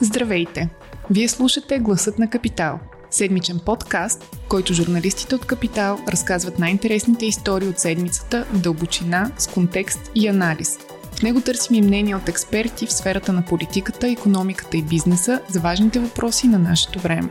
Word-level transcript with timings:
Здравейте! 0.00 0.68
Вие 1.10 1.28
слушате 1.28 1.78
Гласът 1.78 2.18
на 2.18 2.30
Капитал. 2.30 2.80
Седмичен 3.10 3.60
подкаст, 3.66 4.24
в 4.24 4.48
който 4.48 4.74
журналистите 4.74 5.34
от 5.34 5.46
Капитал 5.46 5.98
разказват 6.08 6.58
най-интересните 6.58 7.26
истории 7.26 7.68
от 7.68 7.78
седмицата 7.78 8.46
в 8.52 8.60
дълбочина, 8.60 9.30
с 9.38 9.46
контекст 9.46 10.10
и 10.14 10.28
анализ. 10.28 10.78
В 11.12 11.22
него 11.22 11.40
търсим 11.40 11.76
и 11.76 11.82
мнения 11.82 12.16
от 12.16 12.28
експерти 12.28 12.86
в 12.86 12.92
сферата 12.92 13.32
на 13.32 13.44
политиката, 13.44 14.08
економиката 14.08 14.76
и 14.76 14.82
бизнеса 14.82 15.40
за 15.48 15.60
важните 15.60 15.98
въпроси 15.98 16.48
на 16.48 16.58
нашето 16.58 16.98
време. 16.98 17.30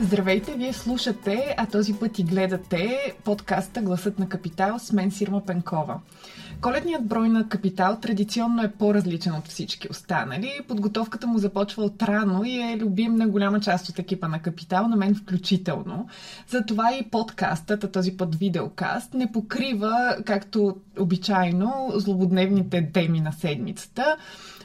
Здравейте, 0.00 0.54
вие 0.56 0.72
слушате, 0.72 1.54
а 1.56 1.66
този 1.66 1.94
път 1.94 2.18
и 2.18 2.22
гледате 2.22 3.14
подкаста 3.24 3.82
Гласът 3.82 4.18
на 4.18 4.28
Капитал 4.28 4.78
с 4.78 4.92
мен 4.92 5.10
Сирма 5.10 5.46
Пенкова. 5.46 6.00
Коледният 6.62 7.06
брой 7.06 7.28
на 7.28 7.48
Капитал 7.48 7.98
традиционно 8.02 8.62
е 8.62 8.72
по-различен 8.72 9.32
от 9.32 9.48
всички 9.48 9.88
останали. 9.90 10.60
Подготовката 10.68 11.26
му 11.26 11.38
започва 11.38 11.84
от 11.84 12.02
рано 12.02 12.44
и 12.44 12.58
е 12.58 12.78
любим 12.80 13.14
на 13.14 13.28
голяма 13.28 13.60
част 13.60 13.88
от 13.88 13.98
екипа 13.98 14.28
на 14.28 14.42
Капитал, 14.42 14.88
на 14.88 14.96
мен 14.96 15.14
включително. 15.14 16.08
Затова 16.48 16.94
и 16.94 17.10
подкастът, 17.10 17.84
а 17.84 17.90
този 17.90 18.16
път 18.16 18.34
видеокаст, 18.34 19.14
не 19.14 19.32
покрива, 19.32 20.16
както 20.26 20.76
обичайно, 20.98 21.92
злободневните 21.94 22.90
теми 22.92 23.20
на 23.20 23.32
седмицата. 23.32 24.16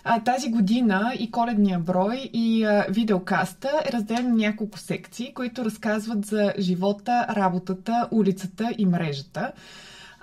А, 0.04 0.24
тази 0.24 0.52
година 0.52 1.14
и 1.20 1.32
коледния 1.32 1.80
брой 1.80 2.30
и 2.34 2.64
а, 2.64 2.86
видеокаста 2.90 3.70
е 3.86 3.92
разделен 3.92 4.30
на 4.30 4.36
няколко 4.36 4.80
секции, 4.80 5.34
които 5.34 5.66
разказват 5.66 6.26
за 6.26 6.54
живота, 6.60 7.26
работата, 7.30 8.08
улицата 8.12 8.72
и 8.78 8.86
мрежата. 8.86 9.52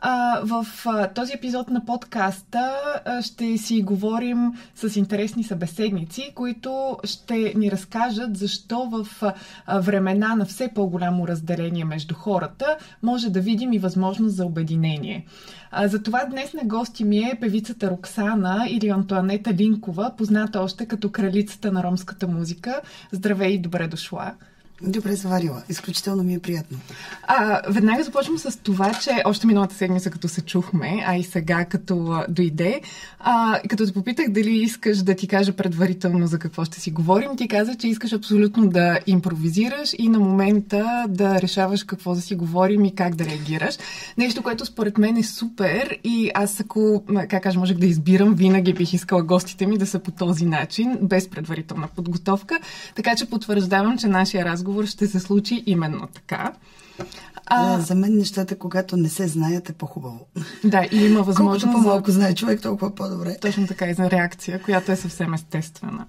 А, 0.07 0.41
в 0.45 0.67
а, 0.87 1.09
този 1.09 1.33
епизод 1.33 1.71
на 1.71 1.85
подкаста 1.85 2.73
а, 3.05 3.23
ще 3.23 3.59
си 3.59 3.83
говорим 3.83 4.53
с 4.75 4.97
интересни 4.97 5.45
събеседници, 5.45 6.33
които 6.35 6.99
ще 7.05 7.53
ни 7.57 7.71
разкажат 7.71 8.37
защо 8.37 8.89
в 8.91 9.23
а, 9.67 9.81
времена 9.81 10.35
на 10.35 10.45
все 10.45 10.69
по-голямо 10.75 11.29
разделение 11.29 11.85
между 11.85 12.15
хората 12.15 12.77
може 13.03 13.31
да 13.31 13.41
видим 13.41 13.73
и 13.73 13.79
възможност 13.79 14.37
за 14.37 14.47
обединение. 14.47 15.27
А, 15.71 15.89
затова 15.89 16.25
днес 16.25 16.55
на 16.55 16.65
гости 16.65 17.05
ми 17.05 17.19
е 17.19 17.39
певицата 17.41 17.91
Роксана 17.91 18.67
или 18.71 18.89
Антуанета 18.89 19.55
Линкова, 19.55 20.13
позната 20.19 20.61
още 20.61 20.87
като 20.87 21.13
кралицата 21.13 21.73
на 21.73 21.83
ромската 21.83 22.29
музика. 22.29 22.81
Здравей 23.13 23.53
и 23.53 23.59
добре 23.59 23.89
дошла! 23.89 24.35
Добре 24.87 25.17
заварила. 25.17 25.63
Изключително 25.69 26.23
ми 26.23 26.35
е 26.35 26.39
приятно. 26.39 26.79
А, 27.23 27.61
веднага 27.69 28.03
започвам 28.03 28.39
с 28.39 28.57
това, 28.57 28.95
че 28.95 29.11
още 29.25 29.47
миналата 29.47 29.75
седмица, 29.75 30.11
като 30.11 30.29
се 30.29 30.41
чухме, 30.41 31.05
а 31.07 31.17
и 31.17 31.23
сега, 31.23 31.65
като 31.65 32.25
дойде, 32.29 32.81
а, 33.21 33.61
като 33.69 33.87
те 33.87 33.93
попитах 33.93 34.29
дали 34.29 34.57
искаш 34.57 34.99
да 34.99 35.15
ти 35.15 35.29
кажа 35.29 35.53
предварително 35.53 36.27
за 36.27 36.39
какво 36.39 36.65
ще 36.65 36.81
си 36.81 36.91
говорим, 36.91 37.37
ти 37.37 37.49
каза, 37.49 37.75
че 37.75 37.89
искаш 37.89 38.13
абсолютно 38.13 38.69
да 38.69 38.99
импровизираш 39.07 39.95
и 39.99 40.09
на 40.09 40.19
момента 40.19 41.05
да 41.09 41.43
решаваш 41.43 41.85
какво 41.85 42.15
да 42.15 42.21
си 42.21 42.35
говорим 42.35 42.85
и 42.85 42.95
как 42.95 43.15
да 43.15 43.25
реагираш. 43.25 43.75
Нещо, 44.19 44.43
което 44.43 44.67
според 44.67 44.99
мен 44.99 45.17
е 45.17 45.23
супер 45.23 45.99
и 46.05 46.31
аз 46.35 46.61
ако, 46.61 47.03
как 47.29 47.43
кажа, 47.43 47.59
можех 47.59 47.77
да 47.77 47.87
избирам, 47.87 48.35
винаги 48.35 48.73
бих 48.73 48.93
искала 48.93 49.23
гостите 49.23 49.67
ми 49.67 49.79
да 49.79 49.87
са 49.87 49.99
по 49.99 50.11
този 50.11 50.47
начин, 50.47 50.99
без 51.03 51.29
предварителна 51.29 51.89
подготовка. 51.97 52.59
Така 52.95 53.17
че 53.17 53.27
потвърждавам, 53.27 53.99
че 53.99 54.07
нашия 54.07 54.45
разговор 54.45 54.74
разговор 54.75 54.87
ще 54.87 55.07
се 55.07 55.21
случи 55.21 55.63
именно 55.67 56.07
така. 56.15 56.53
А... 57.47 57.81
За 57.81 57.95
мен 57.95 58.17
нещата, 58.17 58.59
когато 58.59 58.97
не 58.97 59.09
се 59.09 59.29
знаят, 59.29 59.71
е 59.71 59.73
по-хубаво. 59.73 60.27
Да, 60.65 60.87
и 60.93 61.07
има 61.07 61.23
възможност. 61.23 61.65
Колкото 61.65 61.83
по-малко 61.83 62.11
знае 62.11 62.35
човек, 62.35 62.63
толкова 62.63 62.95
по-добре. 62.95 63.37
Точно 63.41 63.67
така 63.67 63.87
и 63.87 63.95
за 63.95 64.11
реакция, 64.11 64.63
която 64.63 64.93
е 64.93 64.97
съвсем 64.97 65.35
естествена. 65.35 66.07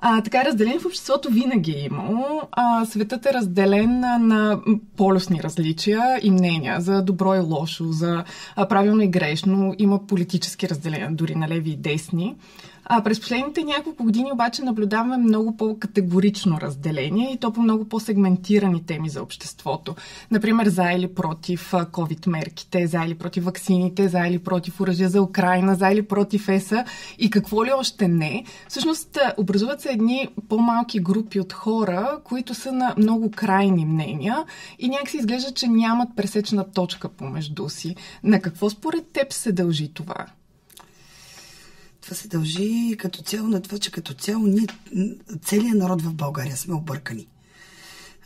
А, 0.00 0.22
така, 0.22 0.44
разделение 0.44 0.78
в 0.78 0.86
обществото 0.86 1.30
винаги 1.30 1.72
е 1.72 1.84
имало. 1.84 2.42
А, 2.52 2.84
светът 2.84 3.26
е 3.26 3.32
разделен 3.32 4.00
на, 4.00 4.18
на 4.18 4.60
полюсни 4.96 5.42
различия 5.42 6.20
и 6.22 6.30
мнения 6.30 6.80
за 6.80 7.02
добро 7.02 7.34
и 7.34 7.38
лошо, 7.38 7.92
за 7.92 8.24
а, 8.56 8.68
правилно 8.68 9.02
и 9.02 9.08
грешно. 9.08 9.74
Има 9.78 10.06
политически 10.06 10.68
разделения, 10.68 11.10
дори 11.12 11.34
на 11.34 11.48
леви 11.48 11.70
и 11.70 11.76
десни. 11.76 12.36
А 12.88 13.02
през 13.02 13.20
последните 13.20 13.64
няколко 13.64 14.04
години 14.04 14.32
обаче 14.32 14.62
наблюдаваме 14.62 15.16
много 15.16 15.56
по-категорично 15.56 16.60
разделение 16.60 17.32
и 17.32 17.36
то 17.36 17.52
по 17.52 17.60
много 17.60 17.84
по-сегментирани 17.84 18.86
теми 18.86 19.08
за 19.08 19.22
обществото. 19.22 19.94
Например, 20.30 20.68
за 20.68 20.92
или 20.92 21.14
против 21.14 21.72
COVID 21.72 22.26
мерките, 22.26 22.86
за 22.86 22.98
или 22.98 23.14
против 23.14 23.44
ваксините, 23.44 24.08
за 24.08 24.18
или 24.18 24.38
против 24.38 24.80
оръжия 24.80 25.08
за 25.08 25.22
Украина, 25.22 25.74
за 25.74 25.88
или 25.88 26.02
против 26.02 26.48
ЕСА 26.48 26.84
и 27.18 27.30
какво 27.30 27.64
ли 27.64 27.70
още 27.72 28.08
не. 28.08 28.44
Всъщност 28.68 29.18
образуват 29.36 29.80
се 29.80 29.90
едни 29.90 30.28
по-малки 30.48 31.00
групи 31.00 31.40
от 31.40 31.52
хора, 31.52 32.18
които 32.24 32.54
са 32.54 32.72
на 32.72 32.94
много 32.98 33.30
крайни 33.30 33.84
мнения 33.84 34.44
и 34.78 34.88
някакси 34.88 35.16
изглежда, 35.16 35.52
че 35.52 35.68
нямат 35.68 36.08
пресечна 36.16 36.72
точка 36.72 37.08
помежду 37.08 37.68
си. 37.68 37.96
На 38.24 38.40
какво 38.40 38.70
според 38.70 39.06
теб 39.12 39.32
се 39.32 39.52
дължи 39.52 39.92
това? 39.94 40.26
Това 42.06 42.16
се 42.16 42.28
дължи 42.28 42.96
като 42.98 43.22
цяло 43.22 43.48
на 43.48 43.62
това, 43.62 43.78
че 43.78 43.90
като 43.90 44.14
цяло 44.14 44.46
ние, 44.46 44.66
целият 45.44 45.78
народ 45.78 46.02
в 46.02 46.14
България 46.14 46.56
сме 46.56 46.74
объркани. 46.74 47.26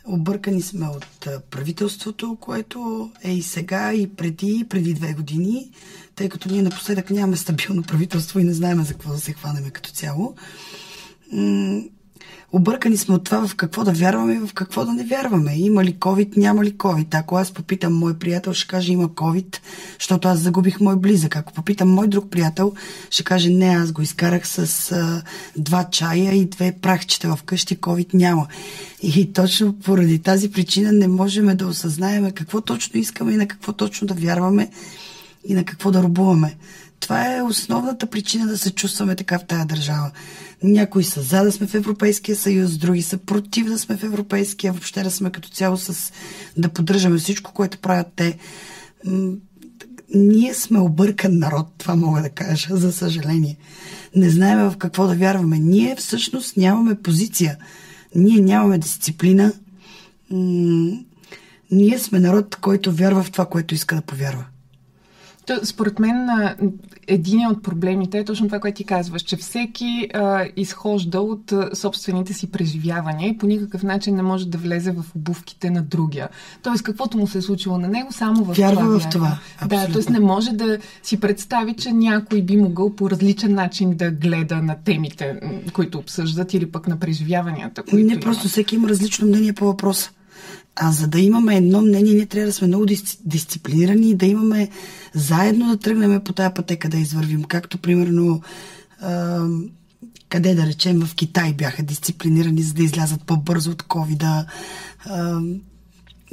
Объркани 0.05 0.61
сме 0.61 0.87
от 0.87 1.27
правителството, 1.51 2.37
което 2.41 3.11
е 3.23 3.31
и 3.31 3.41
сега, 3.41 3.93
и 3.93 4.15
преди, 4.15 4.65
преди 4.69 4.93
две 4.93 5.13
години, 5.13 5.71
тъй 6.15 6.29
като 6.29 6.49
ние 6.49 6.61
напоследък 6.61 7.09
нямаме 7.09 7.37
стабилно 7.37 7.83
правителство 7.83 8.39
и 8.39 8.43
не 8.43 8.53
знаем 8.53 8.83
за 8.83 8.93
какво 8.93 9.11
да 9.11 9.19
се 9.19 9.33
хванеме 9.33 9.69
като 9.69 9.91
цяло. 9.91 10.35
Объркани 12.53 12.97
сме 12.97 13.15
от 13.15 13.23
това 13.23 13.47
в 13.47 13.55
какво 13.55 13.83
да 13.83 13.91
вярваме 13.91 14.33
и 14.33 14.47
в 14.47 14.53
какво 14.53 14.85
да 14.85 14.93
не 14.93 15.03
вярваме. 15.03 15.55
Има 15.55 15.83
ли 15.83 15.95
COVID, 15.95 16.37
няма 16.37 16.63
ли 16.63 16.73
COVID. 16.73 17.19
Ако 17.19 17.35
аз 17.35 17.51
попитам 17.51 17.93
мой 17.93 18.13
приятел, 18.13 18.53
ще 18.53 18.67
каже 18.67 18.91
има 18.91 19.09
COVID, 19.09 19.57
защото 19.99 20.27
аз 20.27 20.39
загубих 20.39 20.79
мой 20.79 20.95
близък. 20.95 21.35
Ако 21.35 21.53
попитам 21.53 21.89
мой 21.89 22.07
друг 22.07 22.29
приятел, 22.29 22.73
ще 23.09 23.23
каже 23.23 23.49
не, 23.49 23.65
аз 23.65 23.91
го 23.91 24.01
изкарах 24.01 24.47
с 24.47 24.91
а, 24.91 25.21
два 25.57 25.83
чая 25.91 26.33
и 26.33 26.45
две 26.45 26.75
прахчета 26.81 27.35
вкъщи, 27.35 27.77
COVID 27.77 28.13
няма. 28.13 28.47
И 29.03 29.33
точно 29.33 29.73
поради 29.73 30.19
тази 30.19 30.51
причина 30.51 30.91
не 30.91 31.07
можем 31.07 31.57
да 31.57 31.67
осъзнаем 31.67 32.31
какво 32.31 32.61
точно 32.61 32.99
искаме 32.99 33.33
и 33.33 33.37
на 33.37 33.47
какво 33.47 33.73
точно 33.73 34.07
да 34.07 34.13
вярваме 34.13 34.69
и 35.47 35.53
на 35.53 35.63
какво 35.63 35.91
да 35.91 36.03
рубуваме. 36.03 36.55
Това 37.01 37.35
е 37.35 37.41
основната 37.41 38.07
причина 38.07 38.47
да 38.47 38.57
се 38.57 38.71
чувстваме 38.71 39.15
така 39.15 39.39
в 39.39 39.45
тая 39.45 39.65
държава. 39.65 40.11
Някои 40.63 41.03
са 41.03 41.21
за 41.21 41.43
да 41.43 41.51
сме 41.51 41.67
в 41.67 41.75
Европейския 41.75 42.35
съюз, 42.35 42.77
други 42.77 43.01
са 43.01 43.17
против 43.17 43.67
да 43.67 43.79
сме 43.79 43.97
в 43.97 44.03
Европейския, 44.03 44.73
въобще 44.73 45.03
да 45.03 45.11
сме 45.11 45.31
като 45.31 45.49
цяло 45.49 45.77
с 45.77 46.11
да 46.57 46.69
поддържаме 46.69 47.17
всичко, 47.17 47.53
което 47.53 47.77
правят 47.77 48.07
те. 48.15 48.37
Ние 50.15 50.53
сме 50.53 50.79
объркан 50.79 51.39
народ, 51.39 51.67
това 51.77 51.95
мога 51.95 52.21
да 52.21 52.29
кажа, 52.29 52.77
за 52.77 52.91
съжаление. 52.91 53.57
Не 54.15 54.29
знаем 54.29 54.69
в 54.69 54.77
какво 54.77 55.07
да 55.07 55.15
вярваме. 55.15 55.59
Ние 55.59 55.95
всъщност 55.95 56.57
нямаме 56.57 56.95
позиция. 56.95 57.57
Ние 58.15 58.41
нямаме 58.41 58.77
дисциплина. 58.77 59.53
Ние 61.71 61.99
сме 61.99 62.19
народ, 62.19 62.55
който 62.55 62.91
вярва 62.91 63.23
в 63.23 63.31
това, 63.31 63.45
което 63.45 63.75
иска 63.75 63.95
да 63.95 64.01
повярва. 64.01 64.45
Според 65.63 65.99
мен, 65.99 66.29
един 67.07 67.47
от 67.47 67.63
проблемите 67.63 68.19
е 68.19 68.25
точно 68.25 68.47
това, 68.47 68.59
което 68.59 68.77
ти 68.77 68.83
казваш, 68.83 69.21
че 69.21 69.35
всеки 69.35 70.07
а, 70.13 70.45
изхожда 70.55 71.21
от 71.21 71.51
а, 71.51 71.69
собствените 71.75 72.33
си 72.33 72.51
преживявания 72.51 73.29
и 73.29 73.37
по 73.37 73.47
никакъв 73.47 73.83
начин 73.83 74.15
не 74.15 74.21
може 74.23 74.47
да 74.47 74.57
влезе 74.57 74.91
в 74.91 75.05
обувките 75.15 75.69
на 75.69 75.81
другия. 75.81 76.29
Тоест, 76.63 76.83
каквото 76.83 77.17
му 77.17 77.27
се 77.27 77.37
е 77.37 77.41
случило 77.41 77.77
на 77.77 77.87
него, 77.87 78.11
само 78.11 78.43
в 78.43 78.57
Вярва 78.57 78.81
това. 78.81 78.99
в 78.99 79.09
това. 79.09 79.37
Абсолютно. 79.59 79.93
Да, 79.93 80.03
т.е. 80.03 80.13
не 80.13 80.19
може 80.19 80.51
да 80.51 80.77
си 81.03 81.19
представи, 81.19 81.73
че 81.73 81.91
някой 81.91 82.41
би 82.41 82.57
могъл 82.57 82.95
по 82.95 83.09
различен 83.09 83.53
начин 83.53 83.95
да 83.95 84.11
гледа 84.11 84.55
на 84.55 84.75
темите, 84.85 85.39
които 85.73 85.97
обсъждат 85.97 86.53
или 86.53 86.71
пък 86.71 86.87
на 86.87 86.99
преживяванията. 86.99 87.83
Които 87.83 88.13
не, 88.13 88.19
просто 88.19 88.43
имат. 88.43 88.51
всеки 88.51 88.75
има 88.75 88.89
различно 88.89 89.27
мнение 89.27 89.53
по 89.53 89.65
въпроса. 89.65 90.11
А 90.75 90.91
за 90.91 91.07
да 91.07 91.19
имаме 91.19 91.57
едно 91.57 91.81
мнение, 91.81 92.13
ние 92.13 92.25
трябва 92.25 92.47
да 92.47 92.53
сме 92.53 92.67
много 92.67 92.85
дисциплинирани 93.25 94.09
и 94.09 94.15
да 94.15 94.25
имаме 94.25 94.69
заедно 95.13 95.69
да 95.69 95.77
тръгнем 95.77 96.21
по 96.23 96.33
тая 96.33 96.53
пътека 96.53 96.89
да 96.89 96.97
извървим. 96.97 97.43
Както, 97.43 97.77
примерно, 97.77 98.41
къде 100.29 100.55
да 100.55 100.65
речем, 100.65 101.05
в 101.05 101.15
Китай 101.15 101.53
бяха 101.53 101.83
дисциплинирани, 101.83 102.61
за 102.61 102.73
да 102.73 102.83
излязат 102.83 103.23
по-бързо 103.23 103.71
от 103.71 103.83
ковида 103.83 104.45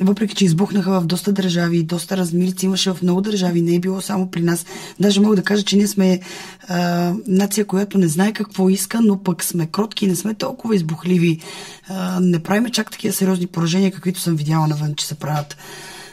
въпреки 0.01 0.35
че 0.35 0.45
избухнаха 0.45 1.01
в 1.01 1.07
доста 1.07 1.33
държави, 1.33 1.83
доста 1.83 2.17
размирици 2.17 2.67
имаше 2.67 2.91
в 2.91 3.03
много 3.03 3.21
държави, 3.21 3.63
не 3.63 3.75
е 3.75 3.81
било 3.81 4.01
само 4.01 4.31
при 4.31 4.43
нас. 4.43 4.67
Даже 5.01 5.21
мога 5.21 5.37
да 5.37 5.43
кажа, 5.43 5.63
че 5.63 5.77
ние 5.77 5.87
сме 5.87 6.21
а, 6.69 7.13
нация, 7.27 7.65
която 7.65 7.99
не 7.99 8.09
знае 8.09 8.33
какво 8.33 8.69
иска, 8.69 9.01
но 9.01 9.23
пък 9.23 9.45
сме 9.45 9.67
кротки 9.67 10.07
не 10.07 10.17
сме 10.17 10.35
толкова 10.35 10.77
избухливи. 10.77 11.41
А, 11.89 12.21
не 12.21 12.39
правиме 12.39 12.71
чак 12.71 12.91
такива 12.91 13.15
сериозни 13.15 13.47
поражения, 13.47 13.93
каквито 13.93 14.21
съм 14.21 14.37
видяла 14.37 14.69
навън, 14.69 14.95
че 14.95 15.07
се 15.07 15.15
правят. 15.15 15.57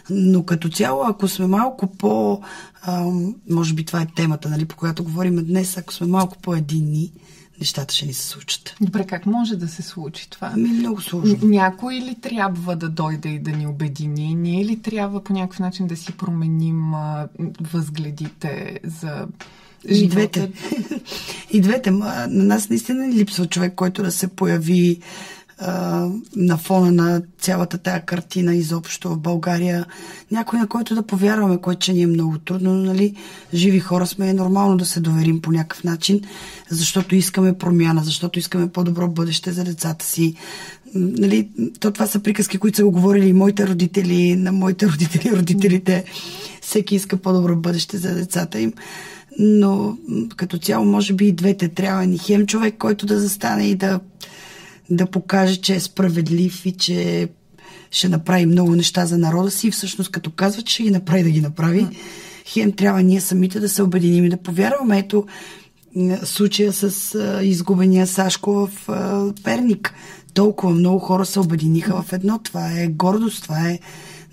Но 0.10 0.44
като 0.44 0.70
цяло, 0.70 1.04
ако 1.04 1.28
сме 1.28 1.48
малко 1.48 1.88
по... 1.88 2.42
А, 2.82 3.06
може 3.50 3.74
би 3.74 3.86
това 3.86 4.02
е 4.02 4.08
темата, 4.16 4.50
нали, 4.50 4.66
по 4.66 4.76
която 4.76 5.04
говорим 5.04 5.36
днес, 5.36 5.78
ако 5.78 5.94
сме 5.94 6.08
малко 6.08 6.38
по-единни, 6.42 7.12
нещата 7.60 7.94
ще 7.94 8.06
ни 8.06 8.14
се 8.14 8.28
случат. 8.28 8.76
Добре, 8.82 9.06
как 9.08 9.26
може 9.26 9.56
да 9.56 9.68
се 9.68 9.82
случи 9.82 10.30
това? 10.30 10.52
Ами 10.54 10.70
много 10.70 11.02
сложно. 11.02 11.38
Някой 11.44 11.96
ли 11.96 12.16
трябва 12.22 12.76
да 12.76 12.90
дойде 12.90 13.30
и 13.30 13.40
да 13.40 13.52
ни 13.52 13.68
обедини? 13.68 14.36
Ние 14.36 14.66
ли 14.66 14.82
трябва 14.82 15.24
по 15.24 15.34
някакъв 15.34 15.60
начин 15.60 15.88
да 15.88 15.96
си 15.96 16.12
променим 16.12 16.94
а, 16.94 17.28
възгледите 17.62 18.80
за 18.84 19.28
и 19.90 20.08
двете. 20.08 20.52
И 21.52 21.62
двете. 21.62 21.92
На 21.92 22.28
нас 22.28 22.70
наистина 22.70 23.08
липсва 23.10 23.46
човек, 23.46 23.76
който 23.76 24.04
да 24.04 24.12
се 24.12 24.28
появи 24.28 25.00
на 26.36 26.58
фона 26.58 26.92
на 26.92 27.22
цялата 27.40 27.78
тая 27.78 28.06
картина 28.06 28.56
изобщо 28.56 29.10
в 29.10 29.20
България. 29.20 29.86
Някой, 30.32 30.60
на 30.60 30.68
който 30.68 30.96
да 30.96 31.04
повярваме, 31.04 31.62
което 31.62 31.80
че 31.80 31.94
ни 31.94 32.02
е 32.02 32.08
много 32.08 32.38
трудно, 32.38 32.74
но 32.74 32.84
нали, 32.84 33.16
живи 33.54 33.80
хора 33.80 34.08
сме, 34.08 34.30
е 34.30 34.34
нормално 34.34 34.78
да 34.78 34.86
се 34.86 35.00
доверим 35.00 35.42
по 35.42 35.52
някакъв 35.52 35.84
начин, 35.84 36.22
защото 36.70 37.16
искаме 37.16 37.58
промяна, 37.58 38.04
защото 38.04 38.40
искаме 38.40 38.70
по-добро 38.70 39.08
бъдеще 39.08 39.52
за 39.52 39.64
децата 39.64 40.06
си. 40.06 40.36
Нали, 40.96 41.50
то 41.80 41.92
това 41.92 42.08
са 42.08 42.20
приказки, 42.20 42.58
които 42.58 42.76
са 42.76 42.84
го 42.86 42.92
говорили 42.92 43.28
и 43.28 43.34
моите 43.34 43.68
родители, 43.68 44.36
на 44.36 44.52
моите 44.52 44.88
родители, 44.92 45.36
родителите. 45.36 46.04
Всеки 46.62 46.96
иска 46.96 47.18
по-добро 47.18 47.56
бъдеще 47.56 47.98
за 47.98 48.16
децата 48.16 48.60
им 48.60 48.74
но 49.40 49.98
като 50.36 50.58
цяло 50.58 50.86
може 50.86 51.14
би 51.14 51.28
и 51.28 51.32
двете 51.32 51.68
трябва 51.70 52.06
ни 52.06 52.18
хем 52.18 52.46
човек, 52.46 52.76
който 52.78 53.06
да 53.06 53.20
застане 53.20 53.68
и 53.68 53.76
да, 53.76 54.00
да 54.90 55.06
покаже, 55.06 55.56
че 55.56 55.76
е 55.76 55.80
справедлив 55.80 56.66
и 56.66 56.72
че 56.72 57.30
ще 57.92 58.10
направи 58.10 58.46
много 58.46 58.76
неща 58.76 59.06
за 59.06 59.18
народа 59.18 59.52
си 59.52 59.68
и 59.68 59.72
всъщност 59.72 60.12
като 60.12 60.32
казва, 60.32 60.62
че 60.62 60.74
ще 60.74 60.84
ги 60.84 60.92
направи 60.92 61.24
да 61.24 61.30
ги 61.30 61.42
направи, 61.42 61.88
хем 62.46 62.72
трябва 62.72 63.04
ние 63.04 63.22
самите 63.22 63.60
да 63.60 63.70
се 63.70 63.84
обединим 63.84 64.26
и 64.26 64.30
да 64.30 64.38
повярваме. 64.38 65.00
Ето 65.00 65.26
случая 66.24 66.74
с 66.74 67.18
изгубения 67.44 68.08
Сашко 68.08 68.52
в 68.52 69.34
Перник. 69.44 69.94
Толкова 70.34 70.74
много 70.74 71.00
хора 71.00 71.26
се 71.26 71.40
обединиха 71.40 72.02
в 72.02 72.14
едно. 72.14 72.40
Това 72.40 72.72
е 72.72 72.88
гордост, 72.88 73.44
това 73.44 73.70
е 73.70 73.80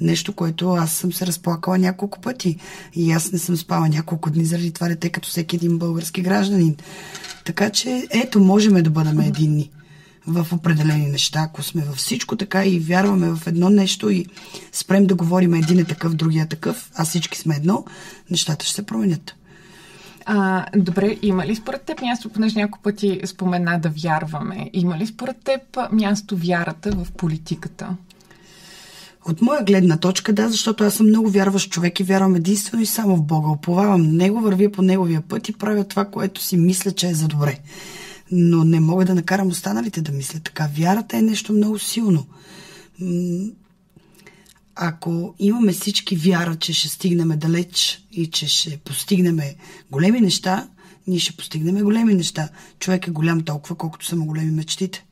Нещо, 0.01 0.33
което 0.33 0.71
аз 0.71 0.93
съм 0.93 1.13
се 1.13 1.27
разплакала 1.27 1.79
няколко 1.79 2.21
пъти. 2.21 2.57
И 2.95 3.13
аз 3.13 3.33
не 3.33 3.39
съм 3.39 3.57
спала 3.57 3.89
няколко 3.89 4.31
дни 4.31 4.45
заради 4.45 4.73
това 4.73 4.89
дете, 4.89 5.09
като 5.09 5.29
всеки 5.29 5.57
един 5.57 5.79
български 5.79 6.23
гражданин. 6.23 6.77
Така 7.45 7.71
че, 7.71 8.07
ето, 8.11 8.41
можем 8.41 8.83
да 8.83 8.91
бъдем 8.91 9.21
единни 9.21 9.71
в 10.27 10.47
определени 10.53 11.07
неща, 11.07 11.41
ако 11.41 11.63
сме 11.63 11.83
във 11.83 11.97
всичко 11.97 12.37
така 12.37 12.65
и 12.65 12.79
вярваме 12.79 13.35
в 13.35 13.47
едно 13.47 13.71
нещо 13.71 14.11
и 14.11 14.27
спрем 14.73 15.07
да 15.07 15.15
говорим 15.15 15.55
един 15.55 15.79
е 15.79 15.85
такъв, 15.85 16.15
другия 16.15 16.43
е 16.43 16.49
такъв, 16.49 16.91
а 16.95 17.05
всички 17.05 17.39
сме 17.39 17.57
едно, 17.57 17.85
нещата 18.31 18.65
ще 18.65 18.75
се 18.75 18.87
променят. 18.87 19.35
А, 20.27 20.67
добре, 20.77 21.17
има 21.23 21.47
ли 21.47 21.57
според 21.57 21.83
теб 21.83 22.01
място, 22.03 22.29
понеже 22.29 22.59
няколко 22.59 22.83
пъти 22.83 23.21
спомена 23.25 23.81
да 23.81 23.89
вярваме, 23.89 24.71
има 24.73 24.99
ли 24.99 25.07
според 25.07 25.37
теб 25.45 25.61
място 25.93 26.37
вярата 26.37 26.91
в 26.91 27.13
политиката? 27.13 27.97
От 29.29 29.43
моя 29.43 29.65
гледна 29.65 29.97
точка, 29.97 30.33
да, 30.33 30.49
защото 30.49 30.85
аз 30.85 30.95
съм 30.95 31.07
много 31.07 31.31
вярващ 31.31 31.71
човек 31.71 32.01
и 32.01 32.05
вярвам 32.05 32.35
единствено 32.35 32.83
и 32.83 32.87
само 32.87 33.17
в 33.17 33.23
Бога. 33.23 33.49
Оповавам 33.49 34.03
на 34.03 34.13
Него, 34.13 34.41
вървя 34.41 34.73
по 34.73 34.83
Неговия 34.83 35.21
път 35.21 35.49
и 35.49 35.53
правя 35.53 35.85
това, 35.85 36.05
което 36.05 36.43
си 36.43 36.57
мисля, 36.57 36.93
че 36.93 37.09
е 37.09 37.15
за 37.15 37.29
добре. 37.29 37.59
Но 38.33 38.65
не 38.65 38.81
мога 38.81 39.05
да 39.05 39.15
накарам 39.15 39.49
останалите 39.49 40.01
да 40.01 40.13
мислят 40.13 40.45
така. 40.45 40.69
Вярата 40.77 41.17
е 41.17 41.23
нещо 41.23 41.53
много 41.53 41.79
силно. 41.79 42.27
Ако 44.75 45.35
имаме 45.39 45.73
всички 45.73 46.17
вяра, 46.17 46.57
че 46.57 46.73
ще 46.73 46.89
стигнем 46.89 47.29
далеч 47.29 48.05
и 48.13 48.31
че 48.31 48.49
ще 48.49 48.77
постигнем 48.77 49.41
големи 49.91 50.21
неща, 50.21 50.69
ние 51.07 51.19
ще 51.19 51.37
постигнем 51.37 51.85
големи 51.85 52.15
неща. 52.15 52.49
Човек 52.79 53.07
е 53.07 53.11
голям 53.11 53.41
толкова, 53.41 53.77
колкото 53.77 54.07
са 54.07 54.17
му 54.17 54.27
големи 54.27 54.51
мечтите. 54.51 55.05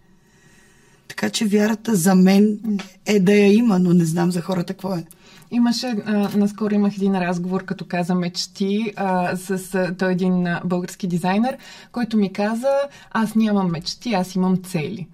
Така 1.09 1.31
че 1.31 1.47
вярата 1.47 1.97
за 1.97 2.15
мен 2.15 2.59
е 3.07 3.21
да 3.21 3.33
я 3.33 3.53
има, 3.53 3.79
но 3.79 3.95
не 3.95 4.05
знам 4.05 4.33
за 4.33 4.41
хората 4.41 4.73
какво 4.73 4.95
е. 4.95 5.05
Имаше, 5.51 5.87
а, 5.87 6.13
наскоро 6.37 6.75
имах 6.75 6.97
един 6.97 7.19
разговор, 7.19 7.65
като 7.65 7.85
каза 7.85 8.15
мечти, 8.15 8.93
а, 8.97 9.37
с 9.37 9.75
а, 9.75 9.95
той 9.99 10.13
един 10.13 10.47
а, 10.47 10.61
български 10.65 11.07
дизайнер, 11.07 11.59
който 11.93 12.17
ми 12.17 12.33
каза, 12.33 12.73
аз 13.11 13.35
нямам 13.35 13.71
мечти, 13.71 14.15
аз 14.15 14.35
имам 14.35 14.57
цели 14.57 15.07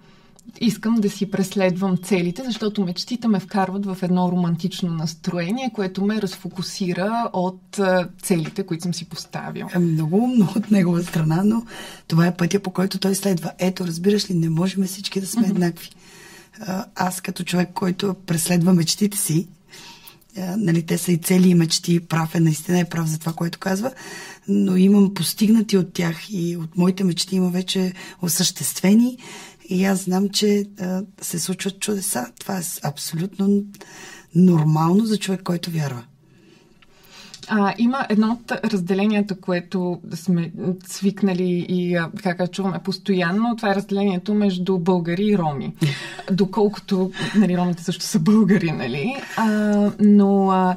искам 0.61 0.95
да 0.95 1.09
си 1.09 1.31
преследвам 1.31 1.97
целите, 1.97 2.43
защото 2.43 2.85
мечтите 2.85 3.27
ме 3.27 3.39
вкарват 3.39 3.85
в 3.85 3.97
едно 4.01 4.31
романтично 4.31 4.89
настроение, 4.89 5.71
което 5.73 6.05
ме 6.05 6.21
разфокусира 6.21 7.29
от 7.33 7.79
целите, 8.21 8.63
които 8.63 8.83
съм 8.83 8.93
си 8.93 9.05
поставил. 9.05 9.67
Е, 9.75 9.79
много 9.79 10.17
умно 10.17 10.47
от 10.55 10.71
негова 10.71 11.03
страна, 11.03 11.41
но 11.45 11.65
това 12.07 12.27
е 12.27 12.35
пътя, 12.35 12.59
по 12.59 12.71
който 12.71 12.99
той 12.99 13.15
следва. 13.15 13.51
Ето, 13.59 13.87
разбираш 13.87 14.29
ли, 14.29 14.33
не 14.33 14.49
можем 14.49 14.83
всички 14.83 15.21
да 15.21 15.27
сме 15.27 15.41
mm-hmm. 15.41 15.49
еднакви. 15.49 15.89
Аз 16.95 17.21
като 17.21 17.43
човек, 17.43 17.69
който 17.73 18.15
преследва 18.25 18.73
мечтите 18.73 19.17
си, 19.17 19.47
нали, 20.37 20.85
те 20.85 20.97
са 20.97 21.11
и 21.11 21.17
цели 21.17 21.49
и 21.49 21.55
мечти, 21.55 21.99
прав 21.99 22.35
е, 22.35 22.39
наистина 22.39 22.79
е 22.79 22.89
прав 22.89 23.07
за 23.07 23.19
това, 23.19 23.33
което 23.33 23.59
казва, 23.59 23.91
но 24.47 24.77
имам 24.77 25.13
постигнати 25.13 25.77
от 25.77 25.93
тях 25.93 26.17
и 26.29 26.57
от 26.57 26.77
моите 26.77 27.03
мечти 27.03 27.35
има 27.35 27.49
вече 27.49 27.93
осъществени 28.21 29.17
и 29.69 29.85
аз 29.85 30.03
знам, 30.03 30.29
че 30.29 30.65
а, 30.79 31.03
се 31.21 31.39
случват 31.39 31.79
чудеса. 31.79 32.27
Това 32.39 32.57
е 32.57 32.61
абсолютно 32.83 33.63
нормално 34.35 35.05
за 35.05 35.17
човек, 35.17 35.43
който 35.43 35.71
вярва. 35.71 36.03
А, 37.49 37.73
има 37.77 38.05
едно 38.09 38.31
от 38.31 38.51
разделенията, 38.51 39.39
което 39.39 39.99
сме 40.13 40.51
свикнали 40.87 41.65
и 41.69 41.99
как 42.23 42.51
чуваме 42.51 42.79
постоянно. 42.79 43.55
Това 43.55 43.71
е 43.71 43.75
разделението 43.75 44.33
между 44.33 44.79
българи 44.79 45.25
и 45.25 45.37
роми. 45.37 45.73
Доколкото 46.31 47.11
нали, 47.35 47.57
ромите 47.57 47.83
също 47.83 48.03
са 48.03 48.19
българи, 48.19 48.71
нали? 48.71 49.15
А, 49.37 49.47
но 49.99 50.51
а, 50.51 50.75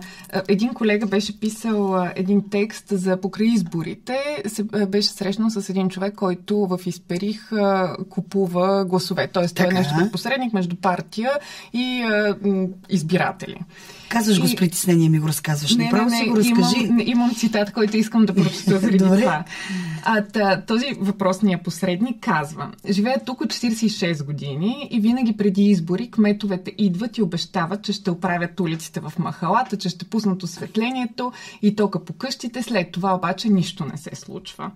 един 0.48 0.74
колега 0.74 1.06
беше 1.06 1.40
писал 1.40 1.94
а, 1.94 2.12
един 2.16 2.50
текст 2.50 2.84
за 2.88 3.20
покрай 3.20 3.48
изборите. 3.48 4.42
Се, 4.46 4.64
а, 4.72 4.86
беше 4.86 5.08
срещнал 5.08 5.50
с 5.50 5.68
един 5.68 5.88
човек, 5.88 6.14
който 6.14 6.66
в 6.66 6.80
Изперих 6.86 7.52
а, 7.52 7.96
купува 8.10 8.84
гласове. 8.84 9.28
Тоест, 9.32 9.56
той 9.56 9.66
е 9.66 9.72
нещо 9.72 9.94
посредник 10.12 10.52
между 10.52 10.76
партия 10.76 11.30
и 11.72 12.02
а, 12.02 12.36
избиратели. 12.88 13.60
Казваш 14.10 14.40
го 14.40 14.48
с 14.48 14.56
притеснение, 14.56 15.08
ми 15.08 15.18
го 15.18 15.28
разказваш. 15.28 15.76
Не, 15.76 15.84
Направо 15.84 16.10
не, 16.10 16.16
не, 16.16 16.22
си 16.22 16.28
го 16.28 16.36
разкажи. 16.36 16.84
Имам, 16.84 17.00
имам 17.04 17.34
цитат, 17.34 17.72
който 17.72 17.96
искам 17.96 18.26
да 18.26 18.34
прочета 18.34 18.78
заради 18.78 18.98
това. 18.98 19.44
А, 20.04 20.24
та, 20.24 20.60
този 20.60 20.86
въпросния 21.00 21.62
посредник 21.62 22.16
казва, 22.20 22.70
живея 22.90 23.24
тук 23.26 23.40
от 23.40 23.52
46 23.52 24.24
години 24.24 24.88
и 24.90 25.00
винаги 25.00 25.36
преди 25.36 25.62
избори 25.62 26.10
кметовете 26.10 26.74
идват 26.78 27.18
и 27.18 27.22
обещават, 27.22 27.82
че 27.82 27.92
ще 27.92 28.10
оправят 28.10 28.60
улиците 28.60 29.00
в 29.00 29.12
махалата, 29.18 29.76
че 29.76 29.88
ще 29.88 30.04
пуснат 30.04 30.42
осветлението 30.42 31.32
и 31.62 31.76
тока 31.76 32.04
по 32.04 32.12
къщите, 32.12 32.62
след 32.62 32.92
това 32.92 33.14
обаче 33.14 33.48
нищо 33.48 33.84
не 33.84 33.96
се 33.96 34.10
случва. 34.14 34.70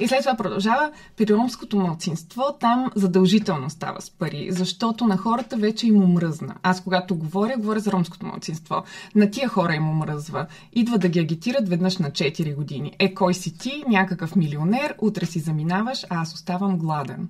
И 0.00 0.08
след 0.08 0.20
това 0.20 0.36
продължава, 0.36 0.90
при 1.16 1.34
ромското 1.34 1.76
мълцинство 1.76 2.42
там 2.60 2.90
задължително 2.94 3.70
става 3.70 4.00
с 4.00 4.10
пари, 4.10 4.48
защото 4.50 5.06
на 5.06 5.16
хората 5.16 5.56
вече 5.56 5.86
им 5.86 6.02
омръзна. 6.02 6.54
Аз 6.62 6.80
когато 6.84 7.16
говоря, 7.16 7.56
говоря 7.56 7.80
за 7.80 7.92
ромското 7.92 8.26
мълцинство. 8.26 8.82
На 9.14 9.30
тия 9.30 9.48
хора 9.48 9.74
им 9.74 9.88
омръзва. 9.88 10.46
Идва 10.72 10.98
да 10.98 11.08
ги 11.08 11.20
агитират 11.20 11.68
веднъж 11.68 11.98
на 11.98 12.10
4 12.10 12.54
години. 12.54 12.92
Е, 12.98 13.14
кой 13.14 13.34
си 13.34 13.58
ти, 13.58 13.84
някакъв 13.88 14.36
милионер, 14.64 14.94
утре 14.98 15.26
си 15.26 15.40
заминаваш, 15.40 16.04
а 16.10 16.20
аз 16.20 16.34
оставам 16.34 16.78
гладен. 16.78 17.28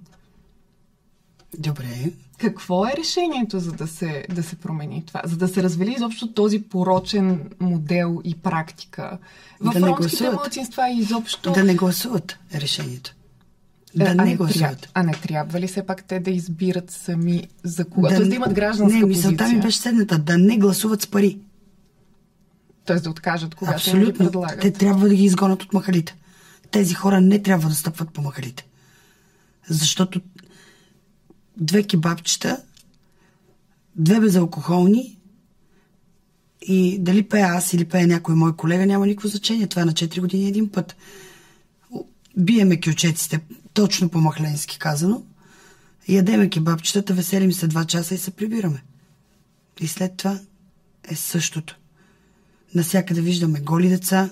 Добре. 1.59 2.13
Какво 2.39 2.87
е 2.87 2.93
решението, 2.99 3.61
за 3.61 3.73
да 3.73 3.87
се, 3.87 4.25
да 4.35 4.43
се 4.43 4.57
промени 4.57 5.05
това? 5.07 5.23
За 5.25 5.37
да 5.37 5.49
се 5.49 5.63
развали 5.63 5.93
изобщо 5.93 6.33
този 6.33 6.63
порочен 6.63 7.51
модел 7.61 8.21
и 8.25 8.35
практика? 8.35 9.19
В 9.61 9.73
да 9.73 9.81
ромските 9.81 10.31
младсинства 10.31 10.91
изобщо... 10.91 11.53
Да 11.53 11.65
не 11.65 11.75
гласуват 11.75 12.39
решението. 12.55 13.15
Да 13.97 14.15
а, 14.19 14.25
не 14.25 14.37
гласуват. 14.37 14.81
Тря... 14.81 14.91
А 14.95 15.03
не 15.03 15.13
трябва 15.13 15.61
ли 15.61 15.67
все 15.67 15.87
пак 15.87 16.05
те 16.05 16.21
да 16.21 16.31
избират 16.31 16.91
сами 16.91 17.49
за 17.65 17.85
кога? 17.85 18.09
Да, 18.09 18.17
Тоест 18.17 18.31
да 18.31 18.37
имат 18.37 18.53
гражданска 18.55 18.99
не, 18.99 19.03
позиция? 19.03 19.31
Не, 19.31 19.33
мисълта 19.33 19.53
ми 19.53 19.61
беше 19.61 19.79
следната. 19.79 20.19
Да 20.19 20.39
не 20.39 20.59
гласуват 20.59 21.03
с 21.03 21.07
пари. 21.07 21.39
Тоест 22.85 23.05
да 23.05 23.11
откажат, 23.11 23.55
когато 23.55 23.77
Абсолютно. 23.77 24.07
им 24.07 24.13
ги 24.13 24.19
предлагат. 24.19 24.61
Те 24.61 24.73
трябва 24.73 25.09
да 25.09 25.15
ги 25.15 25.25
изгонят 25.25 25.63
от 25.63 25.73
махалите. 25.73 26.17
Тези 26.75 26.95
хора 26.95 27.21
не 27.21 27.43
трябва 27.43 27.69
да 27.69 27.75
стъпват 27.75 28.11
по 28.11 28.23
махалите. 28.23 28.67
Защото 29.69 30.21
две 31.57 31.83
кебабчета, 31.83 32.63
две 33.97 34.21
безалкохолни 34.21 35.19
и 36.63 36.99
дали 36.99 37.29
пее 37.29 37.41
аз 37.41 37.73
или 37.73 37.85
пее 37.85 38.07
някой 38.07 38.35
мой 38.35 38.57
колега, 38.57 38.87
няма 38.87 39.07
никакво 39.07 39.29
значение. 39.29 39.67
Това 39.67 39.83
е 39.83 39.85
на 39.85 39.93
4 39.93 40.21
години 40.21 40.49
един 40.49 40.69
път. 40.69 40.97
Биеме 42.37 42.81
кючеците, 42.81 43.41
точно 43.73 44.09
по 44.09 44.19
махленски 44.19 44.79
казано. 44.79 45.23
Ядеме 46.09 46.51
кебабчетата, 46.51 47.15
веселим 47.15 47.53
се 47.53 47.67
два 47.67 47.85
часа 47.85 48.15
и 48.15 48.19
се 48.19 48.31
прибираме. 48.31 48.83
И 49.81 49.89
след 49.89 50.17
това 50.17 50.41
е 51.05 51.15
същото. 51.15 51.79
Насякъде 52.75 53.21
виждаме 53.21 53.61
голи 53.61 53.89
деца, 53.89 54.31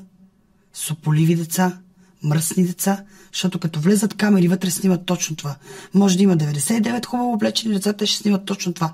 сополиви 0.72 1.34
деца, 1.34 1.81
мръсни 2.22 2.64
деца, 2.64 3.04
защото 3.32 3.58
като 3.58 3.80
влезат 3.80 4.14
камери 4.14 4.48
вътре 4.48 4.70
снимат 4.70 5.06
точно 5.06 5.36
това. 5.36 5.56
Може 5.94 6.16
да 6.16 6.22
има 6.22 6.36
99 6.36 7.06
хубаво 7.06 7.32
облечени 7.32 7.74
деца, 7.74 7.92
те 7.92 8.06
ще 8.06 8.18
снимат 8.18 8.44
точно 8.44 8.72
това. 8.72 8.92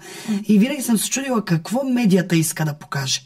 И 0.48 0.58
винаги 0.58 0.82
съм 0.82 0.98
се 0.98 1.10
чудила 1.10 1.44
какво 1.44 1.84
медията 1.84 2.36
иска 2.36 2.64
да 2.64 2.74
покаже. 2.74 3.22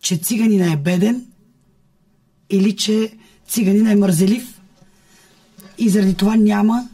Че 0.00 0.16
циганина 0.16 0.72
е 0.72 0.76
беден 0.76 1.26
или 2.50 2.76
че 2.76 3.12
циганина 3.48 3.92
е 3.92 3.96
мързелив 3.96 4.60
и 5.78 5.88
заради 5.88 6.14
това 6.14 6.36
няма 6.36 6.88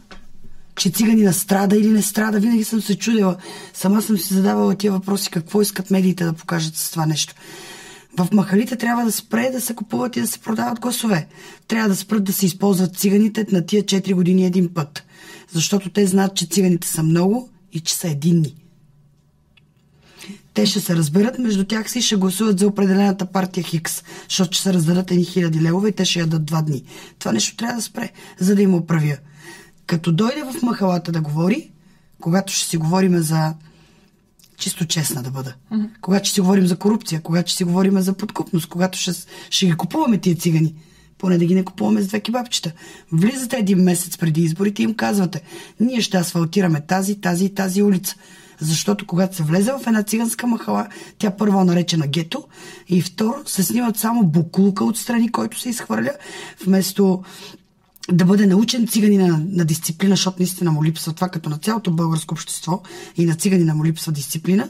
че 0.77 0.89
циганина 0.89 1.33
страда 1.33 1.77
или 1.77 1.87
не 1.87 2.01
страда. 2.01 2.39
Винаги 2.39 2.63
съм 2.63 2.81
се 2.81 2.97
чудила. 2.97 3.37
Сама 3.73 4.01
съм 4.01 4.17
си 4.17 4.33
задавала 4.33 4.75
тия 4.75 4.91
въпроси 4.91 5.29
какво 5.29 5.61
искат 5.61 5.91
медиите 5.91 6.25
да 6.25 6.33
покажат 6.33 6.75
с 6.75 6.91
това 6.91 7.05
нещо. 7.05 7.33
В 8.17 8.27
махалите 8.31 8.75
трябва 8.75 9.05
да 9.05 9.11
спре 9.11 9.49
да 9.51 9.61
се 9.61 9.75
купуват 9.75 10.15
и 10.15 10.21
да 10.21 10.27
се 10.27 10.39
продават 10.39 10.79
гласове. 10.79 11.27
Трябва 11.67 11.89
да 11.89 11.95
спрат 11.95 12.23
да 12.23 12.33
се 12.33 12.45
използват 12.45 12.97
циганите 12.97 13.45
на 13.51 13.65
тия 13.65 13.83
4 13.83 14.13
години 14.13 14.45
един 14.45 14.73
път. 14.73 15.03
Защото 15.51 15.89
те 15.89 16.05
знаят, 16.05 16.35
че 16.35 16.47
циганите 16.47 16.87
са 16.87 17.03
много 17.03 17.49
и 17.73 17.79
че 17.79 17.95
са 17.95 18.07
единни. 18.07 18.55
Те 20.53 20.65
ще 20.65 20.79
се 20.79 20.95
разберат 20.95 21.39
между 21.39 21.63
тях 21.63 21.91
си 21.91 21.99
и 21.99 22.01
ще 22.01 22.15
гласуват 22.15 22.59
за 22.59 22.67
определената 22.67 23.25
партия 23.25 23.63
Хикс, 23.63 24.03
защото 24.29 24.53
ще 24.53 24.63
се 24.63 24.73
раздадат 24.73 25.11
едни 25.11 25.25
хиляди 25.25 25.61
левове 25.61 25.89
и 25.89 25.91
те 25.91 26.05
ще 26.05 26.19
ядат 26.19 26.45
два 26.45 26.61
дни. 26.61 26.83
Това 27.19 27.31
нещо 27.31 27.55
трябва 27.55 27.75
да 27.75 27.81
спре, 27.81 28.11
за 28.39 28.55
да 28.55 28.61
им 28.61 28.75
оправя. 28.75 29.17
Като 29.85 30.11
дойде 30.11 30.43
в 30.43 30.61
махалата 30.61 31.11
да 31.11 31.21
говори, 31.21 31.71
когато 32.21 32.53
ще 32.53 32.65
си 32.65 32.77
говорим 32.77 33.17
за 33.17 33.53
чисто 34.57 34.85
честна 34.85 35.23
да 35.23 35.31
бъда. 35.31 35.53
Mm-hmm. 35.71 35.89
Когато 36.01 36.25
ще 36.25 36.33
си 36.33 36.41
говорим 36.41 36.67
за 36.67 36.77
корупция, 36.77 37.21
когато 37.21 37.49
ще 37.49 37.57
си 37.57 37.63
говорим 37.63 37.99
за 37.99 38.13
подкупност, 38.13 38.69
когато 38.69 38.97
ще, 38.97 39.11
ще 39.49 39.65
ги 39.65 39.73
купуваме 39.73 40.17
тия 40.17 40.35
цигани, 40.35 40.75
поне 41.17 41.37
да 41.37 41.45
ги 41.45 41.55
не 41.55 41.65
купуваме 41.65 42.01
с 42.01 42.07
две 42.07 42.19
кебабчета. 42.19 42.71
Влизате 43.11 43.57
един 43.57 43.83
месец 43.83 44.17
преди 44.17 44.41
изборите 44.41 44.81
и 44.81 44.85
им 44.85 44.95
казвате, 44.95 45.41
ние 45.79 46.01
ще 46.01 46.17
асфалтираме 46.17 46.81
тази, 46.81 47.21
тази 47.21 47.45
и 47.45 47.53
тази 47.53 47.83
улица. 47.83 48.15
Защото 48.59 49.05
когато 49.05 49.35
се 49.35 49.43
влезе 49.43 49.71
в 49.71 49.87
една 49.87 50.03
циганска 50.03 50.47
махала, 50.47 50.87
тя 51.17 51.31
първо 51.31 51.63
наречена 51.63 52.07
гето 52.07 52.43
и 52.89 53.01
второ 53.01 53.35
се 53.45 53.63
снимат 53.63 53.97
само 53.97 54.23
буклука 54.23 54.85
отстрани, 54.85 55.31
който 55.31 55.59
се 55.59 55.69
изхвърля, 55.69 56.11
вместо 56.65 57.23
да 58.11 58.25
бъде 58.25 58.47
научен 58.47 58.87
циганина 58.87 59.27
на, 59.27 59.45
на 59.49 59.65
дисциплина, 59.65 60.15
защото 60.15 60.37
наистина 60.39 60.71
му 60.71 60.83
липсва 60.83 61.13
това, 61.13 61.29
като 61.29 61.49
на 61.49 61.57
цялото 61.57 61.91
българско 61.91 62.33
общество 62.33 62.81
и 63.17 63.25
на 63.25 63.35
циганина 63.35 63.75
му 63.75 63.85
липсва 63.85 64.11
дисциплина, 64.11 64.69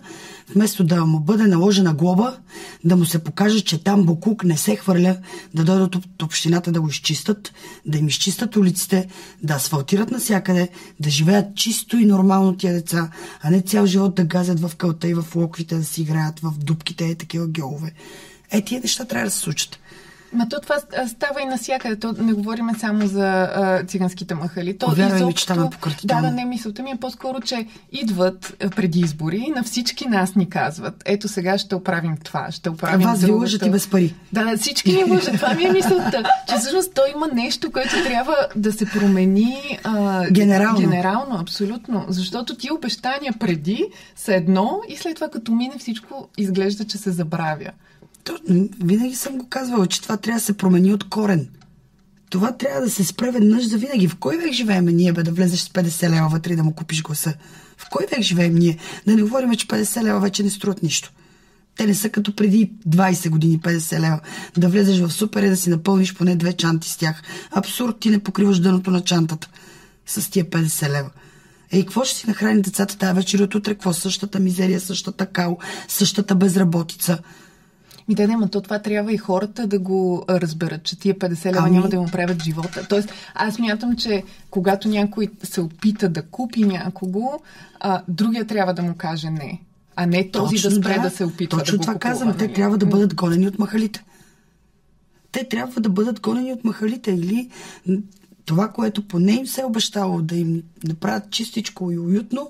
вместо 0.56 0.84
да 0.84 1.06
му 1.06 1.20
бъде 1.20 1.48
наложена 1.48 1.94
глоба, 1.94 2.38
да 2.84 2.96
му 2.96 3.06
се 3.06 3.24
покаже, 3.24 3.62
че 3.62 3.84
там 3.84 4.06
Бокук 4.06 4.44
не 4.44 4.58
се 4.58 4.76
хвърля, 4.76 5.18
да 5.54 5.64
дойдат 5.64 5.96
от 5.96 6.24
общината 6.24 6.72
да 6.72 6.82
го 6.82 6.90
изчистят, 6.90 7.54
да 7.86 7.98
им 7.98 8.08
изчистят 8.08 8.56
улиците, 8.56 9.08
да 9.44 9.54
асфалтират 9.54 10.12
насякъде, 10.12 10.70
да 11.00 11.10
живеят 11.10 11.56
чисто 11.56 11.98
и 11.98 12.06
нормално 12.06 12.58
тия 12.58 12.74
деца, 12.74 13.12
а 13.42 13.50
не 13.50 13.62
цял 13.62 13.86
живот 13.86 14.16
да 14.16 14.24
газят 14.24 14.60
в 14.60 14.76
кълта 14.76 15.08
и 15.08 15.14
в 15.14 15.26
локвите, 15.36 15.76
да 15.76 15.84
си 15.84 16.02
играят 16.02 16.40
в 16.40 16.54
дупките 16.58 17.06
и 17.06 17.16
такива 17.16 17.48
геове. 17.48 17.94
Е, 18.52 18.62
тия 18.62 18.82
неща 18.82 19.06
трябва 19.06 19.26
да 19.26 19.32
се 19.32 19.40
случат. 19.40 19.80
Ма 20.34 20.50
то 20.50 20.62
това 20.62 20.76
става 21.08 21.42
и 21.42 21.46
насякъде. 21.46 22.00
То 22.00 22.16
не 22.20 22.34
говориме 22.34 22.74
само 22.80 23.08
за 23.08 23.42
а, 23.42 23.84
циганските 23.86 24.36
махали. 24.36 24.78
То 24.78 24.86
Повярвай 24.86 25.26
ми, 25.26 25.34
че 25.34 25.48
там 25.48 25.70
Да, 26.04 26.22
да, 26.22 26.32
не, 26.32 26.46
мисълта 26.46 26.84
ми 26.84 26.92
е 26.92 26.96
по-скоро, 26.96 27.42
че 27.42 27.68
идват 27.92 28.56
преди 28.76 29.00
избори 29.00 29.44
и 29.48 29.50
на 29.50 29.64
всички 29.64 30.08
нас 30.08 30.36
ни 30.36 30.50
казват, 30.50 31.04
ето 31.06 31.28
сега 31.28 31.58
ще 31.58 31.76
оправим 31.76 32.18
това, 32.24 32.52
ще 32.52 32.70
оправим 32.70 33.08
А 33.08 33.10
вас 33.10 33.24
ви 33.24 33.32
лъжат 33.32 33.66
и 33.66 33.70
без 33.70 33.88
пари. 33.88 34.16
Да, 34.34 34.46
да, 34.46 34.58
всички 34.58 34.94
ни 34.94 35.04
лъжат. 35.04 35.36
Това 35.36 35.54
ми 35.54 35.64
е 35.64 35.72
мисълта. 35.72 36.24
Че 36.50 36.56
всъщност 36.56 36.94
то 36.94 37.02
има 37.16 37.28
нещо, 37.34 37.72
което 37.72 38.04
трябва 38.04 38.36
да 38.56 38.74
се 38.74 38.86
промени 38.86 39.80
а, 39.84 40.26
генерално. 40.32 40.80
Генерално, 40.80 41.40
абсолютно. 41.40 42.06
Защото 42.08 42.56
ти 42.56 42.72
обещания 42.72 43.34
преди 43.40 43.86
са 44.16 44.36
едно 44.36 44.82
и 44.90 44.96
след 44.96 45.16
това 45.16 45.30
като 45.30 45.52
мине 45.52 45.76
всичко 45.80 46.28
изглежда, 46.38 46.86
че 46.86 46.98
се 46.98 47.12
забравя. 47.12 47.72
Винаги 48.84 49.16
съм 49.16 49.38
го 49.38 49.48
казвала, 49.50 49.88
че 49.88 50.02
това 50.02 50.18
трябва 50.18 50.40
да 50.40 50.46
се 50.46 50.58
промени 50.58 50.94
от 50.94 51.10
корен. 51.10 51.48
Това 52.30 52.52
трябва 52.52 52.82
да 52.82 52.90
се 52.90 53.04
спре 53.04 53.32
веднъж 53.32 53.68
за 53.68 53.78
винаги. 53.78 54.08
В 54.08 54.16
кой 54.16 54.38
век 54.38 54.54
живеем 54.54 54.86
ние, 54.86 55.14
бе, 55.14 55.24
да 55.24 55.32
влезеш 55.32 55.60
с 55.60 55.70
50 55.70 56.10
лева 56.10 56.30
вътре 56.30 56.54
и 56.54 56.56
да 56.56 56.64
му 56.64 56.74
купиш 56.74 57.04
гласа? 57.04 57.34
В 57.78 57.90
кой 57.92 58.06
век 58.12 58.22
живеем 58.22 58.56
ние? 58.56 58.78
Да 59.06 59.16
не 59.16 59.22
говорим, 59.22 59.56
че 59.56 59.68
50 59.68 60.04
лева 60.04 60.20
вече 60.20 60.44
не 60.44 60.50
струват 60.50 60.84
нищо. 60.84 61.12
Те 61.78 61.86
не 61.86 61.96
са 61.96 62.10
като 62.10 62.36
преди 62.36 62.72
20 62.90 63.30
години 63.30 63.60
50 63.60 64.00
лева. 64.00 64.20
Да 64.58 64.70
влезеш 64.70 65.00
в 65.00 65.12
супер 65.12 65.44
и 65.44 65.50
да 65.50 65.58
си 65.58 65.70
напълниш 65.70 66.14
поне 66.14 66.36
две 66.36 66.54
чанти 66.54 66.90
с 66.90 66.98
тях. 66.98 67.22
Абсурд, 67.52 68.00
ти 68.00 68.10
не 68.10 68.20
покриваш 68.20 68.60
дъното 68.60 68.92
на 68.92 69.02
чантата 69.02 69.50
с 70.06 70.30
тия 70.30 70.46
50 70.46 70.90
лева. 70.90 71.10
Ей, 71.72 71.82
какво 71.82 72.06
ще 72.06 72.16
си 72.16 72.28
нахрани 72.28 72.62
децата 72.62 72.98
тази 72.98 73.14
вечер 73.14 73.40
от 73.40 73.56
утре? 73.56 73.74
Какво? 73.74 73.94
Същата 73.94 74.40
мизерия, 74.40 74.80
същата 74.80 75.26
кал, 75.26 75.58
същата 75.88 76.36
безработица. 76.36 77.18
Ми 78.08 78.16
да, 78.16 78.28
не, 78.28 78.50
то 78.50 78.62
това 78.62 78.80
трябва 78.80 79.14
и 79.14 79.18
хората 79.18 79.68
да 79.68 79.80
го 79.80 80.26
разберат, 80.30 80.84
че 80.84 81.00
тия 81.00 81.16
50 81.16 81.46
лева 81.46 81.58
ами... 81.60 81.72
няма 81.72 81.90
да 81.90 82.02
му 82.02 82.08
правят 82.12 82.44
живота. 82.44 82.86
Тоест, 82.90 83.14
аз 83.36 83.60
мятам, 83.60 83.96
че 83.96 84.24
когато 84.50 84.90
някой 84.90 85.28
се 85.44 85.62
опита 85.62 86.10
да 86.10 86.22
купи 86.22 86.64
някого, 86.64 87.40
а, 87.80 88.02
другия 88.08 88.48
трябва 88.48 88.74
да 88.74 88.82
му 88.82 88.96
каже 88.98 89.30
не. 89.30 89.62
А 89.96 90.06
не 90.06 90.32
този 90.32 90.56
Точно, 90.56 90.70
да 90.70 90.76
спре 90.76 90.96
да, 90.96 91.02
да 91.02 91.10
се 91.10 91.26
опитва 91.26 91.60
Точно 91.60 91.78
да 91.78 91.82
това 91.82 91.94
купува, 91.94 92.12
казвам. 92.12 92.28
Нали? 92.28 92.38
Те 92.38 92.54
трябва 92.54 92.78
да 92.78 92.86
бъдат 92.86 93.16
гонени 93.16 93.48
от 93.48 93.60
махалите. 93.60 94.04
Те 95.32 95.48
трябва 95.50 95.82
да 95.82 95.90
бъдат 95.90 96.20
гонени 96.20 96.54
от 96.54 96.64
махалите 96.64 97.12
или 97.12 97.50
това, 98.46 98.68
което 98.68 99.08
поне 99.08 99.32
им 99.32 99.48
се 99.48 99.62
е 99.62 99.66
обещало 99.66 100.22
да 100.22 100.36
им 100.36 100.64
направят 100.84 101.30
чистичко 101.30 101.92
и 101.92 102.00
уютно, 102.00 102.50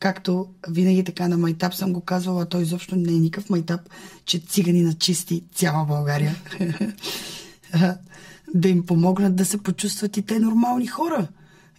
Както 0.00 0.48
винаги 0.68 1.04
така 1.04 1.28
на 1.28 1.38
майтап 1.38 1.74
съм 1.74 1.92
го 1.92 2.00
казвала, 2.00 2.46
той 2.46 2.62
изобщо 2.62 2.96
не 2.96 3.12
е 3.12 3.18
никакъв 3.18 3.50
майтап, 3.50 3.80
че 4.24 4.38
цигани 4.38 4.82
на 4.82 4.94
чисти 4.94 5.44
цяла 5.54 5.84
България. 5.84 6.34
да 8.54 8.68
им 8.68 8.86
помогнат 8.86 9.36
да 9.36 9.44
се 9.44 9.58
почувстват 9.58 10.16
и 10.16 10.22
те 10.22 10.38
нормални 10.38 10.86
хора. 10.86 11.28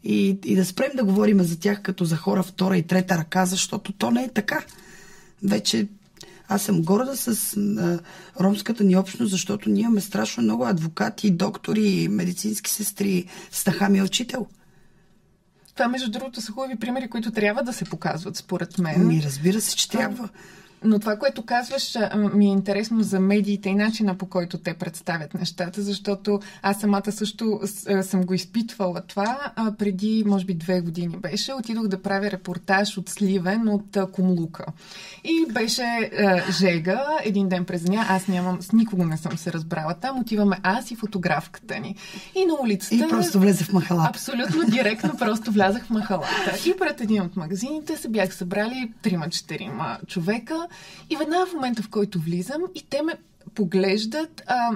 И, 0.03 0.39
и 0.45 0.55
да 0.55 0.65
спрем 0.65 0.91
да 0.95 1.03
говорим 1.03 1.41
за 1.41 1.59
тях 1.59 1.81
като 1.81 2.05
за 2.05 2.17
хора 2.17 2.43
втора 2.43 2.77
и 2.77 2.83
трета 2.83 3.17
ръка, 3.17 3.45
защото 3.45 3.93
то 3.93 4.11
не 4.11 4.23
е 4.23 4.29
така. 4.29 4.65
Вече 5.43 5.87
аз 6.47 6.61
съм 6.61 6.81
горда 6.81 7.17
с 7.17 7.57
а, 7.57 7.99
ромската 8.43 8.83
ни 8.83 8.97
общност, 8.97 9.31
защото 9.31 9.69
ние 9.69 9.81
имаме 9.83 10.01
страшно 10.01 10.43
много 10.43 10.65
адвокати, 10.65 11.31
доктори, 11.31 12.07
медицински 12.07 12.71
сестри. 12.71 13.25
Стаха 13.51 13.89
ми 13.89 13.97
е 13.97 14.03
учител. 14.03 14.47
Това, 15.81 15.89
между 15.89 16.11
другото, 16.11 16.41
са 16.41 16.51
хубави 16.51 16.75
примери, 16.75 17.09
които 17.09 17.31
трябва 17.31 17.63
да 17.63 17.73
се 17.73 17.85
показват, 17.85 18.35
според 18.35 18.77
мен. 18.77 19.07
Ми, 19.07 19.21
разбира 19.25 19.61
се, 19.61 19.75
че 19.75 19.89
трябва. 19.89 20.29
Но 20.83 21.00
това, 21.00 21.15
което 21.15 21.45
казваш, 21.45 21.97
ми 22.33 22.45
е 22.45 22.50
интересно 22.50 23.03
за 23.03 23.19
медиите 23.19 23.69
и 23.69 23.75
начина 23.75 24.17
по 24.17 24.25
който 24.25 24.57
те 24.57 24.73
представят 24.73 25.33
нещата, 25.33 25.81
защото 25.81 26.39
аз 26.61 26.79
самата 26.79 27.11
също 27.11 27.59
съм 28.01 28.23
го 28.23 28.33
изпитвала 28.33 29.01
това. 29.01 29.53
Преди, 29.77 30.23
може 30.27 30.45
би, 30.45 30.53
две 30.53 30.81
години 30.81 31.17
беше. 31.17 31.53
Отидох 31.53 31.88
да 31.88 32.01
правя 32.01 32.31
репортаж 32.31 32.97
от 32.97 33.09
Сливен, 33.09 33.69
от 33.69 33.97
Кумлука. 34.11 34.65
И 35.23 35.45
беше 35.53 36.11
Жега, 36.59 37.05
един 37.23 37.50
ден 37.50 37.65
през 37.65 37.83
деня. 37.83 38.05
Аз 38.09 38.27
нямам, 38.27 38.61
с 38.61 38.71
никого 38.71 39.05
не 39.05 39.17
съм 39.17 39.38
се 39.38 39.53
разбрала 39.53 39.93
там. 39.93 40.19
Отиваме 40.19 40.59
аз 40.63 40.91
и 40.91 40.95
фотографката 40.95 41.79
ни. 41.79 41.95
И 42.35 42.45
на 42.45 42.53
улицата... 42.61 42.95
И 42.95 43.07
просто 43.09 43.39
влезе 43.39 43.63
в 43.63 43.73
махалата. 43.73 44.09
Абсолютно 44.09 44.63
директно 44.69 45.17
просто 45.17 45.51
влязах 45.51 45.85
в 45.85 45.89
махалата. 45.89 46.57
И 46.65 46.73
пред 46.79 47.01
един 47.01 47.21
от 47.21 47.35
магазините 47.35 47.97
се 47.97 48.09
бях 48.09 48.35
събрали 48.35 48.91
трима-четирима 49.01 49.97
човека 50.07 50.67
и 51.09 51.15
веднага 51.15 51.45
в 51.45 51.53
момента, 51.53 51.83
в 51.83 51.89
който 51.89 52.19
влизам, 52.19 52.61
и 52.75 52.85
те 52.89 53.01
ме 53.01 53.13
поглеждат 53.55 54.43
а, 54.47 54.71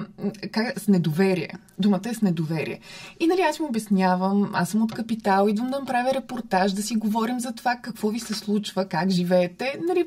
как, 0.52 0.80
с 0.80 0.88
недоверие. 0.88 1.52
Думата 1.78 2.00
е 2.04 2.14
с 2.14 2.22
недоверие. 2.22 2.80
И 3.20 3.26
нали 3.26 3.40
аз 3.40 3.60
му 3.60 3.66
обяснявам, 3.66 4.50
аз 4.52 4.68
съм 4.68 4.82
от 4.82 4.92
Капитал, 4.92 5.46
идвам 5.48 5.70
да 5.70 5.78
направя 5.78 6.14
репортаж, 6.14 6.72
да 6.72 6.82
си 6.82 6.96
говорим 6.96 7.40
за 7.40 7.52
това 7.52 7.76
какво 7.82 8.08
ви 8.08 8.20
се 8.20 8.34
случва, 8.34 8.84
как 8.84 9.10
живеете. 9.10 9.78
Нали, 9.88 10.04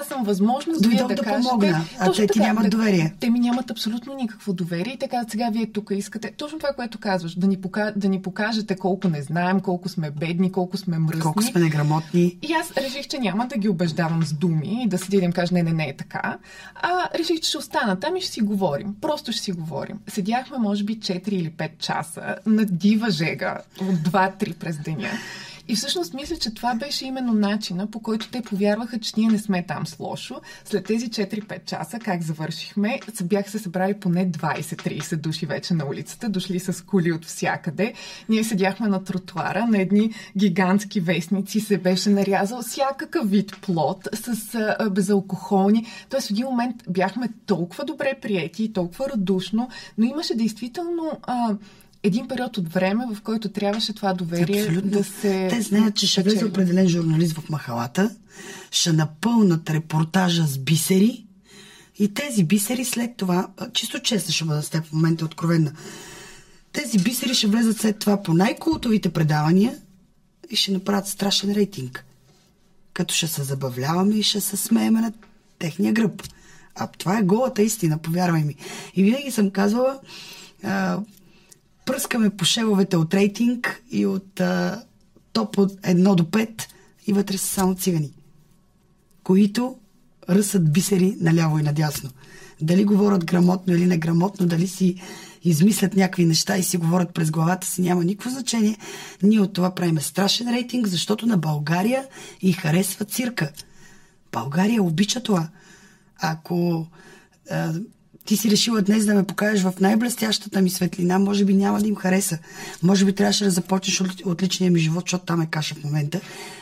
аз 0.00 0.06
съм 0.06 0.24
възможност 0.24 0.82
да, 0.82 0.88
да, 0.88 1.14
да 1.14 1.22
кажете. 1.22 1.48
Помогна, 1.48 1.84
а 1.98 2.12
те 2.12 2.26
ти 2.26 2.38
нямат 2.38 2.70
доверие. 2.70 3.14
Те 3.20 3.30
ми 3.30 3.40
нямат 3.40 3.70
абсолютно 3.70 4.14
никакво 4.14 4.52
доверие 4.52 4.94
и 4.94 4.98
така 4.98 5.24
сега 5.28 5.50
вие 5.52 5.66
тук 5.66 5.90
искате. 5.90 6.32
Точно 6.36 6.58
това, 6.58 6.72
което 6.72 6.98
казваш, 6.98 7.34
да 7.34 7.46
ни, 7.46 7.60
пока, 7.60 7.92
да 7.96 8.08
ни 8.08 8.22
покажете 8.22 8.76
колко 8.76 9.08
не 9.08 9.22
знаем, 9.22 9.60
колко 9.60 9.88
сме 9.88 10.10
бедни, 10.10 10.52
колко 10.52 10.76
сме 10.76 10.98
мръсни. 10.98 11.22
Колко 11.22 11.42
сме 11.42 11.60
неграмотни. 11.60 12.38
И 12.42 12.52
аз 12.60 12.76
реших, 12.76 13.06
че 13.06 13.18
няма 13.18 13.46
да 13.46 13.56
ги 13.56 13.68
убеждавам 13.68 14.22
с 14.22 14.32
думи 14.32 14.82
и 14.84 14.88
да 14.88 14.98
седя 14.98 15.18
да 15.18 15.24
им 15.24 15.32
кажа, 15.32 15.54
не, 15.54 15.62
не, 15.62 15.72
не 15.72 15.88
е 15.88 15.96
така. 15.96 16.38
А 16.74 17.18
реших, 17.18 17.40
че 17.40 17.48
ще 17.48 17.58
остана 17.58 18.00
там 18.00 18.16
и 18.16 18.20
ще 18.20 18.30
си 18.30 18.40
говорим. 18.40 18.94
Просто 19.00 19.32
ще 19.32 19.42
си 19.42 19.52
говорим. 19.52 19.96
Седяхме, 20.08 20.58
може 20.58 20.84
би, 20.84 21.00
4 21.04 21.36
или 21.36 21.50
5 21.50 21.78
часа 21.78 22.38
на 22.46 22.64
дива 22.64 23.10
жега 23.10 23.62
от 23.80 23.94
2-3 23.94 24.54
през 24.54 24.78
деня. 24.78 25.10
И 25.68 25.76
всъщност 25.76 26.14
мисля, 26.14 26.36
че 26.36 26.54
това 26.54 26.74
беше 26.74 27.06
именно 27.06 27.32
начина, 27.32 27.86
по 27.86 28.00
който 28.00 28.30
те 28.30 28.42
повярваха, 28.42 28.98
че 28.98 29.12
ние 29.16 29.28
не 29.28 29.38
сме 29.38 29.66
там 29.66 29.86
с 29.86 30.00
лошо. 30.00 30.40
След 30.64 30.84
тези 30.84 31.10
4-5 31.10 31.64
часа, 31.64 31.98
как 31.98 32.22
завършихме, 32.22 33.00
бях 33.22 33.50
се 33.50 33.58
събрали 33.58 33.94
поне 33.94 34.30
20-30 34.30 35.16
души 35.16 35.46
вече 35.46 35.74
на 35.74 35.86
улицата, 35.86 36.28
дошли 36.28 36.60
с 36.60 36.84
коли 36.84 37.12
от 37.12 37.24
всякъде. 37.24 37.94
Ние 38.28 38.44
седяхме 38.44 38.88
на 38.88 39.04
тротуара, 39.04 39.66
на 39.66 39.80
едни 39.80 40.14
гигантски 40.36 41.00
вестници 41.00 41.60
се 41.60 41.78
беше 41.78 42.10
нарязал 42.10 42.62
всякакъв 42.62 43.30
вид 43.30 43.56
плод 43.62 44.08
с 44.12 44.54
а, 44.54 44.90
безалкохолни. 44.90 45.86
Тоест 46.08 46.26
в 46.26 46.30
един 46.30 46.46
момент 46.46 46.76
бяхме 46.88 47.28
толкова 47.46 47.84
добре 47.84 48.18
приети, 48.22 48.72
толкова 48.72 49.08
радушно, 49.08 49.68
но 49.98 50.04
имаше 50.04 50.34
действително 50.34 51.18
а, 51.22 51.56
един 52.04 52.28
период 52.28 52.56
от 52.58 52.72
време, 52.72 53.04
в 53.14 53.22
който 53.22 53.48
трябваше 53.48 53.92
това 53.92 54.14
доверие 54.14 54.62
Абсолютно. 54.62 54.90
да 54.90 55.04
се. 55.04 55.48
Те 55.50 55.62
знаят, 55.62 55.96
че 55.96 56.06
ще 56.06 56.22
влезе 56.22 56.44
определен 56.44 56.88
журналист 56.88 57.32
в 57.38 57.50
махалата, 57.50 58.10
ще 58.70 58.92
напълнат 58.92 59.70
репортажа 59.70 60.46
с 60.46 60.58
бисери 60.58 61.26
и 61.98 62.14
тези 62.14 62.44
бисери 62.44 62.84
след 62.84 63.16
това, 63.16 63.48
чисто 63.72 64.02
честно 64.02 64.32
ще 64.32 64.44
бъда 64.44 64.62
с 64.62 64.70
теб 64.70 64.84
в 64.84 64.92
момента 64.92 65.24
откровенна, 65.24 65.72
тези 66.72 66.98
бисери 66.98 67.34
ще 67.34 67.46
влезат 67.46 67.80
след 67.80 67.98
това 67.98 68.22
по 68.22 68.34
най-култовите 68.34 69.10
предавания 69.10 69.74
и 70.50 70.56
ще 70.56 70.72
направят 70.72 71.06
страшен 71.06 71.52
рейтинг. 71.52 72.04
Като 72.92 73.14
ще 73.14 73.26
се 73.26 73.42
забавляваме 73.42 74.14
и 74.14 74.22
ще 74.22 74.40
се 74.40 74.56
смееме 74.56 75.00
на 75.00 75.12
техния 75.58 75.92
гръб. 75.92 76.22
А 76.74 76.86
това 76.86 77.18
е 77.18 77.22
голата 77.22 77.62
истина, 77.62 77.98
повярвай 77.98 78.44
ми. 78.44 78.56
И 78.94 79.02
винаги 79.02 79.30
съм 79.30 79.50
казвала, 79.50 80.00
пръскаме 81.84 82.30
по 82.30 82.44
шевовете 82.44 82.96
от 82.96 83.14
рейтинг 83.14 83.82
и 83.90 84.06
от 84.06 84.40
а, 84.40 84.82
топ 85.32 85.58
от 85.58 85.72
1 85.72 86.14
до 86.14 86.22
5 86.22 86.62
и 87.06 87.12
вътре 87.12 87.38
са 87.38 87.46
само 87.46 87.74
цигани, 87.74 88.12
които 89.22 89.76
ръсат 90.30 90.72
бисери 90.72 91.16
наляво 91.20 91.58
и 91.58 91.62
надясно. 91.62 92.10
Дали 92.60 92.84
говорят 92.84 93.24
грамотно 93.24 93.74
или 93.74 93.86
неграмотно, 93.86 94.46
дали 94.46 94.68
си 94.68 95.02
измислят 95.42 95.96
някакви 95.96 96.24
неща 96.24 96.56
и 96.56 96.62
си 96.62 96.76
говорят 96.76 97.14
през 97.14 97.30
главата 97.30 97.66
си, 97.66 97.82
няма 97.82 98.04
никакво 98.04 98.30
значение. 98.30 98.78
Ние 99.22 99.40
от 99.40 99.52
това 99.52 99.74
правиме 99.74 100.00
страшен 100.00 100.54
рейтинг, 100.54 100.86
защото 100.86 101.26
на 101.26 101.36
България 101.36 102.06
и 102.42 102.52
харесва 102.52 103.04
цирка. 103.04 103.52
България 104.32 104.82
обича 104.82 105.20
това. 105.20 105.48
Ако 106.20 106.86
ти 108.24 108.36
си 108.36 108.50
решила 108.50 108.82
днес 108.82 109.06
да 109.06 109.14
ме 109.14 109.24
покажеш 109.24 109.62
в 109.62 109.72
най-блестящата 109.80 110.62
ми 110.62 110.70
светлина, 110.70 111.18
може 111.18 111.44
би 111.44 111.54
няма 111.54 111.80
да 111.80 111.88
им 111.88 111.96
хареса. 111.96 112.38
Може 112.82 113.04
би 113.04 113.14
трябваше 113.14 113.44
да 113.44 113.50
започнеш 113.50 114.00
от, 114.24 114.42
личния 114.42 114.70
ми 114.70 114.80
живот, 114.80 115.04
защото 115.06 115.24
там 115.24 115.42
е 115.42 115.46
каша 115.46 115.74
в 115.74 115.84
момента. 115.84 116.20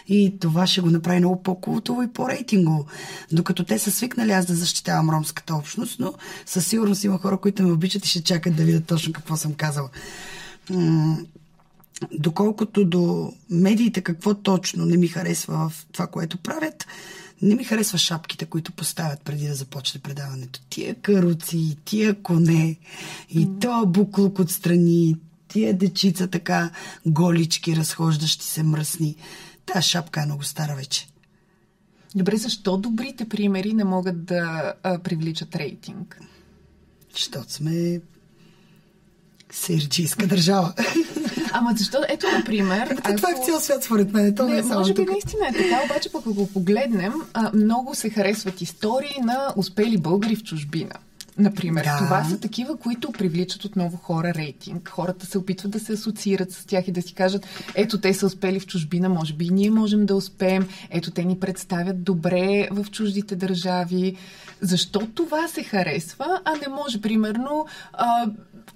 И 0.08 0.34
това 0.40 0.66
ще 0.66 0.80
го 0.80 0.90
направи 0.90 1.18
много 1.18 1.42
по-култово 1.42 2.02
и 2.02 2.08
по-рейтингово. 2.08 2.86
Докато 3.32 3.64
те 3.64 3.78
са 3.78 3.90
свикнали 3.90 4.32
аз 4.32 4.46
да 4.46 4.54
защитавам 4.54 5.10
ромската 5.10 5.54
общност, 5.54 6.00
но 6.00 6.14
със 6.46 6.66
сигурност 6.66 7.04
има 7.04 7.18
хора, 7.18 7.36
които 7.36 7.62
ме 7.62 7.72
обичат 7.72 8.06
и 8.06 8.08
ще 8.08 8.22
чакат 8.22 8.56
да 8.56 8.64
видят 8.64 8.84
точно 8.84 9.12
какво 9.12 9.36
съм 9.36 9.54
казала. 9.54 9.88
Доколкото 12.12 12.84
до 12.84 13.32
медиите 13.50 14.00
какво 14.00 14.34
точно 14.34 14.84
не 14.84 14.96
ми 14.96 15.08
харесва 15.08 15.68
в 15.68 15.86
това, 15.92 16.06
което 16.06 16.38
правят, 16.38 16.86
не 17.42 17.54
ми 17.54 17.64
харесва 17.64 17.98
шапките, 17.98 18.46
които 18.46 18.72
поставят 18.72 19.20
преди 19.20 19.48
да 19.48 19.54
започне 19.54 20.00
предаването. 20.00 20.60
Тия 20.70 20.94
каруци, 20.94 21.76
тия 21.84 22.22
коне 22.22 22.76
и 23.30 23.46
mm. 23.46 23.60
то 23.60 23.86
буклук 23.86 24.38
отстрани, 24.38 25.16
тия 25.48 25.74
дечица 25.74 26.28
така 26.28 26.70
голички, 27.06 27.76
разхождащи 27.76 28.46
се 28.46 28.62
мръсни. 28.62 29.16
Та 29.66 29.82
шапка 29.82 30.22
е 30.22 30.26
много 30.26 30.42
стара 30.42 30.74
вече. 30.76 31.08
Добре, 32.14 32.36
защо 32.36 32.76
добрите 32.76 33.28
примери 33.28 33.72
не 33.72 33.84
могат 33.84 34.24
да 34.24 34.74
а, 34.82 34.98
привличат 34.98 35.56
рейтинг? 35.56 36.20
Защото 37.12 37.52
сме 37.52 38.00
сирджийска 39.52 40.26
държава. 40.26 40.72
Ама 41.52 41.74
защо? 41.76 41.98
Ето, 42.08 42.26
например... 42.38 42.86
Ето, 42.90 43.00
ако... 43.04 43.16
Това 43.16 43.30
е 43.30 43.34
в 43.34 43.46
цял 43.46 43.60
свят, 43.60 43.84
според 43.84 44.12
мен. 44.12 44.34
То 44.34 44.46
не, 44.46 44.58
е 44.58 44.62
не 44.62 44.74
може 44.74 44.94
би 44.94 45.04
наистина 45.04 45.48
е 45.48 45.52
така, 45.52 45.80
обаче 45.84 46.12
пък 46.12 46.22
ако 46.26 46.48
погледнем, 46.48 47.12
а, 47.34 47.50
много 47.54 47.94
се 47.94 48.10
харесват 48.10 48.60
истории 48.60 49.16
на 49.22 49.52
успели 49.56 49.98
българи 49.98 50.36
в 50.36 50.44
чужбина. 50.44 50.94
Например, 51.38 51.84
да. 51.84 51.98
това 51.98 52.24
са 52.24 52.40
такива, 52.40 52.76
които 52.76 53.12
привличат 53.12 53.64
отново 53.64 53.96
хора 53.96 54.34
рейтинг. 54.34 54.88
Хората 54.88 55.26
се 55.26 55.38
опитват 55.38 55.72
да 55.72 55.80
се 55.80 55.92
асоциират 55.92 56.52
с 56.52 56.64
тях 56.64 56.88
и 56.88 56.92
да 56.92 57.02
си 57.02 57.14
кажат, 57.14 57.46
ето 57.74 58.00
те 58.00 58.14
са 58.14 58.26
успели 58.26 58.60
в 58.60 58.66
чужбина, 58.66 59.08
може 59.08 59.34
би 59.34 59.44
и 59.44 59.50
ние 59.50 59.70
можем 59.70 60.06
да 60.06 60.16
успеем, 60.16 60.68
ето 60.90 61.10
те 61.10 61.24
ни 61.24 61.40
представят 61.40 62.02
добре 62.02 62.68
в 62.70 62.90
чуждите 62.90 63.36
държави. 63.36 64.16
Защо 64.60 65.00
това 65.14 65.48
се 65.48 65.62
харесва, 65.62 66.40
а 66.44 66.52
не 66.52 66.74
може, 66.74 67.00
примерно, 67.00 67.66
а, 67.92 68.26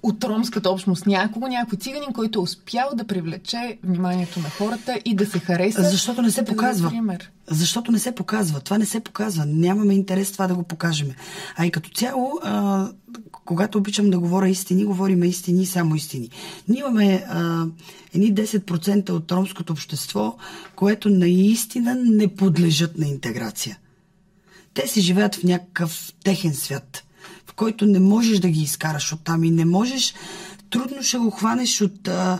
от 0.03 0.23
ромската 0.23 0.69
общност 0.69 1.05
някого, 1.05 1.47
някой 1.47 1.77
циганин, 1.77 2.13
който 2.13 2.39
е 2.39 2.41
успял 2.41 2.89
да 2.95 3.03
привлече 3.03 3.77
вниманието 3.83 4.39
на 4.39 4.49
хората 4.49 4.99
и 5.05 5.15
да 5.15 5.25
се 5.25 5.39
хареса. 5.39 5.83
Защото 5.83 6.21
не 6.21 6.31
се 6.31 6.45
показва. 6.45 6.89
Пример. 6.89 7.31
Защото 7.47 7.91
не 7.91 7.99
се 7.99 8.15
показва. 8.15 8.59
Това 8.59 8.77
не 8.77 8.85
се 8.85 8.99
показва. 8.99 9.45
Нямаме 9.45 9.93
интерес 9.93 10.31
това 10.31 10.47
да 10.47 10.55
го 10.55 10.63
покажем. 10.63 11.11
А 11.55 11.65
и 11.65 11.71
като 11.71 11.89
цяло, 11.89 12.39
а, 12.43 12.87
когато 13.31 13.77
обичам 13.77 14.09
да 14.09 14.19
говоря 14.19 14.49
истини, 14.49 14.85
говорим 14.85 15.23
истини 15.23 15.61
и 15.61 15.65
само 15.65 15.95
истини. 15.95 16.29
Ние 16.67 16.79
имаме 16.79 17.25
а, 17.29 17.65
едни 18.13 18.33
10% 18.33 19.09
от 19.09 19.31
ромското 19.31 19.73
общество, 19.73 20.37
което 20.75 21.09
наистина 21.09 21.95
не 21.95 22.35
подлежат 22.35 22.97
на 22.97 23.07
интеграция. 23.07 23.77
Те 24.73 24.87
си 24.87 25.01
живеят 25.01 25.35
в 25.35 25.43
някакъв 25.43 26.13
техен 26.23 26.53
свят– 26.53 27.03
който 27.57 27.85
не 27.85 27.99
можеш 27.99 28.39
да 28.39 28.49
ги 28.49 28.61
изкараш 28.61 29.13
оттам 29.13 29.43
и 29.43 29.51
не 29.51 29.65
можеш, 29.65 30.13
трудно 30.69 31.03
ще 31.03 31.17
го 31.17 31.31
хванеш 31.31 31.81
от 31.81 32.07
а, 32.07 32.39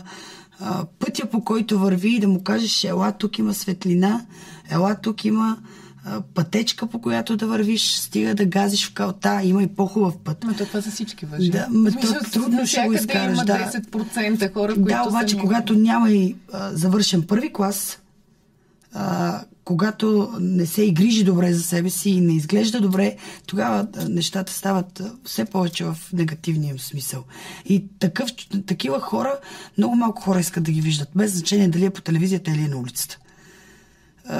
а, 0.60 0.84
пътя 0.98 1.26
по 1.26 1.44
който 1.44 1.78
върви 1.78 2.14
и 2.14 2.20
да 2.20 2.28
му 2.28 2.42
кажеш, 2.42 2.84
ела 2.84 3.12
тук 3.12 3.38
има 3.38 3.54
светлина, 3.54 4.26
ела 4.70 4.96
тук 5.02 5.24
има 5.24 5.56
пътечка, 6.34 6.86
по 6.86 7.00
която 7.00 7.36
да 7.36 7.46
вървиш, 7.46 7.96
стига 7.96 8.34
да 8.34 8.44
газиш 8.44 8.88
в 8.90 8.94
калта, 8.94 9.40
има 9.44 9.62
и 9.62 9.66
по-хубав 9.66 10.18
път. 10.18 10.44
Но 10.44 10.54
това 10.54 10.80
за 10.80 10.90
всички 10.90 11.26
въжи. 11.26 11.50
Да, 11.50 11.66
ма 11.70 11.90
то, 11.90 12.30
трудно 12.32 12.66
ще 12.66 12.86
го 12.86 12.92
изкараш. 12.92 13.38
Има 13.38 13.44
10% 13.44 14.54
хора, 14.54 14.74
които 14.74 14.88
Да, 14.88 15.04
обаче, 15.08 15.34
са 15.34 15.40
когато 15.40 15.74
няма 15.74 16.10
и 16.10 16.36
а, 16.52 16.70
завършен 16.72 17.22
първи 17.22 17.52
клас, 17.52 17.98
а, 19.00 19.40
когато 19.64 20.32
не 20.40 20.66
се 20.66 20.82
и 20.82 20.92
грижи 20.92 21.24
добре 21.24 21.52
за 21.52 21.62
себе 21.62 21.90
си 21.90 22.10
и 22.10 22.20
не 22.20 22.36
изглежда 22.36 22.80
добре, 22.80 23.16
тогава 23.46 23.86
нещата 24.08 24.52
стават 24.52 25.02
все 25.24 25.44
повече 25.44 25.84
в 25.84 25.96
негативния 26.12 26.78
смисъл. 26.78 27.24
И 27.66 27.84
такъв, 27.98 28.30
такива 28.66 29.00
хора, 29.00 29.38
много 29.78 29.96
малко 29.96 30.22
хора 30.22 30.40
искат 30.40 30.64
да 30.64 30.72
ги 30.72 30.80
виждат, 30.80 31.08
без 31.16 31.32
значение 31.32 31.68
дали 31.68 31.84
е 31.84 31.90
по 31.90 32.00
телевизията 32.00 32.50
или 32.50 32.60
е 32.60 32.68
на 32.68 32.78
улицата. 32.78 33.18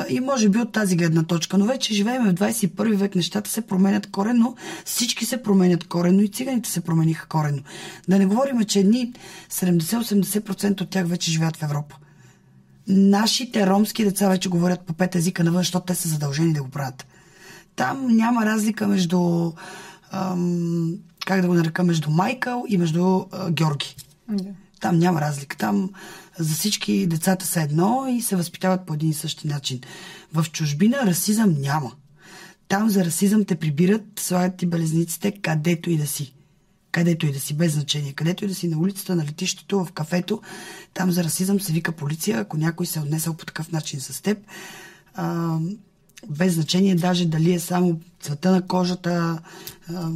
И 0.08 0.20
може 0.20 0.48
би 0.48 0.58
от 0.58 0.72
тази 0.72 0.96
гледна 0.96 1.22
точка. 1.22 1.58
Но 1.58 1.64
вече 1.64 1.94
живеем 1.94 2.24
в 2.24 2.34
21 2.34 2.94
век, 2.94 3.14
нещата 3.14 3.50
се 3.50 3.60
променят 3.60 4.10
коренно, 4.10 4.56
всички 4.84 5.24
се 5.24 5.42
променят 5.42 5.84
коренно 5.84 6.22
и 6.22 6.28
циганите 6.28 6.70
се 6.70 6.80
промениха 6.80 7.28
коренно. 7.28 7.62
Да 8.08 8.18
не 8.18 8.26
говорим, 8.26 8.64
че 8.64 8.80
едни 8.80 9.12
70-80% 9.50 10.80
от 10.80 10.90
тях 10.90 11.06
вече 11.06 11.30
живеят 11.30 11.56
в 11.56 11.62
Европа 11.62 11.96
нашите 12.88 13.66
ромски 13.66 14.04
деца 14.04 14.28
вече 14.28 14.48
говорят 14.48 14.80
по 14.80 14.92
пет 14.92 15.14
езика 15.14 15.44
навън, 15.44 15.60
защото 15.60 15.86
те 15.86 15.94
са 15.94 16.08
задължени 16.08 16.52
да 16.52 16.62
го 16.62 16.68
правят. 16.68 17.06
Там 17.76 18.16
няма 18.16 18.46
разлика 18.46 18.88
между, 18.88 19.52
ам, 20.12 20.94
как 21.26 21.40
да 21.40 21.48
го 21.48 21.54
нарека, 21.54 21.84
между 21.84 22.10
Майкъл 22.10 22.64
и 22.68 22.78
между 22.78 23.24
а, 23.32 23.50
Георги. 23.50 23.96
Yeah. 24.30 24.52
Там 24.80 24.98
няма 24.98 25.20
разлика. 25.20 25.56
Там 25.56 25.90
за 26.38 26.54
всички 26.54 27.06
децата 27.06 27.46
са 27.46 27.60
едно 27.60 28.06
и 28.10 28.22
се 28.22 28.36
възпитават 28.36 28.86
по 28.86 28.94
един 28.94 29.10
и 29.10 29.14
същи 29.14 29.48
начин. 29.48 29.80
В 30.34 30.46
чужбина 30.52 30.96
расизъм 31.06 31.54
няма. 31.60 31.92
Там 32.68 32.90
за 32.90 33.04
расизъм 33.04 33.44
те 33.44 33.54
прибират, 33.54 34.04
слагат 34.18 34.56
ти 34.56 34.66
белезниците 34.66 35.32
където 35.32 35.90
и 35.90 35.96
да 35.96 36.06
си 36.06 36.34
където 36.92 37.26
и 37.26 37.32
да 37.32 37.40
си, 37.40 37.54
без 37.54 37.72
значение, 37.72 38.12
където 38.12 38.44
и 38.44 38.48
да 38.48 38.54
си 38.54 38.68
на 38.68 38.78
улицата, 38.78 39.16
на 39.16 39.24
летището, 39.24 39.84
в 39.84 39.92
кафето, 39.92 40.42
там 40.94 41.12
за 41.12 41.24
расизъм 41.24 41.60
се 41.60 41.72
вика 41.72 41.92
полиция, 41.92 42.38
ако 42.38 42.56
някой 42.56 42.86
се 42.86 42.98
е 42.98 43.02
отнесъл 43.02 43.34
по 43.34 43.46
такъв 43.46 43.72
начин 43.72 44.00
с 44.00 44.22
теб. 44.22 44.38
А, 45.14 45.58
без 46.28 46.54
значение 46.54 46.94
даже 46.94 47.26
дали 47.26 47.52
е 47.52 47.60
само 47.60 48.00
цвета 48.20 48.50
на 48.50 48.66
кожата. 48.66 49.38
А, 49.94 50.10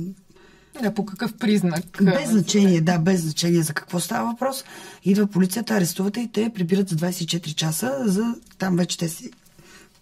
да, 0.82 0.94
по 0.94 1.06
какъв 1.06 1.32
признак? 1.32 2.02
Без 2.02 2.30
значение, 2.30 2.80
да, 2.80 2.98
без 2.98 3.20
значение 3.20 3.62
за 3.62 3.74
какво 3.74 4.00
става 4.00 4.30
въпрос. 4.30 4.64
Идва 5.04 5.26
полицията, 5.26 5.74
арестувате 5.74 6.20
и 6.20 6.32
те 6.32 6.50
прибират 6.54 6.88
за 6.88 6.96
24 6.96 7.54
часа, 7.54 8.02
за 8.06 8.34
там 8.58 8.76
вече 8.76 8.98
те 8.98 9.08
си 9.08 9.30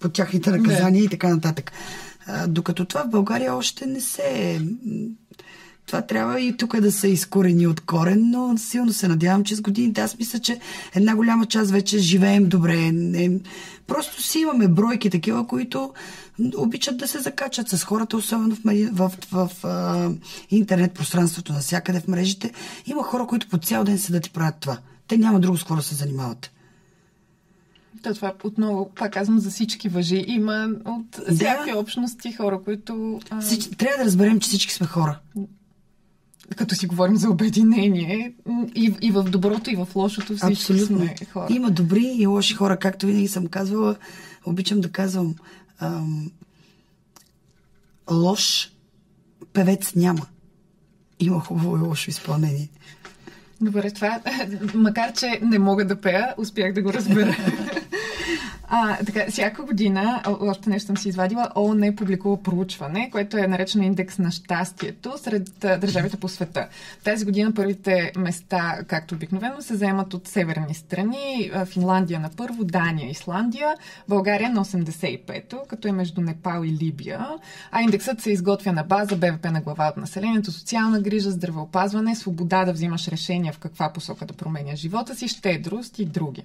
по 0.01 0.09
тяхните 0.09 0.51
наказания 0.51 1.01
не. 1.01 1.07
и 1.07 1.09
така 1.09 1.29
нататък. 1.29 1.73
А, 2.27 2.47
докато 2.47 2.85
това 2.85 3.05
в 3.05 3.11
България 3.11 3.55
още 3.55 3.87
не 3.87 4.01
се 4.01 4.61
Това 5.91 6.03
трябва 6.03 6.41
и 6.41 6.57
тук 6.57 6.81
да 6.81 6.93
се 6.93 7.09
изкорени 7.09 7.67
от 7.67 7.81
корен, 7.81 8.31
но 8.31 8.59
силно 8.59 8.93
се 8.93 9.09
надявам, 9.09 9.45
че 9.45 9.57
с 9.57 9.61
годините 9.61 10.01
аз 10.01 10.19
мисля, 10.19 10.39
че 10.39 10.61
една 10.95 11.17
голяма 11.17 11.47
част 11.47 11.71
вече 11.71 11.99
живеем 11.99 12.49
добре. 12.49 12.93
Не, 12.93 13.41
просто 13.87 14.23
си 14.23 14.39
имаме 14.39 14.69
бройки 14.69 15.11
такива, 15.11 15.47
които 15.47 15.93
обичат 16.57 16.97
да 16.97 17.09
се 17.09 17.19
закачат 17.19 17.69
с 17.69 17.85
хората, 17.85 18.17
особено 18.17 18.57
в, 18.65 18.69
в, 18.93 19.13
в, 19.31 19.51
в 19.63 19.63
в 19.63 20.17
интернет 20.51 20.93
пространството, 20.93 21.53
навсякъде 21.53 22.01
в 22.01 22.09
мрежите. 22.09 22.53
Има 22.87 23.03
хора, 23.03 23.27
които 23.27 23.49
по 23.49 23.59
цял 23.59 23.85
ден 23.85 23.99
седат 23.99 24.27
и 24.27 24.31
правят 24.31 24.55
това. 24.61 24.79
Те 25.09 25.19
няма 25.19 25.41
друго 25.41 25.57
с 25.57 25.61
какво 25.61 25.77
да 25.77 25.83
се 25.83 25.95
занимават. 25.95 26.51
Да, 28.03 28.15
това 28.15 28.33
отново, 28.45 28.91
пак 28.95 29.13
казвам, 29.13 29.39
за 29.39 29.51
всички 29.51 29.89
въжи. 29.89 30.25
Има 30.29 30.69
от 30.85 31.35
всякакви 31.35 31.73
да. 31.73 31.79
общности 31.79 32.33
хора, 32.33 32.61
които... 32.65 33.21
А... 33.31 33.41
Всич... 33.41 33.69
Трябва 33.79 33.99
да 33.99 34.05
разберем, 34.05 34.41
че 34.41 34.49
всички 34.49 34.73
сме 34.73 34.87
хора. 34.87 35.19
Като 36.57 36.75
си 36.75 36.87
говорим 36.87 37.17
за 37.17 37.31
обединение, 37.31 38.33
и, 38.75 38.95
и 39.03 39.11
в 39.11 39.23
доброто, 39.23 39.71
и 39.71 39.77
в 39.77 39.89
лошото 39.95 40.37
всички 40.37 40.53
Абсолютно. 40.53 40.99
сме 40.99 41.15
хора. 41.33 41.47
Има 41.51 41.71
добри 41.71 42.15
и 42.19 42.27
лоши 42.27 42.55
хора, 42.55 42.77
както 42.77 43.07
винаги 43.07 43.29
съм 43.29 43.47
казвала. 43.47 43.97
Обичам 44.47 44.81
да 44.81 44.91
казвам, 44.91 45.35
ам, 45.79 46.31
лош 48.11 48.73
певец 49.53 49.95
няма. 49.95 50.27
Има 51.21 51.41
хубаво 51.41 51.77
и 51.77 51.81
лошо 51.81 52.11
изпълнение. 52.11 52.69
Добре, 53.61 53.91
това, 53.91 54.21
макар 54.75 55.13
че 55.13 55.41
не 55.43 55.59
мога 55.59 55.87
да 55.87 56.01
пея, 56.01 56.35
успях 56.39 56.73
да 56.73 56.83
го 56.83 56.93
разбера. 56.93 57.37
А, 58.73 58.97
така, 59.07 59.27
всяка 59.31 59.63
година, 59.63 60.23
още 60.27 60.71
нещо 60.71 60.87
съм 60.87 60.97
си 60.97 61.09
извадила, 61.09 61.49
ООН 61.57 61.87
е 61.87 61.97
публикува 61.97 62.43
проучване, 62.43 63.11
което 63.11 63.37
е 63.37 63.47
наречено 63.47 63.85
индекс 63.85 64.19
на 64.19 64.31
щастието 64.31 65.13
сред 65.19 65.51
държавите 65.61 66.17
по 66.17 66.29
света. 66.29 66.69
Тази 67.05 67.25
година 67.25 67.55
първите 67.55 68.13
места, 68.17 68.79
както 68.87 69.15
обикновено, 69.15 69.63
се 69.63 69.75
заемат 69.75 70.15
от 70.15 70.29
северни 70.29 70.75
страни. 70.75 71.51
Финландия 71.65 72.21
на 72.21 72.31
първо, 72.37 72.65
Дания, 72.65 73.11
Исландия, 73.11 73.75
България 74.09 74.51
на 74.51 74.65
85-то, 74.65 75.63
като 75.69 75.89
е 75.89 75.93
между 75.93 76.21
Непал 76.21 76.65
и 76.65 76.73
Либия. 76.73 77.27
А 77.73 77.83
индексът 77.83 78.21
се 78.21 78.31
изготвя 78.31 78.73
на 78.73 78.83
база 78.83 79.17
БВП 79.17 79.45
на 79.45 79.61
глава 79.61 79.89
от 79.89 79.97
населението, 79.97 80.53
социална 80.53 81.01
грижа, 81.01 81.31
здравеопазване, 81.31 82.17
свобода 82.17 82.65
да 82.65 82.73
взимаш 82.73 83.09
решения 83.09 83.53
в 83.53 83.59
каква 83.59 83.93
посока 83.93 84.27
да 84.27 84.35
променя 84.35 84.77
живота 84.77 85.15
си, 85.15 85.29
щедрост 85.29 85.99
и 85.99 86.05
други. 86.05 86.45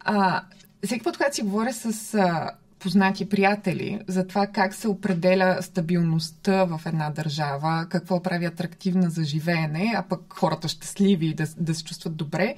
А, 0.00 0.42
всеки 0.84 1.04
път, 1.04 1.16
когато 1.16 1.34
си 1.34 1.42
говоря 1.42 1.72
с 1.72 2.14
а, 2.14 2.50
познати 2.78 3.28
приятели 3.28 4.00
за 4.08 4.26
това 4.26 4.46
как 4.46 4.74
се 4.74 4.88
определя 4.88 5.58
стабилността 5.60 6.64
в 6.64 6.80
една 6.86 7.10
държава, 7.10 7.86
какво 7.90 8.22
прави 8.22 8.44
атрактивна 8.44 9.10
за 9.10 9.24
живеене, 9.24 9.92
а 9.96 10.02
пък 10.02 10.20
хората 10.28 10.68
щастливи 10.68 11.34
да, 11.34 11.46
да 11.56 11.74
се 11.74 11.84
чувстват 11.84 12.16
добре, 12.16 12.54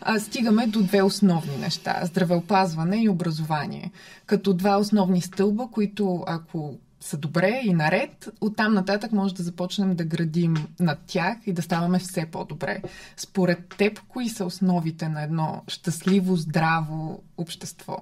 а, 0.00 0.20
стигаме 0.20 0.66
до 0.66 0.82
две 0.82 1.02
основни 1.02 1.56
неща 1.56 2.00
здравеопазване 2.02 3.02
и 3.02 3.08
образование. 3.08 3.90
Като 4.26 4.54
два 4.54 4.76
основни 4.76 5.20
стълба, 5.20 5.68
които 5.72 6.24
ако 6.26 6.78
са 7.02 7.16
добре 7.16 7.60
и 7.64 7.72
наред, 7.72 8.28
оттам 8.40 8.74
нататък 8.74 9.12
може 9.12 9.34
да 9.34 9.42
започнем 9.42 9.96
да 9.96 10.04
градим 10.04 10.54
над 10.80 10.98
тях 11.06 11.36
и 11.46 11.52
да 11.52 11.62
ставаме 11.62 11.98
все 11.98 12.26
по-добре. 12.26 12.82
Според 13.16 13.68
теб, 13.78 14.00
кои 14.08 14.28
са 14.28 14.44
основите 14.44 15.08
на 15.08 15.22
едно 15.22 15.62
щастливо, 15.68 16.36
здраво 16.36 17.22
общество? 17.36 17.98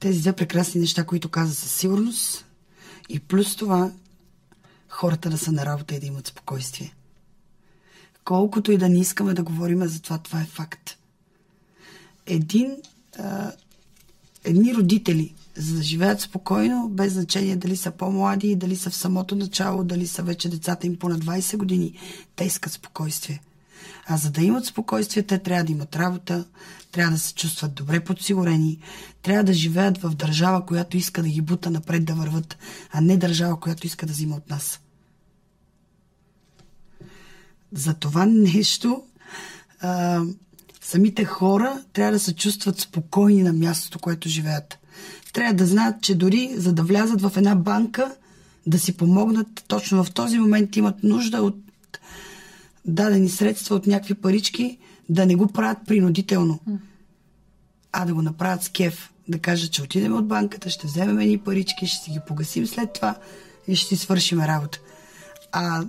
Тези 0.00 0.20
две 0.20 0.32
прекрасни 0.32 0.80
неща, 0.80 1.04
които 1.04 1.28
каза 1.28 1.54
със 1.54 1.72
сигурност 1.72 2.46
и 3.08 3.20
плюс 3.20 3.56
това 3.56 3.92
хората 4.88 5.30
да 5.30 5.38
са 5.38 5.52
на 5.52 5.66
работа 5.66 5.94
и 5.94 6.00
да 6.00 6.06
имат 6.06 6.26
спокойствие. 6.26 6.94
Колкото 8.24 8.72
и 8.72 8.78
да 8.78 8.88
не 8.88 9.00
искаме 9.00 9.34
да 9.34 9.42
говорим 9.42 9.86
за 9.86 10.02
това, 10.02 10.18
това 10.18 10.40
е 10.40 10.44
факт. 10.44 10.98
Един, 12.26 12.76
а, 13.18 13.52
едни 14.44 14.74
родители, 14.74 15.34
за 15.56 15.76
да 15.76 15.82
живеят 15.82 16.20
спокойно, 16.20 16.88
без 16.88 17.12
значение 17.12 17.56
дали 17.56 17.76
са 17.76 17.90
по-млади, 17.90 18.56
дали 18.56 18.76
са 18.76 18.90
в 18.90 18.94
самото 18.94 19.36
начало, 19.36 19.84
дали 19.84 20.06
са 20.06 20.22
вече 20.22 20.48
децата 20.48 20.86
им 20.86 20.96
по 20.96 21.08
на 21.08 21.18
20 21.18 21.56
години. 21.56 21.98
Те 22.36 22.44
искат 22.44 22.72
спокойствие. 22.72 23.40
А 24.06 24.16
за 24.16 24.30
да 24.30 24.42
имат 24.42 24.66
спокойствие, 24.66 25.22
те 25.22 25.38
трябва 25.38 25.64
да 25.64 25.72
имат 25.72 25.96
работа, 25.96 26.44
трябва 26.92 27.12
да 27.12 27.18
се 27.18 27.34
чувстват 27.34 27.74
добре 27.74 28.04
подсигурени, 28.04 28.78
трябва 29.22 29.44
да 29.44 29.52
живеят 29.52 29.98
в 29.98 30.14
държава, 30.14 30.66
която 30.66 30.96
иска 30.96 31.22
да 31.22 31.28
ги 31.28 31.40
бута 31.40 31.70
напред 31.70 32.04
да 32.04 32.14
върват, 32.14 32.58
а 32.92 33.00
не 33.00 33.16
държава, 33.16 33.60
която 33.60 33.86
иска 33.86 34.06
да 34.06 34.12
взима 34.12 34.36
от 34.36 34.50
нас. 34.50 34.80
За 37.72 37.94
това 37.94 38.26
нещо 38.26 39.02
а, 39.80 40.22
самите 40.80 41.24
хора 41.24 41.84
трябва 41.92 42.12
да 42.12 42.18
се 42.18 42.34
чувстват 42.34 42.80
спокойни 42.80 43.42
на 43.42 43.52
мястото, 43.52 43.98
което 43.98 44.28
живеят 44.28 44.78
трябва 45.32 45.54
да 45.54 45.66
знаят, 45.66 46.02
че 46.02 46.14
дори 46.14 46.54
за 46.56 46.72
да 46.72 46.82
влязат 46.82 47.22
в 47.22 47.32
една 47.36 47.54
банка, 47.54 48.14
да 48.66 48.78
си 48.78 48.96
помогнат, 48.96 49.64
точно 49.68 50.04
в 50.04 50.12
този 50.12 50.38
момент 50.38 50.76
имат 50.76 51.02
нужда 51.02 51.42
от 51.42 51.56
дадени 52.84 53.28
средства, 53.28 53.76
от 53.76 53.86
някакви 53.86 54.14
парички, 54.14 54.78
да 55.08 55.26
не 55.26 55.34
го 55.34 55.46
правят 55.46 55.78
принудително, 55.86 56.60
а 57.92 58.04
да 58.04 58.14
го 58.14 58.22
направят 58.22 58.62
с 58.62 58.68
кеф. 58.68 59.12
Да 59.28 59.38
кажат, 59.38 59.72
че 59.72 59.82
отидем 59.82 60.16
от 60.16 60.26
банката, 60.26 60.70
ще 60.70 60.86
вземем 60.86 61.18
едни 61.18 61.38
парички, 61.38 61.86
ще 61.86 62.04
си 62.04 62.10
ги 62.10 62.20
погасим 62.26 62.66
след 62.66 62.92
това 62.92 63.14
и 63.68 63.76
ще 63.76 63.88
си 63.88 63.96
свършим 63.96 64.40
работа. 64.40 64.80
А 65.52 65.84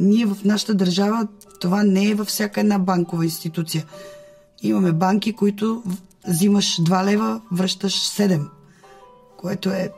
ние 0.00 0.26
в 0.26 0.36
нашата 0.44 0.74
държава 0.74 1.28
това 1.60 1.82
не 1.82 2.08
е 2.08 2.14
във 2.14 2.28
всяка 2.28 2.60
една 2.60 2.78
банкова 2.78 3.24
институция. 3.24 3.84
Имаме 4.62 4.92
банки, 4.92 5.32
които 5.32 5.82
взимаш 6.28 6.80
2 6.80 7.04
лева, 7.04 7.40
връщаш 7.52 7.94
7 7.94 8.48
което 9.42 9.70
е 9.70 9.92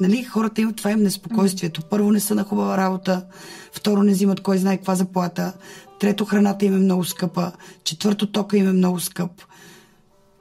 Нали, 0.00 0.24
хората 0.24 0.60
имат 0.60 0.76
това 0.76 0.90
им 0.90 1.02
неспокойствието. 1.02 1.82
Първо 1.82 2.12
не 2.12 2.20
са 2.20 2.34
на 2.34 2.44
хубава 2.44 2.76
работа, 2.76 3.24
второ 3.72 4.02
не 4.02 4.12
взимат 4.12 4.40
кой 4.40 4.58
знае 4.58 4.76
каква 4.76 4.94
заплата, 4.94 5.52
трето 6.00 6.24
храната 6.24 6.64
им 6.64 6.74
е 6.74 6.78
много 6.78 7.04
скъпа, 7.04 7.52
четвърто 7.84 8.32
тока 8.32 8.56
им 8.56 8.68
е 8.68 8.72
много 8.72 9.00
скъп. 9.00 9.30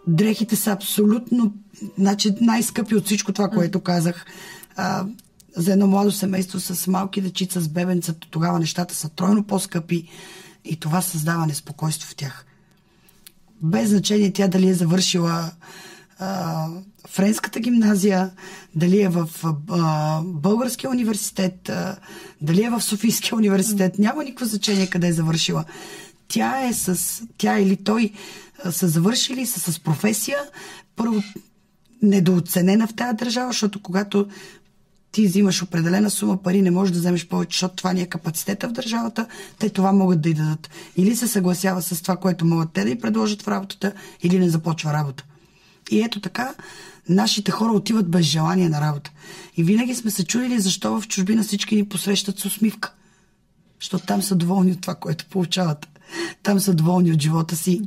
Дрехите 0.08 0.56
са 0.56 0.72
абсолютно 0.72 1.54
значи, 1.98 2.36
най-скъпи 2.41 2.95
от 2.95 3.06
всичко 3.06 3.34
това, 3.34 3.50
което 3.50 3.80
казах. 3.80 4.26
А, 4.76 5.06
за 5.56 5.74
едно 5.74 5.88
младо 5.88 6.12
семейство 6.12 6.60
с 6.60 6.88
малки 6.88 7.22
дечица, 7.22 7.62
с 7.62 7.67
бебенцата, 7.67 8.28
тогава 8.32 8.60
нещата 8.60 8.95
са 8.95 9.10
тройно 9.10 9.43
по-скъпи 9.43 10.10
и 10.65 10.76
това 10.76 11.02
създава 11.02 11.45
неспокойство 11.45 12.10
в 12.10 12.15
тях. 12.15 12.45
Без 13.62 13.89
значение 13.89 14.34
тя 14.34 14.48
дали 14.48 14.69
е 14.69 14.74
завършила 14.74 15.52
а, 16.19 16.67
френската 17.08 17.60
гимназия, 17.60 18.32
дали 18.75 19.01
е 19.01 19.10
в 19.10 19.29
а, 19.69 20.21
Българския 20.23 20.89
университет, 20.89 21.69
а, 21.69 21.97
дали 22.41 22.63
е 22.63 22.69
в 22.69 22.82
Софийския 22.82 23.38
университет, 23.38 23.99
няма 23.99 24.23
никакво 24.23 24.45
значение 24.45 24.88
къде 24.88 25.08
е 25.08 25.13
завършила. 25.13 25.65
Тя 26.27 26.67
е 26.67 26.73
с, 26.73 27.21
тя 27.38 27.60
или 27.60 27.75
той 27.75 28.13
са 28.71 28.88
завършили, 28.88 29.45
са 29.45 29.71
с 29.71 29.79
професия, 29.79 30.38
първо 30.95 31.23
недооценена 32.01 32.88
в 32.88 32.93
тази 32.93 33.17
държава, 33.17 33.51
защото 33.51 33.82
когато 33.82 34.27
ти 35.12 35.27
взимаш 35.27 35.63
определена 35.63 36.10
сума 36.10 36.38
пари, 36.38 36.62
не 36.62 36.71
можеш 36.71 36.93
да 36.93 36.99
вземеш 36.99 37.27
повече, 37.27 37.55
защото 37.55 37.75
това 37.75 37.93
ни 37.93 38.01
е 38.01 38.05
капацитета 38.05 38.67
в 38.67 38.71
държавата, 38.71 39.27
те 39.60 39.69
това 39.69 39.91
могат 39.91 40.21
да 40.21 40.29
й 40.29 40.34
дадат. 40.34 40.69
Или 40.97 41.15
се 41.15 41.27
съгласява 41.27 41.82
с 41.82 42.01
това, 42.01 42.17
което 42.17 42.45
могат 42.45 42.71
те 42.73 42.84
да 42.84 42.89
й 42.89 42.99
предложат 42.99 43.41
в 43.41 43.47
работата, 43.47 43.93
или 44.23 44.39
не 44.39 44.49
започва 44.49 44.93
работа. 44.93 45.25
И 45.89 46.02
ето 46.02 46.19
така, 46.19 46.56
нашите 47.10 47.52
хора 47.52 47.73
отиват 47.73 48.10
без 48.10 48.25
желание 48.25 48.69
на 48.69 48.82
работа. 48.82 49.12
И 49.58 49.63
винаги 49.63 49.95
сме 49.95 50.12
се 50.12 50.25
чудили 50.25 50.60
защо 50.60 51.02
в 51.02 51.08
чужбина 51.08 51.43
всички 51.43 51.75
ни 51.75 51.89
посрещат 51.89 52.39
с 52.39 52.45
усмивка. 52.45 52.93
Защото 53.80 54.06
там 54.06 54.21
са 54.21 54.36
доволни 54.36 54.71
от 54.71 54.82
това, 54.82 54.95
което 54.95 55.25
получават. 55.25 55.88
Там 56.43 56.60
са 56.60 56.73
доволни 56.73 57.12
от 57.12 57.21
живота 57.21 57.56
си. 57.56 57.82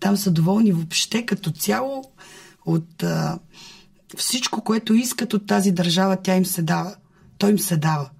Там 0.00 0.16
са 0.16 0.30
доволни 0.30 0.72
въобще 0.72 1.26
като 1.26 1.50
цяло 1.50 2.04
от 2.66 3.02
а, 3.02 3.38
всичко, 4.16 4.64
което 4.64 4.94
искат 4.94 5.34
от 5.34 5.46
тази 5.46 5.72
държава, 5.72 6.16
тя 6.22 6.36
им 6.36 6.46
се 6.46 6.62
дава. 6.62 6.94
Той 7.38 7.50
им 7.50 7.58
се 7.58 7.76
дава. 7.76 8.10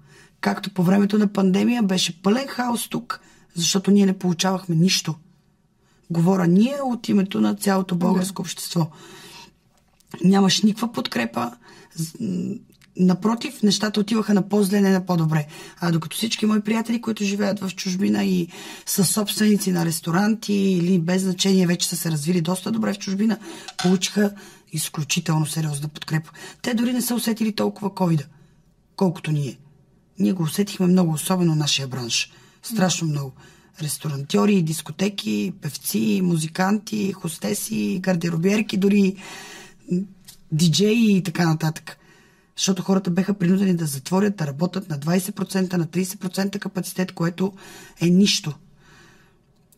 Както 0.41 0.73
по 0.73 0.83
времето 0.83 1.17
на 1.17 1.33
пандемия 1.33 1.83
беше 1.83 2.21
пълен 2.21 2.47
хаос 2.47 2.89
тук, 2.89 3.19
защото 3.55 3.91
ние 3.91 4.05
не 4.05 4.19
получавахме 4.19 4.75
нищо. 4.75 5.15
Говоря 6.09 6.47
ние 6.47 6.75
от 6.83 7.09
името 7.09 7.41
на 7.41 7.55
цялото 7.55 7.95
българско 7.95 8.41
общество 8.41 8.89
нямаш 10.23 10.61
никаква 10.61 10.91
подкрепа. 10.91 11.51
Напротив, 12.97 13.63
нещата 13.63 13.99
отиваха 13.99 14.33
на 14.33 14.49
по-зле, 14.49 14.81
не 14.81 14.89
на 14.89 15.05
по-добре. 15.05 15.47
А 15.79 15.91
докато 15.91 16.17
всички 16.17 16.45
мои 16.45 16.61
приятели, 16.61 17.01
които 17.01 17.23
живеят 17.23 17.59
в 17.59 17.69
чужбина 17.75 18.23
и 18.23 18.47
са 18.85 19.05
собственици 19.05 19.71
на 19.71 19.85
ресторанти 19.85 20.53
или 20.53 20.99
без 20.99 21.21
значение 21.21 21.67
вече 21.67 21.87
са 21.87 21.95
се 21.95 22.11
развили 22.11 22.41
доста 22.41 22.71
добре 22.71 22.93
в 22.93 22.97
чужбина, 22.97 23.37
получиха 23.77 24.31
изключително 24.71 25.45
сериозна 25.45 25.87
подкрепа. 25.87 26.31
Те 26.61 26.73
дори 26.73 26.93
не 26.93 27.01
са 27.01 27.15
усетили 27.15 27.55
толкова 27.55 27.95
ковида, 27.95 28.23
колкото 28.95 29.31
ние. 29.31 29.57
Ние 30.19 30.33
го 30.33 30.43
усетихме 30.43 30.87
много, 30.87 31.13
особено 31.13 31.55
нашия 31.55 31.87
бранш. 31.87 32.31
Страшно 32.63 33.07
много. 33.07 33.33
Ресторантьори, 33.81 34.61
дискотеки, 34.61 35.53
певци, 35.61 36.21
музиканти, 36.23 37.13
хостеси, 37.13 37.99
гардеробиерки, 38.01 38.77
дори 38.77 39.15
диджеи 40.51 41.17
и 41.17 41.23
така 41.23 41.47
нататък. 41.47 41.97
Защото 42.57 42.81
хората 42.81 43.11
беха 43.11 43.33
принудени 43.33 43.73
да 43.73 43.85
затворят, 43.85 44.35
да 44.35 44.47
работят 44.47 44.89
на 44.89 44.99
20%, 44.99 45.73
на 45.73 45.85
30% 45.85 46.59
капацитет, 46.59 47.11
което 47.11 47.53
е 48.01 48.09
нищо. 48.09 48.53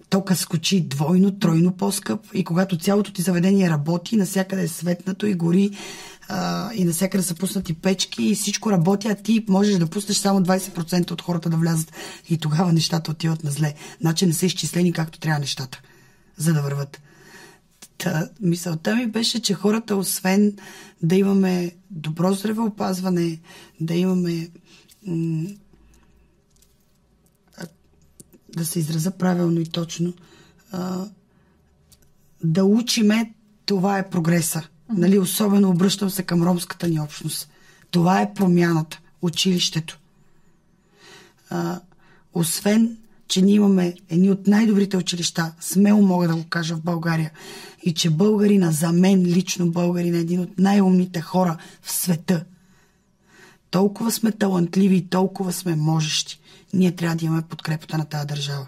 Тока 0.09 0.35
скочи 0.35 0.81
двойно, 0.81 1.31
тройно 1.31 1.71
по-скъп 1.71 2.25
и 2.33 2.43
когато 2.43 2.77
цялото 2.77 3.13
ти 3.13 3.21
заведение 3.21 3.69
работи, 3.69 4.17
насякъде 4.17 4.63
е 4.63 4.67
светнато 4.67 5.25
и 5.25 5.33
гори 5.33 5.71
а, 6.29 6.73
и 6.73 6.85
насякъде 6.85 7.23
са 7.23 7.35
пуснати 7.35 7.73
печки 7.73 8.23
и 8.23 8.35
всичко 8.35 8.71
работи, 8.71 9.07
а 9.07 9.15
ти 9.15 9.45
можеш 9.49 9.75
да 9.75 9.87
пуснеш 9.87 10.17
само 10.17 10.39
20% 10.39 11.11
от 11.11 11.21
хората 11.21 11.49
да 11.49 11.57
влязат 11.57 11.91
и 12.29 12.37
тогава 12.37 12.73
нещата 12.73 13.11
отиват 13.11 13.43
на 13.43 13.51
зле. 13.51 13.73
Значи 14.01 14.25
не 14.25 14.33
са 14.33 14.45
изчислени 14.45 14.93
както 14.93 15.19
трябва 15.19 15.39
нещата, 15.39 15.81
за 16.37 16.53
да 16.53 16.61
върват. 16.61 17.01
Та, 18.01 18.29
мисълта 18.41 18.95
ми 18.95 19.07
беше, 19.07 19.41
че 19.41 19.53
хората, 19.53 19.95
освен 19.95 20.57
да 21.03 21.15
имаме 21.15 21.75
добро 21.89 22.33
здравеопазване, 22.33 23.39
да 23.79 23.93
имаме 23.93 24.49
м- 25.07 25.49
да 28.55 28.65
се 28.65 28.79
израза 28.79 29.11
правилно 29.11 29.59
и 29.59 29.65
точно, 29.65 30.13
а, 30.71 31.05
да 32.43 32.65
учиме, 32.65 33.33
това 33.65 33.97
е 33.97 34.09
прогреса. 34.09 34.67
Нали, 34.89 35.19
особено 35.19 35.69
обръщам 35.69 36.09
се 36.09 36.23
към 36.23 36.43
ромската 36.43 36.87
ни 36.87 36.99
общност. 36.99 37.49
Това 37.91 38.21
е 38.21 38.33
промяната, 38.33 38.99
училището. 39.21 39.99
А, 41.49 41.79
освен, 42.33 42.97
че 43.31 43.41
ние 43.41 43.55
имаме 43.55 43.95
едни 44.09 44.31
от 44.31 44.47
най-добрите 44.47 44.97
училища, 44.97 45.51
смело 45.59 46.01
мога 46.01 46.27
да 46.27 46.35
го 46.35 46.43
кажа 46.49 46.75
в 46.75 46.81
България, 46.81 47.31
и 47.83 47.93
че 47.93 48.09
българина, 48.09 48.71
за 48.71 48.91
мен 48.91 49.23
лично 49.23 49.71
българина, 49.71 50.17
е 50.17 50.21
един 50.21 50.39
от 50.39 50.59
най-умните 50.59 51.21
хора 51.21 51.57
в 51.81 51.91
света. 51.91 52.45
Толкова 53.69 54.11
сме 54.11 54.31
талантливи 54.31 54.95
и 54.95 55.07
толкова 55.07 55.53
сме 55.53 55.75
можещи. 55.75 56.39
Ние 56.73 56.91
трябва 56.91 57.15
да 57.15 57.25
имаме 57.25 57.41
подкрепата 57.41 57.97
на 57.97 58.05
тази 58.05 58.27
държава 58.27 58.67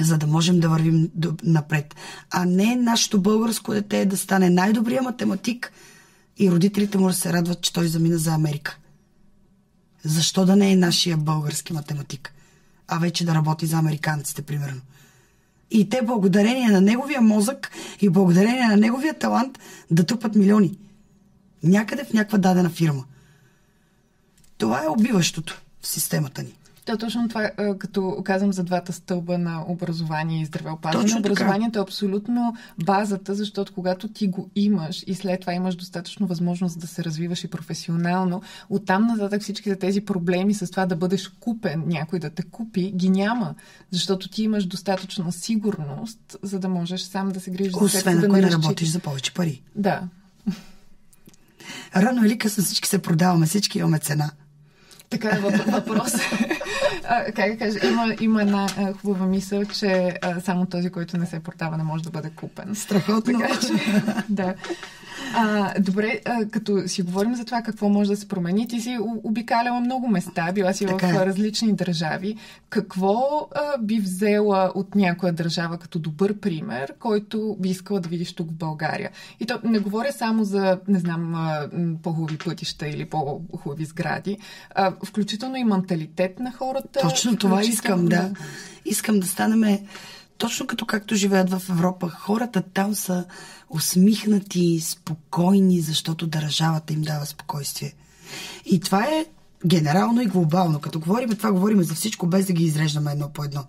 за 0.00 0.18
да 0.18 0.26
можем 0.26 0.60
да 0.60 0.68
вървим 0.68 1.10
напред. 1.44 1.94
А 2.30 2.44
не 2.44 2.76
нашето 2.76 3.20
българско 3.20 3.72
дете 3.72 4.06
да 4.06 4.16
стане 4.16 4.50
най-добрия 4.50 5.02
математик 5.02 5.72
и 6.38 6.50
родителите 6.50 6.98
му 6.98 7.06
да 7.06 7.12
се 7.12 7.32
радват, 7.32 7.60
че 7.60 7.72
той 7.72 7.88
замина 7.88 8.18
за 8.18 8.34
Америка. 8.34 8.78
Защо 10.04 10.44
да 10.44 10.56
не 10.56 10.72
е 10.72 10.76
нашия 10.76 11.16
български 11.16 11.72
математик, 11.72 12.34
а 12.88 12.98
вече 12.98 13.24
да 13.24 13.34
работи 13.34 13.66
за 13.66 13.76
американците, 13.76 14.42
примерно? 14.42 14.80
И 15.70 15.88
те, 15.88 16.02
благодарение 16.02 16.68
на 16.68 16.80
неговия 16.80 17.20
мозък 17.20 17.70
и 18.00 18.08
благодарение 18.08 18.68
на 18.68 18.76
неговия 18.76 19.18
талант, 19.18 19.58
да 19.90 20.06
тупат 20.06 20.34
милиони. 20.34 20.78
Някъде 21.62 22.04
в 22.04 22.12
някаква 22.12 22.38
дадена 22.38 22.70
фирма. 22.70 23.04
Това 24.58 24.84
е 24.84 24.88
убиващото 24.88 25.62
в 25.80 25.86
системата 25.86 26.42
ни. 26.42 26.54
Да, 26.86 26.96
точно 26.96 27.28
това, 27.28 27.50
като 27.78 28.22
казвам 28.24 28.52
за 28.52 28.64
двата 28.64 28.92
стълба 28.92 29.38
на 29.38 29.64
образование 29.68 30.42
и 30.42 30.44
здравеопазване. 30.44 31.04
Точно 31.04 31.18
Образованието 31.18 31.72
така. 31.72 31.78
е 31.78 31.82
абсолютно 31.82 32.56
базата, 32.84 33.34
защото 33.34 33.72
когато 33.74 34.08
ти 34.08 34.28
го 34.28 34.50
имаш 34.54 35.04
и 35.06 35.14
след 35.14 35.40
това 35.40 35.52
имаш 35.52 35.74
достатъчно 35.74 36.26
възможност 36.26 36.80
да 36.80 36.86
се 36.86 37.04
развиваш 37.04 37.44
и 37.44 37.48
професионално, 37.48 38.42
оттам 38.68 39.06
нататък 39.06 39.42
всичките 39.42 39.76
тези 39.76 40.00
проблеми 40.00 40.54
с 40.54 40.70
това 40.70 40.86
да 40.86 40.96
бъдеш 40.96 41.28
купен, 41.28 41.82
някой 41.86 42.18
да 42.18 42.30
те 42.30 42.42
купи, 42.42 42.92
ги 42.96 43.10
няма. 43.10 43.54
Защото 43.90 44.28
ти 44.28 44.42
имаш 44.42 44.66
достатъчно 44.66 45.32
сигурност, 45.32 46.36
за 46.42 46.58
да 46.58 46.68
можеш 46.68 47.00
сам 47.00 47.28
да 47.28 47.40
се 47.40 47.50
грижиш 47.50 47.72
за 47.72 47.88
себе 47.88 48.10
ако 48.10 48.20
да 48.20 48.28
не, 48.28 48.40
не 48.40 48.50
работиш 48.50 48.88
за 48.88 48.98
повече 48.98 49.34
пари. 49.34 49.62
Да. 49.76 50.02
Рано 51.96 52.24
или 52.24 52.38
късно 52.38 52.64
всички 52.64 52.88
се 52.88 53.02
продаваме, 53.02 53.46
всички 53.46 53.78
имаме 53.78 53.98
цена. 53.98 54.30
Така 55.10 55.28
е 55.28 55.40
въпрос. 55.70 56.12
А, 57.08 57.24
как 57.24 57.50
да 57.50 57.58
кажа, 57.58 57.78
има, 57.88 58.14
има 58.20 58.42
една 58.42 58.66
а, 58.78 58.92
хубава 58.92 59.26
мисъл, 59.26 59.64
че 59.64 60.18
а, 60.22 60.40
само 60.40 60.66
този, 60.66 60.90
който 60.90 61.16
не 61.16 61.26
се 61.26 61.40
продава, 61.40 61.76
не 61.76 61.84
може 61.84 62.02
да 62.04 62.10
бъде 62.10 62.30
купен. 62.30 62.74
Страхотно. 62.74 63.40
Така 63.40 63.60
че, 63.60 63.72
да. 64.28 64.54
А, 65.36 65.74
добре, 65.80 66.20
а, 66.24 66.46
като 66.46 66.88
си 66.88 67.02
говорим 67.02 67.34
за 67.34 67.44
това 67.44 67.62
какво 67.62 67.88
може 67.88 68.10
да 68.10 68.16
се 68.16 68.28
промени, 68.28 68.68
ти 68.68 68.80
си 68.80 68.98
обикаляла 69.24 69.80
много 69.80 70.08
места, 70.08 70.52
била 70.52 70.72
си 70.72 70.86
така 70.86 71.06
в 71.06 71.22
е. 71.22 71.26
различни 71.26 71.72
държави. 71.72 72.36
Какво 72.68 73.48
а, 73.54 73.78
би 73.78 74.00
взела 74.00 74.72
от 74.74 74.94
някоя 74.94 75.32
държава 75.32 75.78
като 75.78 75.98
добър 75.98 76.38
пример, 76.38 76.94
който 76.98 77.56
би 77.60 77.68
искала 77.68 78.00
да 78.00 78.08
видиш 78.08 78.32
тук 78.32 78.50
в 78.50 78.54
България? 78.54 79.10
И 79.40 79.46
то 79.46 79.60
не 79.64 79.78
говоря 79.78 80.12
само 80.12 80.44
за, 80.44 80.78
не 80.88 80.98
знам, 80.98 81.34
по-хубави 82.02 82.38
пътища 82.38 82.88
или 82.88 83.04
по-хубави 83.04 83.84
сгради, 83.84 84.38
а, 84.74 84.92
включително 85.04 85.56
и 85.56 85.64
менталитет 85.64 86.38
на 86.40 86.52
хората. 86.52 87.00
Точно 87.00 87.36
това 87.36 87.62
искам, 87.62 88.06
да. 88.06 88.30
Искам 88.84 89.20
да 89.20 89.26
станеме 89.26 89.82
точно 90.38 90.66
като 90.66 90.86
както 90.86 91.14
живеят 91.14 91.50
в 91.50 91.62
Европа. 91.70 92.10
Хората 92.10 92.62
там 92.62 92.94
са 92.94 93.24
усмихнати, 93.70 94.80
спокойни, 94.80 95.80
защото 95.80 96.26
държавата 96.26 96.92
им 96.92 97.02
дава 97.02 97.26
спокойствие. 97.26 97.92
И 98.66 98.80
това 98.80 99.04
е 99.04 99.26
генерално 99.66 100.22
и 100.22 100.26
глобално. 100.26 100.80
Като 100.80 101.00
говорим 101.00 101.30
това, 101.30 101.52
говорим 101.52 101.82
за 101.82 101.94
всичко, 101.94 102.26
без 102.26 102.46
да 102.46 102.52
ги 102.52 102.64
изреждаме 102.64 103.12
едно 103.12 103.32
по 103.32 103.44
едно. 103.44 103.64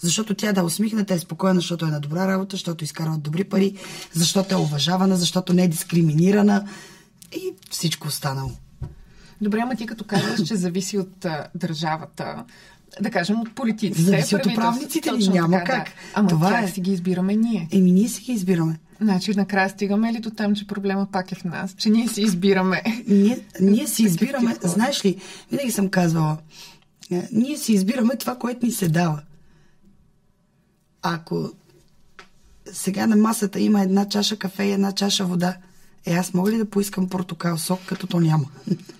Защото 0.00 0.34
тя 0.34 0.52
да 0.52 0.64
усмихната 0.64 1.14
е 1.14 1.18
спокойна, 1.18 1.60
защото 1.60 1.84
е 1.84 1.90
на 1.90 2.00
добра 2.00 2.28
работа, 2.28 2.56
защото 2.56 2.84
изкарва 2.84 3.18
добри 3.18 3.44
пари, 3.44 3.76
защото 4.12 4.54
е 4.54 4.58
уважавана, 4.58 5.16
защото 5.16 5.52
не 5.52 5.64
е 5.64 5.68
дискриминирана 5.68 6.68
и 7.32 7.54
всичко 7.70 8.08
останало. 8.08 8.50
Добре, 9.40 9.60
ама 9.62 9.76
ти 9.76 9.86
като 9.86 10.04
казваш, 10.04 10.48
че 10.48 10.56
зависи 10.56 10.98
от 10.98 11.26
държавата, 11.54 12.44
да 13.00 13.10
кажем, 13.10 13.40
от 13.40 13.54
политиците. 13.54 14.02
Зависи 14.02 14.36
от 14.36 14.46
управниците 14.46 15.12
ли? 15.12 15.28
Няма 15.28 15.58
така, 15.58 15.72
как. 15.72 15.84
Да. 15.84 15.92
Ама 16.14 16.28
това 16.28 16.50
как 16.50 16.68
е. 16.68 16.72
си 16.72 16.80
ги 16.80 16.92
избираме 16.92 17.36
ние? 17.36 17.68
Еми, 17.72 17.92
ние 17.92 18.08
си 18.08 18.22
ги 18.22 18.32
избираме. 18.32 18.78
Значи, 19.00 19.34
накрая 19.34 19.68
стигаме 19.68 20.12
ли 20.12 20.18
до 20.18 20.30
там, 20.30 20.54
че 20.54 20.66
проблема 20.66 21.06
пак 21.12 21.32
е 21.32 21.34
в 21.34 21.44
нас? 21.44 21.74
Че 21.78 21.90
ние 21.90 22.08
си 22.08 22.22
избираме. 22.22 22.82
Ние, 23.08 23.38
ние 23.60 23.86
си 23.86 24.02
избираме, 24.02 24.56
знаеш 24.62 25.04
ли, 25.04 25.20
винаги 25.50 25.70
съм 25.70 25.88
казвала, 25.88 26.36
е, 27.10 27.28
ние 27.32 27.56
си 27.56 27.72
избираме 27.72 28.16
това, 28.16 28.36
което 28.36 28.66
ни 28.66 28.72
се 28.72 28.88
дава. 28.88 29.22
Ако 31.02 31.50
сега 32.72 33.06
на 33.06 33.16
масата 33.16 33.60
има 33.60 33.82
една 33.82 34.08
чаша 34.08 34.36
кафе 34.36 34.64
и 34.64 34.72
една 34.72 34.92
чаша 34.92 35.24
вода, 35.24 35.56
е, 36.06 36.14
аз 36.14 36.34
мога 36.34 36.50
ли 36.50 36.56
да 36.56 36.70
поискам 36.70 37.08
портокал 37.08 37.58
сок, 37.58 37.80
като 37.86 38.06
то 38.06 38.20
няма? 38.20 38.44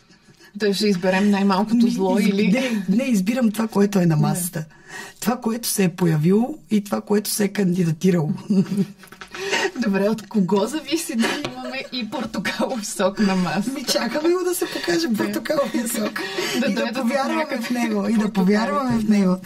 Да 0.54 0.74
ще 0.74 0.88
изберем 0.88 1.30
най-малкото 1.30 1.86
не, 1.86 1.90
зло 1.90 2.18
из, 2.18 2.26
или... 2.26 2.52
Не, 2.52 2.84
не, 2.88 3.04
избирам 3.04 3.50
това, 3.50 3.68
което 3.68 3.98
е 3.98 4.06
на 4.06 4.16
масата. 4.16 4.58
Не. 4.58 4.64
Това, 5.20 5.40
което 5.40 5.68
се 5.68 5.84
е 5.84 5.88
появило 5.88 6.58
и 6.70 6.84
това, 6.84 7.00
което 7.00 7.30
се 7.30 7.44
е 7.44 7.48
кандидатирало. 7.48 8.32
Добре, 9.82 10.08
от 10.08 10.28
кого 10.28 10.66
зависи 10.66 11.16
да 11.16 11.28
имаме 11.46 11.84
и 11.92 12.10
портокалов 12.10 12.86
сок 12.86 13.18
на 13.18 13.36
маса? 13.36 13.72
Ми 13.72 13.84
чакаме 13.84 14.34
го 14.34 14.44
да 14.44 14.54
се 14.54 14.66
покаже 14.66 15.08
портокаловия 15.16 15.88
сок. 15.88 16.20
да 16.60 16.66
и 16.70 16.74
да 16.74 16.92
повярваме 16.92 17.60
в 17.60 17.70
него. 17.70 18.08
И 18.08 18.14
да 18.14 18.32
повярваме 18.32 18.98
в 18.98 19.08
него. 19.08 19.36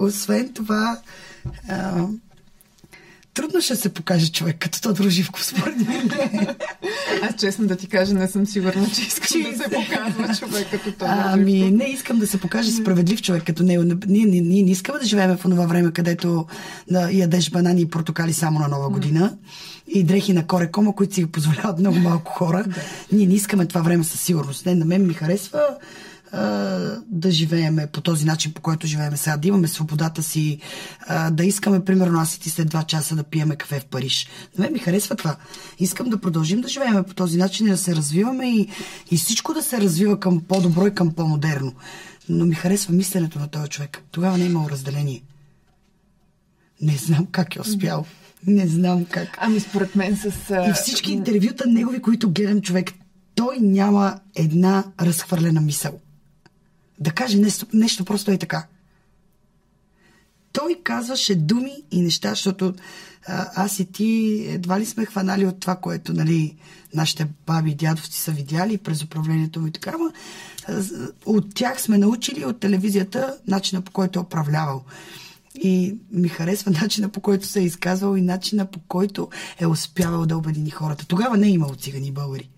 Освен 0.00 0.52
това, 0.54 0.98
трудно 3.38 3.60
ще 3.60 3.76
се 3.76 3.88
покаже 3.88 4.32
човек 4.32 4.56
като 4.58 4.80
Тодор 4.80 5.08
Живков, 5.08 5.46
според 5.46 5.88
мен. 5.88 6.10
Аз 7.22 7.34
честно 7.34 7.66
да 7.66 7.76
ти 7.76 7.86
кажа, 7.86 8.14
не 8.14 8.28
съм 8.28 8.46
сигурна, 8.46 8.86
че 8.94 9.02
искам 9.02 9.42
че... 9.42 9.50
да 9.50 9.56
се 9.56 9.70
показва 9.70 10.34
човек 10.38 10.66
като 10.70 10.92
Тодор 10.92 11.06
Ами, 11.08 11.70
не 11.70 11.84
искам 11.84 12.18
да 12.18 12.26
се 12.26 12.40
покаже 12.40 12.70
справедлив 12.70 13.22
човек 13.22 13.42
като 13.46 13.62
него. 13.62 13.82
Ние, 14.06 14.24
ние, 14.24 14.40
ние 14.40 14.62
не 14.62 14.70
искаме 14.70 14.98
да 14.98 15.06
живеем 15.06 15.36
в 15.36 15.42
това 15.42 15.66
време, 15.66 15.92
където 15.92 16.46
да 16.90 17.10
ядеш 17.12 17.50
банани 17.50 17.80
и 17.80 17.88
портокали 17.88 18.32
само 18.32 18.58
на 18.58 18.68
нова 18.68 18.88
година 18.88 19.36
и 19.88 20.04
дрехи 20.04 20.32
на 20.32 20.46
корекома, 20.46 20.92
които 20.92 21.14
си 21.14 21.20
ги 21.20 21.26
позволяват 21.26 21.78
много 21.78 21.98
малко 21.98 22.32
хора. 22.32 22.64
Ние 23.12 23.26
не 23.26 23.34
искаме 23.34 23.66
това 23.66 23.80
време 23.80 24.04
със 24.04 24.20
сигурност. 24.20 24.66
Не, 24.66 24.74
на 24.74 24.84
мен 24.84 25.06
ми 25.06 25.14
харесва 25.14 25.60
да 27.06 27.30
живееме 27.30 27.86
по 27.86 28.00
този 28.00 28.24
начин, 28.24 28.52
по 28.52 28.60
който 28.60 28.86
живееме 28.86 29.16
сега, 29.16 29.36
да 29.36 29.48
имаме 29.48 29.68
свободата 29.68 30.22
си, 30.22 30.58
да 31.30 31.44
искаме, 31.44 31.84
примерно, 31.84 32.20
аз 32.20 32.34
и 32.34 32.40
ти 32.40 32.50
след 32.50 32.68
два 32.68 32.82
часа 32.82 33.16
да 33.16 33.22
пиеме 33.22 33.56
кафе 33.56 33.80
в 33.80 33.84
Париж. 33.86 34.28
На 34.58 34.64
мен 34.64 34.72
ми 34.72 34.78
харесва 34.78 35.16
това. 35.16 35.36
Искам 35.78 36.08
да 36.08 36.20
продължим 36.20 36.60
да 36.60 36.68
живееме 36.68 37.02
по 37.02 37.14
този 37.14 37.38
начин 37.38 37.66
и 37.66 37.70
да 37.70 37.76
се 37.76 37.96
развиваме 37.96 38.50
и, 38.50 38.68
и 39.10 39.16
всичко 39.16 39.54
да 39.54 39.62
се 39.62 39.80
развива 39.80 40.20
към 40.20 40.40
по-добро 40.40 40.86
и 40.86 40.94
към 40.94 41.12
по-модерно. 41.12 41.72
Но 42.28 42.46
ми 42.46 42.54
харесва 42.54 42.94
мисленето 42.94 43.38
на 43.38 43.48
този 43.48 43.68
човек. 43.68 44.02
Тогава 44.10 44.38
не 44.38 44.44
е 44.44 44.48
имало 44.48 44.70
разделение. 44.70 45.22
Не 46.80 46.96
знам 46.96 47.26
как 47.26 47.56
е 47.56 47.60
успял. 47.60 48.06
Не 48.46 48.66
знам 48.66 49.04
как. 49.04 49.38
Ами 49.40 49.60
според 49.60 49.96
мен 49.96 50.16
с... 50.16 50.26
И 50.68 50.72
всички 50.74 51.12
интервюта 51.12 51.64
негови, 51.66 52.02
които 52.02 52.30
гледам 52.30 52.60
човек, 52.60 52.92
той 53.34 53.58
няма 53.60 54.20
една 54.36 54.84
разхвърлена 55.00 55.60
мисъл 55.60 56.00
Да 57.00 57.12
каже 57.12 57.38
нещо, 57.38 57.66
нещо 57.72 58.04
просто 58.04 58.30
е 58.30 58.38
така. 58.38 58.66
Той 60.52 60.80
казваше 60.84 61.34
думи 61.34 61.82
и 61.90 62.02
неща, 62.02 62.30
защото 62.30 62.74
а, 63.26 63.50
аз 63.54 63.78
и 63.78 63.92
ти 63.92 64.42
едва 64.48 64.80
ли 64.80 64.86
сме 64.86 65.06
хванали 65.06 65.46
от 65.46 65.60
това, 65.60 65.76
което 65.76 66.12
нали, 66.12 66.56
нашите 66.94 67.26
баби 67.46 67.70
и 67.70 67.74
дядовци 67.74 68.20
са 68.20 68.32
видяли 68.32 68.78
през 68.78 69.02
управлението 69.02 69.60
му 69.60 69.66
и 69.66 69.72
така, 69.72 69.94
но 69.98 70.12
от 71.26 71.54
тях 71.54 71.82
сме 71.82 71.98
научили 71.98 72.44
от 72.44 72.60
телевизията 72.60 73.38
начина 73.46 73.82
по 73.82 73.92
който 73.92 74.18
е 74.18 74.22
управлявал. 74.22 74.84
И 75.54 75.96
ми 76.12 76.28
харесва 76.28 76.70
начина 76.70 77.08
по 77.08 77.20
който 77.20 77.46
се 77.46 77.60
е 77.60 77.64
изказвал 77.64 78.16
и 78.16 78.22
начина 78.22 78.66
по 78.66 78.80
който 78.88 79.28
е 79.58 79.66
успявал 79.66 80.26
да 80.26 80.36
обедини 80.36 80.70
хората. 80.70 81.06
Тогава 81.06 81.36
не 81.36 81.46
е 81.46 81.50
имало 81.50 81.74
цигани 81.74 82.12
българи. 82.12 82.48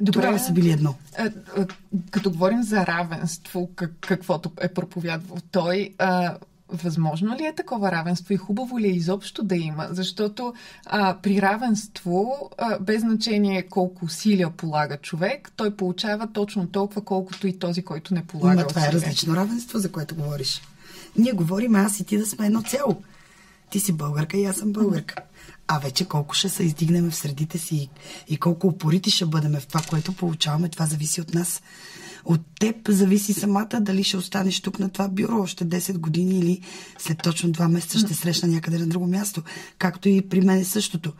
Добре, 0.00 0.12
Тогава 0.12 0.38
са 0.38 0.52
били 0.52 0.70
едно. 0.70 0.94
А, 1.18 1.30
а, 1.56 1.66
като 2.10 2.30
говорим 2.30 2.62
за 2.62 2.86
равенство, 2.86 3.70
как, 3.76 3.92
каквото 4.00 4.50
е 4.60 4.68
проповядвал 4.68 5.38
той, 5.50 5.94
Възможно 6.68 7.36
ли 7.36 7.46
е 7.46 7.54
такова 7.54 7.92
равенство 7.92 8.34
и 8.34 8.36
хубаво 8.36 8.78
ли 8.78 8.86
е 8.86 8.90
изобщо 8.90 9.42
да 9.42 9.56
има? 9.56 9.88
Защото 9.90 10.54
а, 10.86 11.16
при 11.22 11.42
равенство, 11.42 12.50
а, 12.58 12.78
без 12.78 13.00
значение 13.00 13.62
колко 13.62 14.04
усилия 14.04 14.50
полага 14.50 14.96
човек, 14.96 15.52
той 15.56 15.70
получава 15.70 16.32
точно 16.32 16.66
толкова, 16.66 17.04
колкото 17.04 17.46
и 17.46 17.58
този, 17.58 17.82
който 17.82 18.14
не 18.14 18.24
полага 18.24 18.62
Но 18.62 18.68
това 18.68 18.86
е 18.86 18.92
различно 18.92 19.36
равенство, 19.36 19.78
за 19.78 19.92
което 19.92 20.14
говориш. 20.14 20.62
Ние 21.18 21.32
говорим 21.32 21.74
аз 21.74 22.00
и 22.00 22.04
ти 22.04 22.18
да 22.18 22.26
сме 22.26 22.46
едно 22.46 22.62
цяло. 22.62 23.02
Ти 23.70 23.80
си 23.80 23.92
българка 23.92 24.36
и 24.36 24.44
аз 24.44 24.56
съм 24.56 24.72
българка. 24.72 25.14
А 25.68 25.78
вече 25.78 26.04
колко 26.04 26.34
ще 26.34 26.48
се 26.48 26.62
издигнем 26.62 27.10
в 27.10 27.16
средите 27.16 27.58
си 27.58 27.90
и 28.28 28.36
колко 28.36 28.66
упорити 28.66 29.10
ще 29.10 29.26
бъдем 29.26 29.60
в 29.60 29.66
това, 29.66 29.80
което 29.80 30.12
получаваме, 30.12 30.68
това 30.68 30.86
зависи 30.86 31.20
от 31.20 31.34
нас. 31.34 31.62
От 32.24 32.40
теб 32.60 32.76
зависи 32.88 33.32
самата 33.32 33.80
дали 33.80 34.04
ще 34.04 34.16
останеш 34.16 34.60
тук 34.60 34.78
на 34.78 34.88
това 34.88 35.08
бюро 35.08 35.42
още 35.42 35.66
10 35.66 35.98
години 35.98 36.38
или 36.38 36.60
след 36.98 37.18
точно 37.22 37.50
2 37.50 37.68
месеца 37.68 37.98
ще 37.98 38.14
срещна 38.14 38.48
някъде 38.48 38.78
на 38.78 38.86
друго 38.86 39.06
място. 39.06 39.42
Както 39.78 40.08
и 40.08 40.28
при 40.28 40.40
мен 40.40 40.58
е 40.58 40.64
същото. 40.64 41.12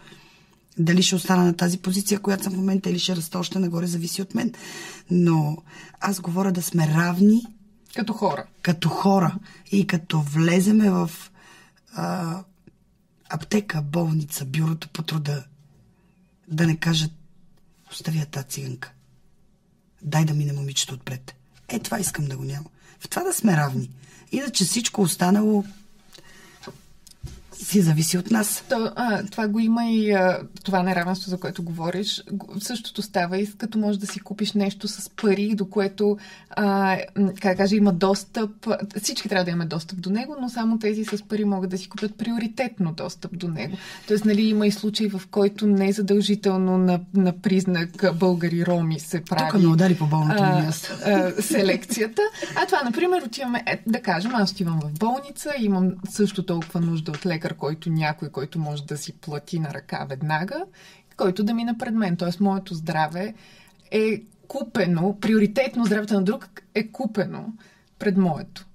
Дали 0.79 1.03
ще 1.03 1.15
остана 1.15 1.45
на 1.45 1.57
тази 1.57 1.79
позиция, 1.79 2.21
която 2.21 2.45
съм 2.45 2.53
в 2.53 2.57
момента, 2.57 2.91
или 2.91 2.99
ще 2.99 3.17
раста 3.17 3.39
още 3.39 3.59
нагоре, 3.59 3.87
зависи 3.87 4.23
от 4.23 4.35
мен. 4.35 4.53
Но 5.11 5.57
аз 6.01 6.21
говоря 6.21 6.53
да 6.53 6.63
сме 6.63 6.89
равни. 6.89 7.43
Като 7.95 8.13
хора. 8.13 8.45
Като 8.63 8.89
хора. 8.89 9.35
И 9.73 9.87
като 9.87 10.21
влеземе 10.21 10.91
в 10.91 11.11
а, 11.97 12.45
аптека, 13.29 13.83
болница, 13.83 14.45
бюрото 14.45 14.89
по 14.89 15.03
труда, 15.03 15.45
да 16.49 16.67
не 16.67 16.77
кажат, 16.77 17.13
оставя 17.91 18.27
тази 18.27 18.47
циганка 18.47 18.93
дай 20.07 20.25
да 20.25 20.35
мине 20.35 20.53
момичето 20.53 20.95
отпред. 20.95 21.35
Е, 21.69 21.79
това 21.79 21.99
искам 21.99 22.25
да 22.25 22.37
го 22.37 22.45
няма. 22.45 22.67
В 23.01 23.09
това 23.09 23.23
да 23.23 23.33
сме 23.33 23.57
равни. 23.57 23.91
Иначе 24.33 24.65
всичко 24.65 25.03
останало 25.03 25.65
си 27.59 27.81
зависи 27.81 28.19
от 28.19 28.31
нас. 28.31 28.65
То, 28.69 28.93
а, 28.97 29.23
това 29.23 29.49
го 29.49 29.59
има 29.59 29.91
и 29.91 30.13
а, 30.13 30.39
това 30.65 30.83
неравенство, 30.83 31.31
за 31.31 31.39
което 31.41 31.63
говориш. 31.63 32.25
Същото 32.61 33.03
става 33.03 33.39
и 33.39 33.53
като 33.59 33.79
можеш 33.79 34.01
да 34.01 34.07
си 34.07 34.21
купиш 34.21 34.53
нещо 34.53 34.89
с 34.89 35.11
пари, 35.11 35.55
до 35.55 35.67
което, 35.67 36.17
а, 36.51 36.99
как 37.41 37.57
кажа, 37.57 37.77
има 37.77 37.93
достъп. 37.93 38.51
Всички 39.03 39.29
трябва 39.29 39.45
да 39.45 39.51
имаме 39.51 39.67
достъп 39.67 40.01
до 40.01 40.11
него, 40.11 40.37
но 40.41 40.49
само 40.49 40.79
тези 40.79 41.05
с 41.05 41.23
пари 41.29 41.45
могат 41.45 41.71
да 41.71 41.79
си 41.79 41.89
купят 41.89 42.15
приоритетно 42.19 42.93
достъп 42.93 43.39
до 43.39 43.49
него. 43.49 43.77
Тоест, 44.09 44.25
нали, 44.25 44.43
има 44.43 44.67
и 44.67 44.71
случаи, 44.71 45.09
в 45.09 45.23
който 45.31 45.67
не 45.67 45.89
е 45.89 45.93
задължително 45.93 46.79
на, 46.79 47.01
на 47.15 47.33
признак 47.33 47.91
българи-роми 48.15 48.99
се 48.99 49.25
прави. 49.25 49.51
Тук 49.51 49.61
не 49.61 49.67
удари 49.67 49.95
по 49.95 50.07
болното 50.07 50.43
място. 50.43 50.95
селекцията. 51.41 52.23
А 52.57 52.67
това, 52.67 52.83
например, 52.85 53.23
отиваме, 53.23 53.63
е, 53.67 53.83
да 53.87 54.01
кажем, 54.01 54.33
аз 54.35 54.51
отивам 54.51 54.81
в 54.81 54.99
болница, 54.99 55.51
имам 55.59 55.93
също 56.11 56.43
толкова 56.43 56.81
нужда 56.81 57.13
от 57.13 57.27
лекар, 57.47 57.57
който 57.57 57.91
някой, 57.91 58.29
който 58.29 58.59
може 58.59 58.85
да 58.85 58.97
си 58.97 59.13
плати 59.13 59.59
на 59.59 59.75
ръка 59.75 60.07
веднага, 60.09 60.65
който 61.17 61.45
да 61.45 61.55
мине 61.55 61.79
пред 61.79 61.95
мен. 61.95 62.17
Тоест, 62.17 62.41
моето 62.41 62.75
здраве 62.75 63.35
е 63.91 64.23
купено, 64.49 65.19
приоритетно 65.21 65.85
здравето 65.85 66.15
на 66.15 66.23
друг 66.23 66.49
е 66.75 66.89
купено 66.89 67.53
пред 67.99 68.17
моето. 68.17 68.67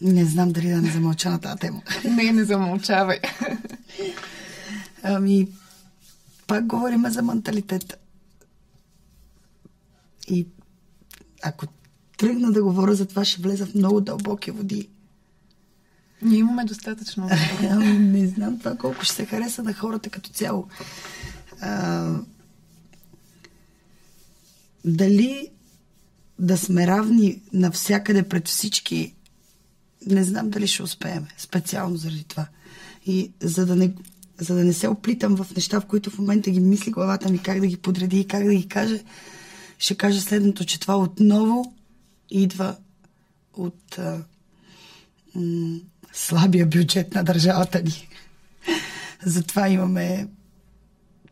Не 0.00 0.24
знам 0.24 0.52
дали 0.52 0.68
да 0.68 0.82
не 0.82 0.90
замълча 0.90 1.30
на 1.30 1.40
тази 1.40 1.58
тема. 1.58 1.82
Не, 2.04 2.32
не 2.32 2.44
замълчавай. 2.44 3.20
Ами, 5.02 5.48
пак 6.46 6.66
говорим 6.66 7.04
за 7.08 7.22
менталитета. 7.22 7.96
И 10.28 10.46
ако 11.42 11.66
тръгна 12.16 12.52
да 12.52 12.62
говоря 12.62 12.94
за 12.94 13.06
това, 13.06 13.24
ще 13.24 13.42
влеза 13.42 13.66
в 13.66 13.74
много 13.74 14.00
дълбоки 14.00 14.50
води. 14.50 14.93
Ние 16.22 16.38
имаме 16.38 16.64
достатъчно. 16.64 17.28
Ами, 17.70 17.98
не 17.98 18.26
знам 18.26 18.58
това 18.58 18.76
колко 18.76 19.04
ще 19.04 19.14
се 19.14 19.26
хареса 19.26 19.62
на 19.62 19.74
хората 19.74 20.10
като 20.10 20.30
цяло. 20.30 20.68
А, 21.60 22.10
дали 24.84 25.48
да 26.38 26.58
сме 26.58 26.86
равни 26.86 27.42
навсякъде 27.52 28.22
пред 28.22 28.48
всички, 28.48 29.14
не 30.06 30.24
знам 30.24 30.50
дали 30.50 30.66
ще 30.66 30.82
успеем. 30.82 31.26
Специално 31.38 31.96
заради 31.96 32.24
това. 32.24 32.46
И 33.06 33.32
за 33.40 33.66
да 33.66 33.76
не, 33.76 33.94
за 34.38 34.54
да 34.54 34.64
не 34.64 34.72
се 34.72 34.88
оплитам 34.88 35.36
в 35.36 35.46
неща, 35.56 35.80
в 35.80 35.86
които 35.86 36.10
в 36.10 36.18
момента 36.18 36.50
ги 36.50 36.60
мисли 36.60 36.90
главата 36.90 37.28
ми 37.28 37.38
как 37.38 37.60
да 37.60 37.66
ги 37.66 37.76
подреди 37.76 38.20
и 38.20 38.26
как 38.26 38.44
да 38.44 38.54
ги 38.54 38.68
каже, 38.68 39.04
ще 39.78 39.94
кажа 39.94 40.20
следното, 40.20 40.64
че 40.64 40.80
това 40.80 40.98
отново 40.98 41.74
идва 42.30 42.76
от 43.56 43.98
а, 43.98 44.24
м- 45.34 45.78
слабия 46.14 46.66
бюджет 46.66 47.14
на 47.14 47.24
държавата 47.24 47.82
ни. 47.82 48.08
Затова 49.24 49.68
имаме 49.68 50.28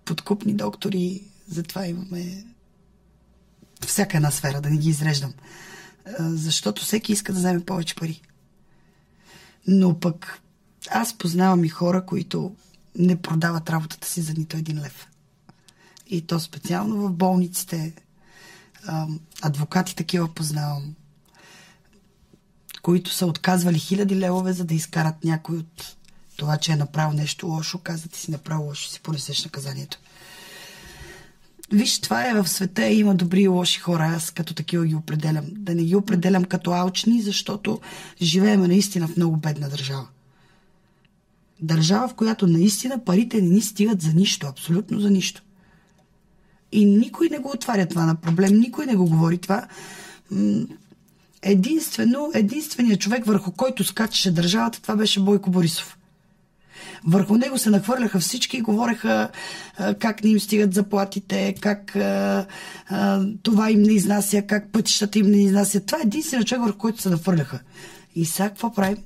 подкупни 0.04 0.54
доктори, 0.54 1.22
затова 1.48 1.86
имаме 1.86 2.44
всяка 3.86 4.16
една 4.16 4.30
сфера, 4.30 4.60
да 4.60 4.70
не 4.70 4.76
ги 4.76 4.88
изреждам. 4.88 5.32
Защото 6.18 6.82
всеки 6.82 7.12
иска 7.12 7.32
да 7.32 7.38
вземе 7.38 7.64
повече 7.64 7.94
пари. 7.94 8.22
Но 9.66 10.00
пък 10.00 10.40
аз 10.90 11.18
познавам 11.18 11.64
и 11.64 11.68
хора, 11.68 12.06
които 12.06 12.56
не 12.98 13.22
продават 13.22 13.70
работата 13.70 14.08
си 14.08 14.20
за 14.20 14.32
нито 14.32 14.56
един 14.56 14.80
лев. 14.80 15.08
И 16.06 16.26
то 16.26 16.40
специално 16.40 16.96
в 16.96 17.12
болниците. 17.12 17.94
Адвокати 19.42 19.96
такива 19.96 20.34
познавам 20.34 20.94
които 22.82 23.10
са 23.10 23.26
отказвали 23.26 23.78
хиляди 23.78 24.16
левове, 24.16 24.52
за 24.52 24.64
да 24.64 24.74
изкарат 24.74 25.24
някой 25.24 25.58
от 25.58 25.96
това, 26.36 26.56
че 26.56 26.72
е 26.72 26.76
направил 26.76 27.18
нещо 27.18 27.46
лошо, 27.46 27.78
каза 27.78 28.08
ти 28.08 28.18
си 28.18 28.30
направил 28.30 28.66
лошо, 28.66 28.88
си 28.88 29.00
понесеш 29.00 29.44
наказанието. 29.44 29.98
Виж, 31.72 32.00
това 32.00 32.28
е 32.28 32.34
в 32.34 32.48
света, 32.48 32.86
има 32.86 33.14
добри 33.14 33.42
и 33.42 33.48
лоши 33.48 33.80
хора, 33.80 34.12
аз 34.16 34.30
като 34.30 34.54
такива 34.54 34.86
ги 34.86 34.94
определям. 34.94 35.44
Да 35.50 35.74
не 35.74 35.84
ги 35.84 35.96
определям 35.96 36.44
като 36.44 36.72
алчни, 36.72 37.22
защото 37.22 37.80
живеем 38.22 38.60
наистина 38.60 39.08
в 39.08 39.16
много 39.16 39.36
бедна 39.36 39.68
държава. 39.68 40.08
Държава, 41.60 42.08
в 42.08 42.14
която 42.14 42.46
наистина 42.46 43.04
парите 43.04 43.40
не 43.40 43.48
ни 43.48 43.60
стигат 43.60 44.02
за 44.02 44.12
нищо, 44.12 44.46
абсолютно 44.46 45.00
за 45.00 45.10
нищо. 45.10 45.42
И 46.72 46.84
никой 46.84 47.28
не 47.28 47.38
го 47.38 47.50
отваря 47.54 47.86
това 47.86 48.06
на 48.06 48.14
проблем, 48.14 48.60
никой 48.60 48.86
не 48.86 48.96
го 48.96 49.06
говори 49.06 49.38
това 49.38 49.68
единствено, 51.42 52.30
единственият 52.34 53.00
човек, 53.00 53.24
върху 53.24 53.52
който 53.52 53.84
скачаше 53.84 54.30
държавата, 54.30 54.82
това 54.82 54.96
беше 54.96 55.20
Бойко 55.20 55.50
Борисов. 55.50 55.98
Върху 57.04 57.36
него 57.36 57.58
се 57.58 57.70
нахвърляха 57.70 58.20
всички 58.20 58.56
и 58.56 58.60
говореха 58.60 59.28
как 59.98 60.24
не 60.24 60.30
им 60.30 60.40
стигат 60.40 60.74
заплатите, 60.74 61.54
как 61.60 61.96
а, 61.96 62.46
а, 62.88 63.26
това 63.42 63.70
им 63.70 63.82
не 63.82 63.92
изнася, 63.92 64.42
как 64.42 64.72
пътищата 64.72 65.18
им 65.18 65.26
не 65.26 65.42
изнасят. 65.44 65.86
Това 65.86 65.98
е 65.98 66.06
единственият 66.06 66.48
човек, 66.48 66.62
върху 66.62 66.78
който 66.78 67.02
се 67.02 67.10
нахвърляха. 67.10 67.60
И 68.14 68.24
сега 68.24 68.48
какво 68.48 68.72
правим? 68.72 68.96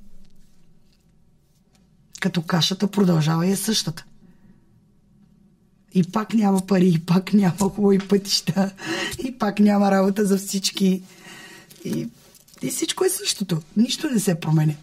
Като 2.20 2.42
кашата 2.42 2.86
продължава 2.88 3.46
и 3.46 3.50
е 3.50 3.56
същата. 3.56 4.04
И 5.94 6.04
пак 6.12 6.34
няма 6.34 6.66
пари, 6.66 6.88
и 6.88 6.98
пак 6.98 7.32
няма 7.32 7.58
хубави 7.58 7.98
пътища, 7.98 8.72
и 9.24 9.38
пак 9.38 9.58
няма 9.58 9.90
работа 9.90 10.24
за 10.24 10.38
всички. 10.38 11.02
И 11.84 12.08
и 12.62 12.68
всичко 12.68 13.04
е 13.04 13.08
същото. 13.08 13.62
Нищо 13.76 14.10
не 14.10 14.20
се 14.20 14.34
променя. 14.34 14.74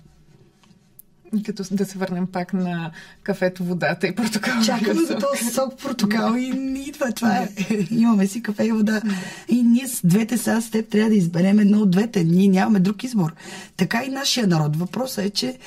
Като 1.45 1.63
да 1.71 1.85
се 1.85 1.97
върнем 1.97 2.27
пак 2.27 2.53
на 2.53 2.91
кафето, 3.23 3.63
водата 3.63 4.07
и 4.07 4.15
портокал. 4.15 4.53
Чакаме 4.65 5.05
за 5.05 5.17
този 5.17 5.45
сок 5.45 5.77
портокал 5.77 6.35
и 6.37 6.53
идва 6.87 7.11
това. 7.11 7.37
Е. 7.37 7.87
Имаме 7.91 8.27
си 8.27 8.43
кафе 8.43 8.65
и 8.65 8.71
вода. 8.71 9.01
И 9.49 9.63
ние 9.63 9.87
с 9.87 10.01
двете 10.03 10.37
сега 10.37 10.61
с 10.61 10.69
теб 10.69 10.89
трябва 10.89 11.09
да 11.09 11.15
изберем 11.15 11.59
едно 11.59 11.79
от 11.79 11.91
двете. 11.91 12.23
Ние 12.23 12.47
нямаме 12.47 12.79
друг 12.79 13.03
избор. 13.03 13.33
Така 13.77 14.03
и 14.03 14.09
нашия 14.09 14.47
народ. 14.47 14.75
Въпросът 14.75 15.25
е, 15.25 15.29
че 15.29 15.57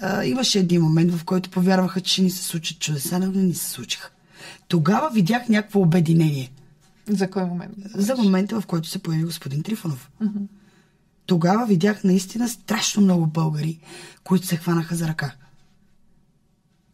а, 0.00 0.24
имаше 0.24 0.58
един 0.58 0.82
момент, 0.82 1.14
в 1.14 1.24
който 1.24 1.50
повярваха, 1.50 2.00
че 2.00 2.12
ще 2.12 2.22
ни 2.22 2.30
се 2.30 2.44
случат 2.44 2.78
чудеса, 2.78 3.18
но 3.18 3.26
не 3.26 3.42
ни 3.42 3.54
се 3.54 3.70
случиха. 3.70 4.10
Тогава 4.68 5.10
видях 5.10 5.48
някакво 5.48 5.80
обединение. 5.80 6.50
За 7.08 7.30
кой 7.30 7.44
момент? 7.44 7.74
За 7.94 8.16
момента, 8.16 8.60
в 8.60 8.66
който 8.66 8.88
се 8.88 8.98
появи 8.98 9.24
господин 9.24 9.62
Трифонов. 9.62 10.10
Mm-hmm. 10.22 10.46
Тогава 11.30 11.66
видях 11.66 12.04
наистина 12.04 12.48
страшно 12.48 13.02
много 13.02 13.26
българи, 13.26 13.80
които 14.24 14.46
се 14.46 14.56
хванаха 14.56 14.96
за 14.96 15.08
ръка. 15.08 15.34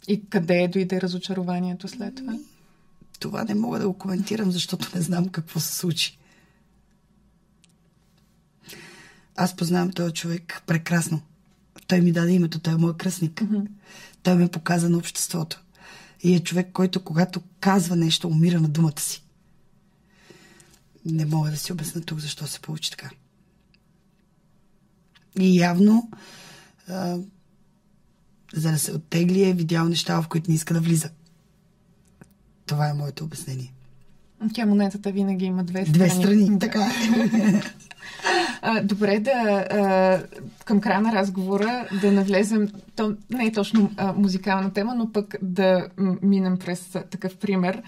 И 0.08 0.28
къде 0.28 0.68
дойде 0.68 1.00
разочарованието 1.00 1.88
след 1.88 2.14
това? 2.14 2.38
Това 3.20 3.44
не 3.44 3.54
мога 3.54 3.78
да 3.78 3.88
го 3.88 3.98
коментирам, 3.98 4.50
защото 4.52 4.96
не 4.96 5.02
знам 5.02 5.28
какво 5.28 5.60
се 5.60 5.74
случи. 5.74 6.18
Аз 9.36 9.56
познавам 9.56 9.92
този 9.92 10.14
човек 10.14 10.62
прекрасно. 10.66 11.20
Той 11.86 12.00
ми 12.00 12.12
даде 12.12 12.32
името, 12.32 12.58
той 12.58 12.72
е 12.72 12.76
моят 12.76 12.96
кръстник. 12.96 13.32
Mm-hmm. 13.32 13.66
Той 14.22 14.34
ме 14.34 14.48
показа 14.48 14.88
на 14.88 14.98
обществото. 14.98 15.62
И 16.22 16.34
е 16.34 16.40
човек, 16.40 16.68
който 16.72 17.04
когато 17.04 17.40
казва 17.60 17.96
нещо, 17.96 18.28
умира 18.28 18.60
на 18.60 18.68
думата 18.68 19.00
си. 19.00 19.22
Не 21.04 21.26
мога 21.26 21.50
да 21.50 21.56
си 21.56 21.72
обясня 21.72 22.00
тук 22.00 22.18
защо 22.18 22.46
се 22.46 22.60
получи 22.60 22.90
така. 22.90 23.10
И 25.40 25.58
явно, 25.58 26.10
а, 26.88 27.16
за 28.54 28.70
да 28.70 28.78
се 28.78 28.92
оттегли, 28.92 29.42
е 29.42 29.52
видял 29.52 29.88
неща, 29.88 30.22
в 30.22 30.28
които 30.28 30.50
не 30.50 30.54
иска 30.54 30.74
да 30.74 30.80
влиза. 30.80 31.10
Това 32.66 32.88
е 32.88 32.94
моето 32.94 33.24
обяснение. 33.24 33.72
Тя 34.54 34.66
монетата 34.66 35.12
винаги 35.12 35.44
има 35.44 35.64
две 35.64 35.86
страни. 35.86 35.92
Две 35.92 36.10
страни, 36.10 36.58
така. 36.58 36.90
А, 38.62 38.82
добре, 38.82 39.20
да 39.20 39.30
а, 39.30 40.22
към 40.64 40.80
края 40.80 41.00
на 41.00 41.12
разговора 41.12 41.88
да 42.00 42.12
навлезем, 42.12 42.68
то 42.96 43.16
не 43.30 43.46
е 43.46 43.52
точно 43.52 43.90
а, 43.96 44.12
музикална 44.12 44.72
тема, 44.72 44.94
но 44.94 45.12
пък 45.12 45.34
да 45.42 45.88
минем 46.22 46.58
през 46.58 46.80
такъв 47.10 47.36
пример. 47.36 47.82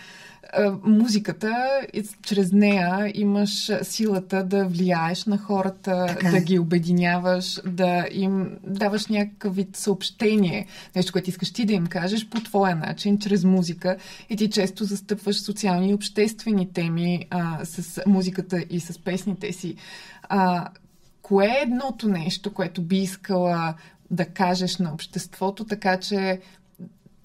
А, 0.53 0.73
музиката, 0.85 1.81
чрез 2.23 2.53
нея 2.53 3.13
имаш 3.15 3.71
силата 3.83 4.45
да 4.45 4.65
влияеш 4.65 5.25
на 5.25 5.39
хората, 5.39 6.07
така. 6.09 6.31
да 6.31 6.37
е. 6.37 6.41
ги 6.41 6.59
обединяваш, 6.59 7.61
да 7.67 8.07
им 8.11 8.59
даваш 8.65 9.07
някакъв 9.07 9.57
вид 9.57 9.77
съобщение, 9.77 10.67
нещо, 10.97 11.13
което 11.13 11.31
искаш 11.31 11.53
ти 11.53 11.65
да 11.65 11.73
им 11.73 11.87
кажеш 11.87 12.29
по 12.29 12.41
твоя 12.41 12.77
начин, 12.77 13.19
чрез 13.19 13.45
музика. 13.45 13.97
И 14.31 14.37
ти 14.37 14.51
често 14.51 14.85
застъпваш 14.85 15.41
социални 15.41 15.91
и 15.91 15.95
обществени 15.95 16.73
теми 16.73 17.27
а, 17.31 17.65
с 17.65 18.03
музиката 18.07 18.65
и 18.71 18.81
с 18.81 18.99
песните 18.99 19.53
си. 19.53 19.75
А, 20.23 20.69
кое 21.23 21.47
е 21.47 21.63
едното 21.63 22.09
нещо, 22.09 22.55
което 22.55 22.83
би 22.83 22.97
искала 22.97 23.75
да 24.11 24.25
кажеш 24.25 24.79
на 24.79 24.93
обществото, 24.93 25.65
така 25.65 26.01
че 26.01 26.41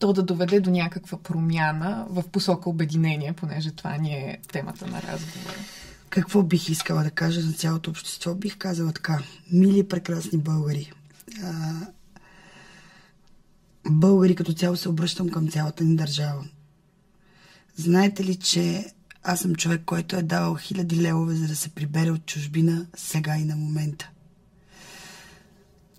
то 0.04 0.14
да 0.14 0.24
доведе 0.24 0.60
до 0.60 0.72
някаква 0.72 1.18
промяна 1.18 2.06
в 2.10 2.24
посока 2.28 2.70
обединение, 2.70 3.34
понеже 3.34 3.72
това 3.72 3.98
ни 3.98 4.14
е 4.14 4.40
темата 4.52 4.88
на 4.88 5.02
разговора? 5.02 5.56
Какво 6.10 6.44
бих 6.44 6.70
искала 6.70 7.04
да 7.04 7.12
кажа 7.12 7.42
за 7.42 7.54
цялото 7.54 7.90
общество? 7.90 8.36
Бих 8.36 8.58
казала 8.58 8.92
така. 8.92 9.20
Мили, 9.52 9.88
прекрасни 9.88 10.38
българи. 10.38 10.92
А, 11.44 11.74
българи 13.90 14.36
като 14.36 14.54
цяло 14.54 14.76
се 14.76 14.90
обръщам 14.90 15.30
към 15.30 15.50
цялата 15.50 15.84
ни 15.84 15.96
държава. 15.96 16.46
Знаете 17.76 18.24
ли, 18.24 18.36
че 18.36 18.86
аз 19.24 19.40
съм 19.40 19.56
човек, 19.56 19.82
който 19.86 20.16
е 20.16 20.22
давал 20.22 20.56
хиляди 20.56 21.02
левове, 21.02 21.36
за 21.36 21.48
да 21.48 21.56
се 21.56 21.70
прибере 21.70 22.12
от 22.12 22.26
чужбина 22.26 22.86
сега 22.96 23.38
и 23.38 23.46
на 23.46 23.56
момента. 23.56 24.10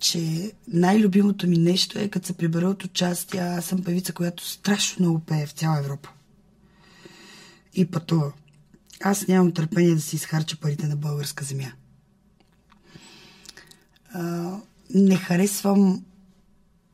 Че 0.05 0.51
най-любимото 0.67 1.47
ми 1.47 1.57
нещо 1.57 1.99
е, 1.99 2.07
като 2.07 2.27
се 2.27 2.33
прибера 2.33 2.69
от 2.69 2.83
участие, 2.83 3.39
аз 3.39 3.65
съм 3.65 3.83
певица, 3.83 4.13
която 4.13 4.47
страшно 4.47 5.05
много 5.05 5.19
пее 5.19 5.45
в 5.45 5.51
цяла 5.51 5.79
Европа. 5.79 6.09
И 7.73 7.85
пътува. 7.85 8.31
Аз 9.03 9.27
нямам 9.27 9.53
търпение 9.53 9.95
да 9.95 10.01
си 10.01 10.15
изхарча 10.15 10.57
парите 10.57 10.87
на 10.87 10.95
българска 10.95 11.45
земя. 11.45 11.71
А, 14.13 14.51
не 14.95 15.17
харесвам 15.17 16.05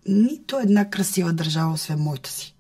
нито 0.08 0.60
една 0.60 0.90
красива 0.90 1.34
държава, 1.34 1.74
освен 1.74 2.00
моята 2.00 2.30
си 2.30 2.56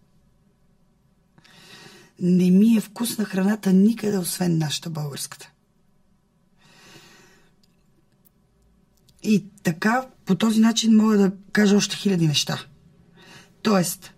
не 2.21 2.51
ми 2.51 2.77
е 2.77 2.81
вкусна 2.81 3.25
храната 3.25 3.73
никъде, 3.73 4.17
освен 4.17 4.57
нашата 4.57 4.89
българската. 4.89 5.50
И 9.23 9.45
така, 9.63 10.05
по 10.25 10.35
този 10.35 10.59
начин 10.59 10.95
мога 10.95 11.17
да 11.17 11.31
кажа 11.51 11.75
още 11.75 11.95
хиляди 11.95 12.27
неща. 12.27 12.65
Тоест, 13.61 14.13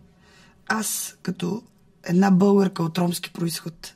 аз 0.67 1.17
като 1.21 1.63
една 2.03 2.31
българка 2.31 2.83
от 2.83 2.97
ромски 2.97 3.33
происход, 3.33 3.95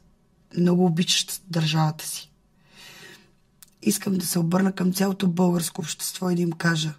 много 0.57 0.85
обичаща 0.85 1.41
държавата 1.49 2.05
си, 2.05 2.31
искам 3.81 4.13
да 4.13 4.25
се 4.25 4.39
обърна 4.39 4.71
към 4.71 4.93
цялото 4.93 5.27
българско 5.27 5.81
общество 5.81 6.29
и 6.29 6.35
да 6.35 6.41
им 6.41 6.51
кажа 6.51 6.93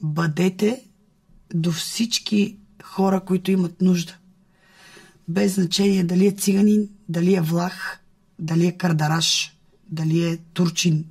бъдете 0.00 0.84
до 1.54 1.72
всички 1.72 2.56
хора, 2.82 3.20
които 3.20 3.50
имат 3.50 3.82
нужда 3.82 4.16
без 5.28 5.54
значение 5.54 6.04
дали 6.04 6.26
е 6.26 6.32
циганин, 6.32 6.88
дали 7.08 7.34
е 7.34 7.40
влах, 7.40 8.00
дали 8.38 8.66
е 8.66 8.76
кардараш, 8.76 9.56
дали 9.88 10.24
е 10.24 10.36
турчин, 10.36 11.04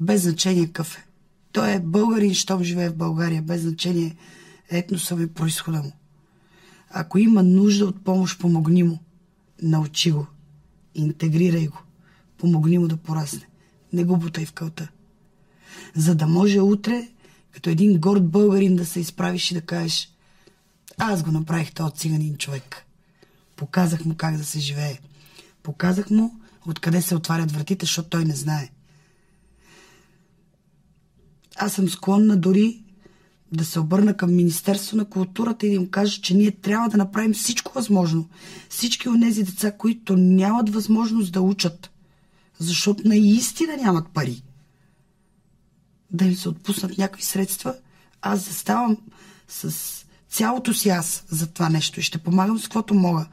без 0.00 0.22
значение 0.22 0.66
какъв 0.66 0.98
е. 0.98 1.07
Той 1.52 1.72
е 1.72 1.80
българин, 1.80 2.34
щом 2.34 2.64
живее 2.64 2.88
в 2.88 2.96
България, 2.96 3.42
без 3.42 3.62
значение 3.62 4.16
етноса 4.70 5.16
ми 5.16 5.26
происхода 5.26 5.82
му. 5.82 5.92
Ако 6.90 7.18
има 7.18 7.42
нужда 7.42 7.86
от 7.86 8.04
помощ, 8.04 8.38
помогни 8.40 8.82
му. 8.82 8.98
Научи 9.62 10.10
го. 10.10 10.26
Интегрирай 10.94 11.66
го. 11.66 11.78
Помогни 12.38 12.78
му 12.78 12.88
да 12.88 12.96
порасне. 12.96 13.46
Не 13.92 14.04
го 14.04 14.16
бутай 14.16 14.46
в 14.46 14.52
кълта. 14.52 14.88
За 15.94 16.14
да 16.14 16.26
може 16.26 16.60
утре, 16.60 17.08
като 17.50 17.70
един 17.70 18.00
горд 18.00 18.24
българин, 18.30 18.76
да 18.76 18.86
се 18.86 19.00
изправиш 19.00 19.50
и 19.50 19.54
да 19.54 19.60
кажеш 19.60 20.12
аз 20.98 21.22
го 21.22 21.30
направих 21.30 21.72
този 21.72 21.94
циганин 21.94 22.36
човек. 22.36 22.86
Показах 23.56 24.04
му 24.04 24.14
как 24.16 24.36
да 24.36 24.44
се 24.44 24.58
живее. 24.58 24.98
Показах 25.62 26.10
му 26.10 26.40
откъде 26.66 27.02
се 27.02 27.14
отварят 27.14 27.52
вратите, 27.52 27.86
защото 27.86 28.08
той 28.08 28.24
не 28.24 28.34
знае. 28.34 28.70
Аз 31.58 31.72
съм 31.72 31.88
склонна 31.88 32.36
дори 32.36 32.82
да 33.52 33.64
се 33.64 33.80
обърна 33.80 34.16
към 34.16 34.36
Министерство 34.36 34.96
на 34.96 35.04
културата 35.04 35.66
и 35.66 35.68
да 35.68 35.74
им 35.74 35.90
кажа, 35.90 36.20
че 36.20 36.36
ние 36.36 36.50
трябва 36.50 36.88
да 36.88 36.96
направим 36.96 37.34
всичко 37.34 37.72
възможно. 37.74 38.28
Всички 38.68 39.08
от 39.08 39.20
тези 39.20 39.42
деца, 39.42 39.72
които 39.72 40.16
нямат 40.16 40.70
възможност 40.70 41.32
да 41.32 41.40
учат, 41.40 41.90
защото 42.58 43.08
наистина 43.08 43.76
нямат 43.76 44.08
пари, 44.08 44.42
да 46.10 46.24
им 46.24 46.34
се 46.34 46.48
отпуснат 46.48 46.98
някакви 46.98 47.22
средства. 47.22 47.74
Аз 48.22 48.44
заставам 48.44 48.96
с 49.48 49.74
цялото 50.28 50.74
си 50.74 50.88
аз 50.88 51.24
за 51.28 51.46
това 51.46 51.68
нещо 51.68 52.00
и 52.00 52.02
ще 52.02 52.18
помагам 52.18 52.58
с 52.58 52.62
каквото 52.62 52.94
мога 52.94 53.26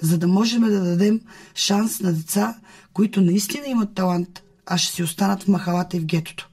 за 0.00 0.18
да 0.18 0.28
можем 0.28 0.62
да 0.62 0.80
дадем 0.80 1.20
шанс 1.54 2.00
на 2.00 2.12
деца, 2.12 2.58
които 2.92 3.20
наистина 3.20 3.66
имат 3.66 3.94
талант, 3.94 4.42
а 4.66 4.78
ще 4.78 4.94
си 4.94 5.02
останат 5.02 5.42
в 5.42 5.48
махалата 5.48 5.96
и 5.96 6.00
в 6.00 6.04
гетото. 6.04 6.48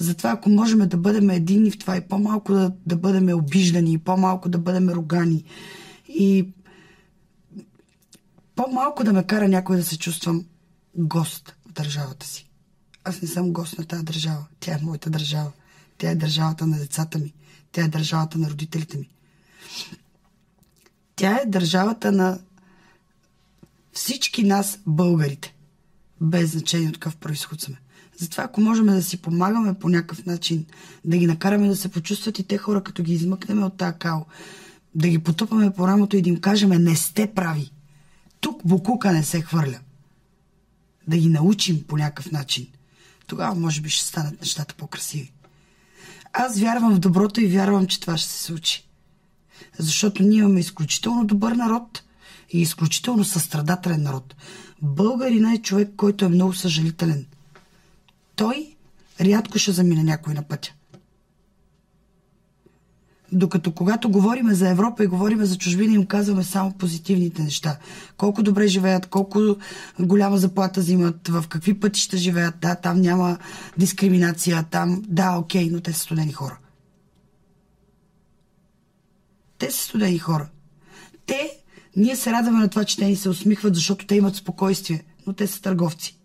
Затова, 0.00 0.30
ако 0.30 0.50
можем 0.50 0.88
да 0.88 0.96
бъдем 0.96 1.30
едини 1.30 1.70
в 1.70 1.78
това 1.78 1.96
и 1.96 2.08
по-малко 2.08 2.52
да, 2.52 2.72
да 2.86 2.96
бъдем 2.96 3.38
обиждани, 3.38 3.92
и 3.92 3.98
по-малко 3.98 4.48
да 4.48 4.58
бъдем 4.58 4.88
рогани, 4.88 5.44
и 6.08 6.48
по-малко 8.54 9.04
да 9.04 9.12
ме 9.12 9.24
кара 9.24 9.48
някой 9.48 9.76
да 9.76 9.84
се 9.84 9.98
чувствам 9.98 10.44
гост 10.94 11.56
в 11.68 11.72
държавата 11.72 12.26
си. 12.26 12.50
Аз 13.04 13.22
не 13.22 13.28
съм 13.28 13.52
гост 13.52 13.78
на 13.78 13.84
тази 13.84 14.04
държава. 14.04 14.46
Тя 14.60 14.72
е 14.72 14.82
моята 14.82 15.10
държава. 15.10 15.52
Тя 15.98 16.10
е 16.10 16.14
държавата 16.14 16.66
на 16.66 16.78
децата 16.78 17.18
ми. 17.18 17.34
Тя 17.72 17.84
е 17.84 17.88
държавата 17.88 18.38
на 18.38 18.50
родителите 18.50 18.98
ми. 18.98 19.08
Тя 21.16 21.40
е 21.42 21.46
държавата 21.46 22.12
на 22.12 22.38
всички 23.92 24.44
нас, 24.44 24.78
българите, 24.86 25.54
без 26.20 26.52
значение 26.52 26.88
от 26.88 26.94
какъв 26.94 27.16
происход 27.16 27.60
сме. 27.60 27.76
Затова, 28.18 28.44
ако 28.44 28.60
можем 28.60 28.86
да 28.86 29.02
си 29.02 29.22
помагаме 29.22 29.74
по 29.74 29.88
някакъв 29.88 30.26
начин, 30.26 30.66
да 31.04 31.16
ги 31.16 31.26
накараме 31.26 31.68
да 31.68 31.76
се 31.76 31.88
почувстват 31.88 32.38
и 32.38 32.44
те 32.44 32.58
хора, 32.58 32.82
като 32.82 33.02
ги 33.02 33.14
измъкнем 33.14 33.62
от 33.62 33.76
тази 33.76 33.98
као, 33.98 34.20
да 34.94 35.08
ги 35.08 35.18
потупаме 35.18 35.70
по 35.70 35.88
рамото 35.88 36.16
и 36.16 36.22
да 36.22 36.28
им 36.28 36.40
кажем, 36.40 36.68
не 36.68 36.96
сте 36.96 37.32
прави. 37.34 37.72
Тук 38.40 38.60
букука 38.64 39.12
не 39.12 39.24
се 39.24 39.40
хвърля. 39.40 39.78
Да 41.08 41.16
ги 41.16 41.28
научим 41.28 41.82
по 41.82 41.96
някакъв 41.96 42.32
начин. 42.32 42.66
Тогава, 43.26 43.54
може 43.54 43.80
би, 43.80 43.88
ще 43.88 44.06
станат 44.06 44.40
нещата 44.40 44.74
по-красиви. 44.74 45.32
Аз 46.32 46.60
вярвам 46.60 46.94
в 46.94 46.98
доброто 46.98 47.40
и 47.40 47.46
вярвам, 47.46 47.86
че 47.86 48.00
това 48.00 48.16
ще 48.16 48.30
се 48.30 48.42
случи 48.42 48.86
защото 49.78 50.22
ние 50.22 50.38
имаме 50.38 50.60
изключително 50.60 51.24
добър 51.24 51.52
народ 51.52 52.02
и 52.50 52.60
изключително 52.60 53.24
състрадателен 53.24 54.02
народ. 54.02 54.34
Българина 54.82 55.52
е 55.52 55.62
човек, 55.62 55.90
който 55.96 56.24
е 56.24 56.28
много 56.28 56.52
съжалителен. 56.52 57.26
Той 58.36 58.76
рядко 59.20 59.58
ще 59.58 59.72
замине 59.72 60.02
някой 60.02 60.34
на 60.34 60.42
пътя. 60.42 60.72
Докато 63.32 63.72
когато 63.72 64.10
говориме 64.10 64.54
за 64.54 64.68
Европа 64.68 65.04
и 65.04 65.06
говориме 65.06 65.44
за 65.44 65.58
чужбина, 65.58 65.94
им 65.94 66.06
казваме 66.06 66.44
само 66.44 66.72
позитивните 66.72 67.42
неща. 67.42 67.78
Колко 68.16 68.42
добре 68.42 68.68
живеят, 68.68 69.06
колко 69.06 69.56
голяма 70.00 70.38
заплата 70.38 70.80
взимат, 70.80 71.28
в 71.28 71.44
какви 71.48 71.80
пътища 71.80 72.16
живеят. 72.16 72.54
Да, 72.60 72.74
там 72.74 73.00
няма 73.00 73.38
дискриминация, 73.78 74.64
там, 74.70 75.02
да, 75.08 75.36
окей, 75.38 75.70
но 75.70 75.80
те 75.80 75.92
са 75.92 76.00
студени 76.00 76.32
хора. 76.32 76.58
Те 79.58 79.70
са 79.70 79.84
студени 79.84 80.18
хора. 80.18 80.48
Те, 81.26 81.50
ние 81.96 82.16
се 82.16 82.32
радваме 82.32 82.58
на 82.58 82.68
това, 82.68 82.84
че 82.84 82.96
те 82.96 83.04
ни 83.04 83.16
се 83.16 83.28
усмихват, 83.28 83.74
защото 83.74 84.06
те 84.06 84.16
имат 84.16 84.36
спокойствие, 84.36 85.04
но 85.26 85.32
те 85.32 85.46
са 85.46 85.62
търговци. 85.62 86.18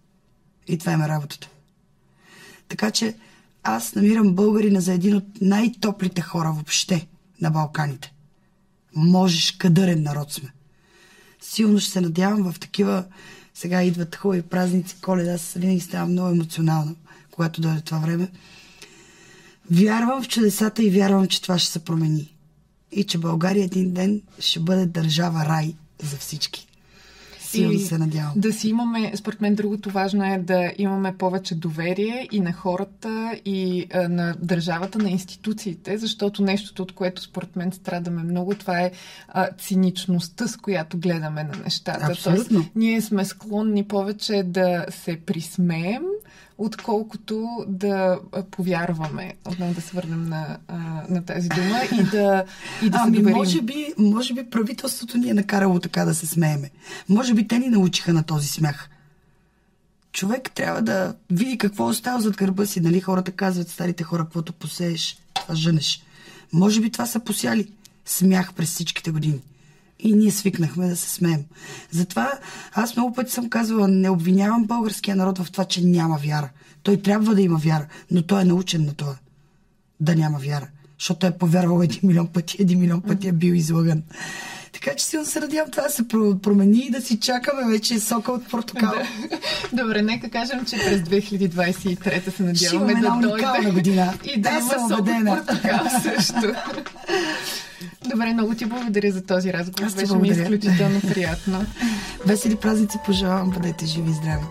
И 0.68 0.78
това 0.78 0.92
има 0.92 1.08
работата. 1.08 1.50
Така 2.72 2.92
че 2.92 3.16
аз 3.64 3.96
намирам 3.96 4.34
българина 4.34 4.80
за 4.80 4.94
един 4.94 5.16
от 5.16 5.26
най-топлите 5.42 6.22
хора 6.22 6.52
въобще 6.52 7.08
на 7.42 7.52
Балканите. 7.52 8.14
Можеш 8.96 9.52
кадърен 9.52 10.04
народ 10.04 10.32
сме. 10.32 10.54
Силно 11.42 11.80
ще 11.80 11.92
се 11.92 12.02
надявам 12.02 12.52
в 12.52 12.60
такива... 12.60 13.06
Сега 13.54 13.84
идват 13.84 14.16
хубави 14.16 14.42
празници, 14.42 14.96
коледа, 15.02 15.34
аз 15.34 15.54
винаги 15.54 15.80
ставам 15.80 16.12
много 16.12 16.30
емоционална, 16.30 16.96
когато 17.32 17.62
дойде 17.62 17.82
това 17.82 18.00
време. 18.00 18.32
Вярвам 19.72 20.24
в 20.24 20.28
чудесата 20.28 20.84
и 20.84 20.90
вярвам, 20.90 21.28
че 21.28 21.42
това 21.42 21.60
ще 21.60 21.72
се 21.72 21.80
промени. 21.80 22.36
И 22.92 23.04
че 23.04 23.18
България 23.18 23.64
един 23.64 23.94
ден 23.94 24.22
ще 24.40 24.60
бъде 24.60 24.86
държава 24.86 25.46
рай 25.46 25.76
за 26.04 26.18
всички. 26.18 26.68
Силно 27.52 27.80
се 27.80 27.98
надявам. 27.98 28.34
Да 28.36 28.54
си 28.54 28.70
имаме, 28.70 29.12
според 29.16 29.42
мен 29.42 29.56
другото 29.56 29.90
важно 29.90 30.34
е 30.34 30.38
да 30.38 30.72
имаме 30.78 31.18
повече 31.18 31.56
доверие 31.56 32.28
и 32.32 32.40
на 32.40 32.54
хората, 32.54 33.40
и 33.46 33.88
а, 33.94 34.08
на 34.08 34.36
държавата, 34.40 35.00
на 35.00 35.10
институциите, 35.10 35.98
защото 35.98 36.44
нещото, 36.44 36.84
от 36.84 36.92
което 36.92 37.22
според 37.22 37.56
мен 37.56 37.72
страдаме 37.72 38.24
много, 38.24 38.56
това 38.56 38.82
е 38.82 38.92
а, 39.28 39.50
циничността, 39.52 40.48
с 40.48 40.58
която 40.58 40.98
гледаме 40.98 41.44
на 41.44 41.64
нещата. 41.64 42.06
Абсолютно. 42.10 42.46
Тоест, 42.46 42.72
ние 42.76 43.02
сме 43.02 43.26
склонни 43.26 43.84
повече 43.84 44.44
да 44.44 44.86
се 44.90 45.18
присмеем, 45.26 46.04
отколкото 46.66 47.66
да 47.68 48.20
повярваме, 48.52 49.34
отново 49.46 49.74
да 49.74 49.82
се 49.82 49.96
върнем 49.96 50.30
на, 50.30 50.58
на 51.10 51.26
тази 51.26 51.50
дума 51.50 51.80
и 52.00 52.04
да, 52.04 52.46
и 52.84 52.90
да 52.90 52.98
ами, 53.02 53.18
се 53.18 53.22
доверим. 53.22 53.38
Може 53.38 53.62
би, 53.62 53.94
може 53.98 54.34
би 54.34 54.50
правителството 54.50 55.18
ни 55.18 55.30
е 55.30 55.34
накарало 55.34 55.80
така 55.80 56.06
да 56.06 56.16
се 56.16 56.28
смееме. 56.28 56.72
Може 57.10 57.34
би 57.34 57.48
те 57.48 57.60
ни 57.60 57.70
научиха 57.70 58.14
на 58.14 58.24
този 58.24 58.48
смях. 58.48 58.90
Човек 60.12 60.52
трябва 60.52 60.82
да 60.82 61.16
види 61.30 61.58
какво 61.58 61.86
остава 61.86 62.20
зад 62.20 62.38
гърба 62.38 62.66
си. 62.66 62.82
Нали 62.82 63.02
хората 63.02 63.32
казват, 63.32 63.70
старите 63.70 64.04
хора, 64.04 64.24
каквото 64.24 64.54
посееш, 64.54 65.18
това 65.34 65.56
жънеш. 65.56 66.04
Може 66.54 66.82
би 66.82 66.92
това 66.92 67.06
са 67.06 67.20
посяли 67.20 67.72
смях 68.06 68.54
през 68.54 68.70
всичките 68.70 69.12
години. 69.12 69.40
И 70.04 70.14
ние 70.14 70.32
свикнахме 70.32 70.88
да 70.88 70.96
се 70.96 71.10
смеем. 71.10 71.44
Затова 71.92 72.32
аз 72.74 72.96
много 72.96 73.14
пъти 73.14 73.32
съм 73.32 73.50
казвала, 73.50 73.88
не 73.88 74.10
обвинявам 74.10 74.66
българския 74.66 75.16
народ 75.16 75.38
в 75.38 75.52
това, 75.52 75.66
че 75.66 75.86
няма 75.86 76.18
вяра. 76.18 76.50
Той 76.84 76.98
трябва 76.98 77.36
да 77.36 77.42
има 77.42 77.58
вяра, 77.58 77.88
но 78.12 78.22
той 78.22 78.42
е 78.42 78.46
научен 78.46 78.86
на 78.86 78.94
това. 78.94 79.16
Да 80.00 80.16
няма 80.16 80.40
вяра. 80.40 80.68
Защото 81.00 81.28
е 81.28 81.38
повярвал 81.38 81.84
един 81.84 82.00
милион 82.04 82.28
пъти, 82.28 82.58
един 82.60 82.80
милион 82.80 83.02
пъти 83.02 83.28
е 83.28 83.32
бил 83.32 83.54
излъган. 83.54 84.04
Така 84.74 84.96
че 84.96 85.06
силно 85.06 85.26
се 85.26 85.40
надявам 85.40 85.72
това 85.72 85.84
да 85.84 85.90
се 85.90 86.08
промени 86.08 86.86
и 86.88 86.92
да 86.92 87.02
си 87.02 87.20
чакаме 87.20 87.72
вече 87.72 88.00
сока 88.00 88.32
от 88.32 88.50
портокал. 88.50 88.94
Добре, 89.74 90.02
нека 90.02 90.30
кажем, 90.30 90.66
че 90.66 90.76
през 90.76 91.02
2023 91.02 92.30
се 92.30 92.44
надяваме 92.44 93.02
да 93.02 93.20
дойде. 93.22 93.72
година. 93.72 94.14
И 94.36 94.42
да, 94.42 94.50
да 94.50 94.58
има 94.58 94.70
сок 94.70 95.00
от 95.00 95.06
портокал 95.06 95.80
също. 96.04 96.54
Добре, 98.12 98.34
много 98.34 98.56
ти 98.56 98.66
благодаря 98.66 99.12
за 99.12 99.22
този 99.22 99.54
разговор. 99.54 99.88
Аз 99.88 99.94
Беше 99.94 100.16
ми 100.16 100.28
изключително 100.28 101.02
приятно. 101.14 101.66
Весели 102.26 102.56
празници 102.56 102.98
пожелавам, 103.06 103.50
бъдете 103.50 103.86
живи 103.86 104.10
и 104.10 104.14
здрави. 104.14 104.46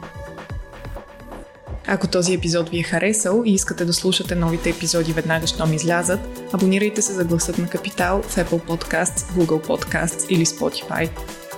Ако 1.86 2.06
този 2.06 2.34
епизод 2.34 2.68
ви 2.68 2.78
е 2.78 2.82
харесал 2.82 3.42
и 3.46 3.54
искате 3.54 3.84
да 3.84 3.92
слушате 3.92 4.34
новите 4.34 4.70
епизоди 4.70 5.12
веднага, 5.12 5.46
щом 5.46 5.72
излязат, 5.72 6.20
абонирайте 6.52 7.02
се 7.02 7.12
за 7.12 7.24
гласът 7.24 7.58
на 7.58 7.68
Капитал 7.68 8.22
в 8.22 8.36
Apple 8.36 8.68
Podcasts, 8.68 9.18
Google 9.18 9.66
Podcasts 9.66 10.28
или 10.28 10.46
Spotify. 10.46 11.10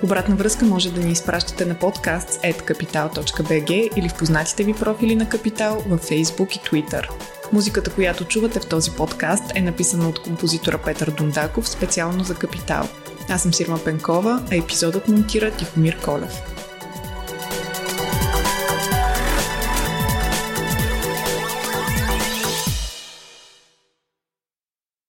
Обратна 0.02 0.36
връзка 0.36 0.64
може 0.64 0.92
да 0.92 1.00
ни 1.00 1.12
изпращате 1.12 1.64
на 1.64 1.74
podcast.capital.bg 1.74 3.94
или 3.96 4.08
в 4.08 4.14
познатите 4.14 4.64
ви 4.64 4.74
профили 4.74 5.14
на 5.14 5.28
Капитал 5.28 5.84
във 5.88 6.08
Facebook 6.08 6.56
и 6.56 6.60
Twitter. 6.60 7.08
Музиката, 7.52 7.94
която 7.94 8.24
чувате 8.24 8.60
в 8.60 8.66
този 8.66 8.90
подкаст 8.90 9.44
е 9.54 9.62
написана 9.62 10.08
от 10.08 10.22
композитора 10.22 10.78
Петър 10.78 11.10
Дундаков 11.10 11.68
специално 11.68 12.24
за 12.24 12.34
Капитал. 12.34 12.88
Аз 13.28 13.42
съм 13.42 13.54
Сирма 13.54 13.78
Пенкова, 13.84 14.42
а 14.52 14.56
епизодът 14.56 15.08
монтира 15.08 15.50
Тихомир 15.50 16.00
Колев. 16.04 16.61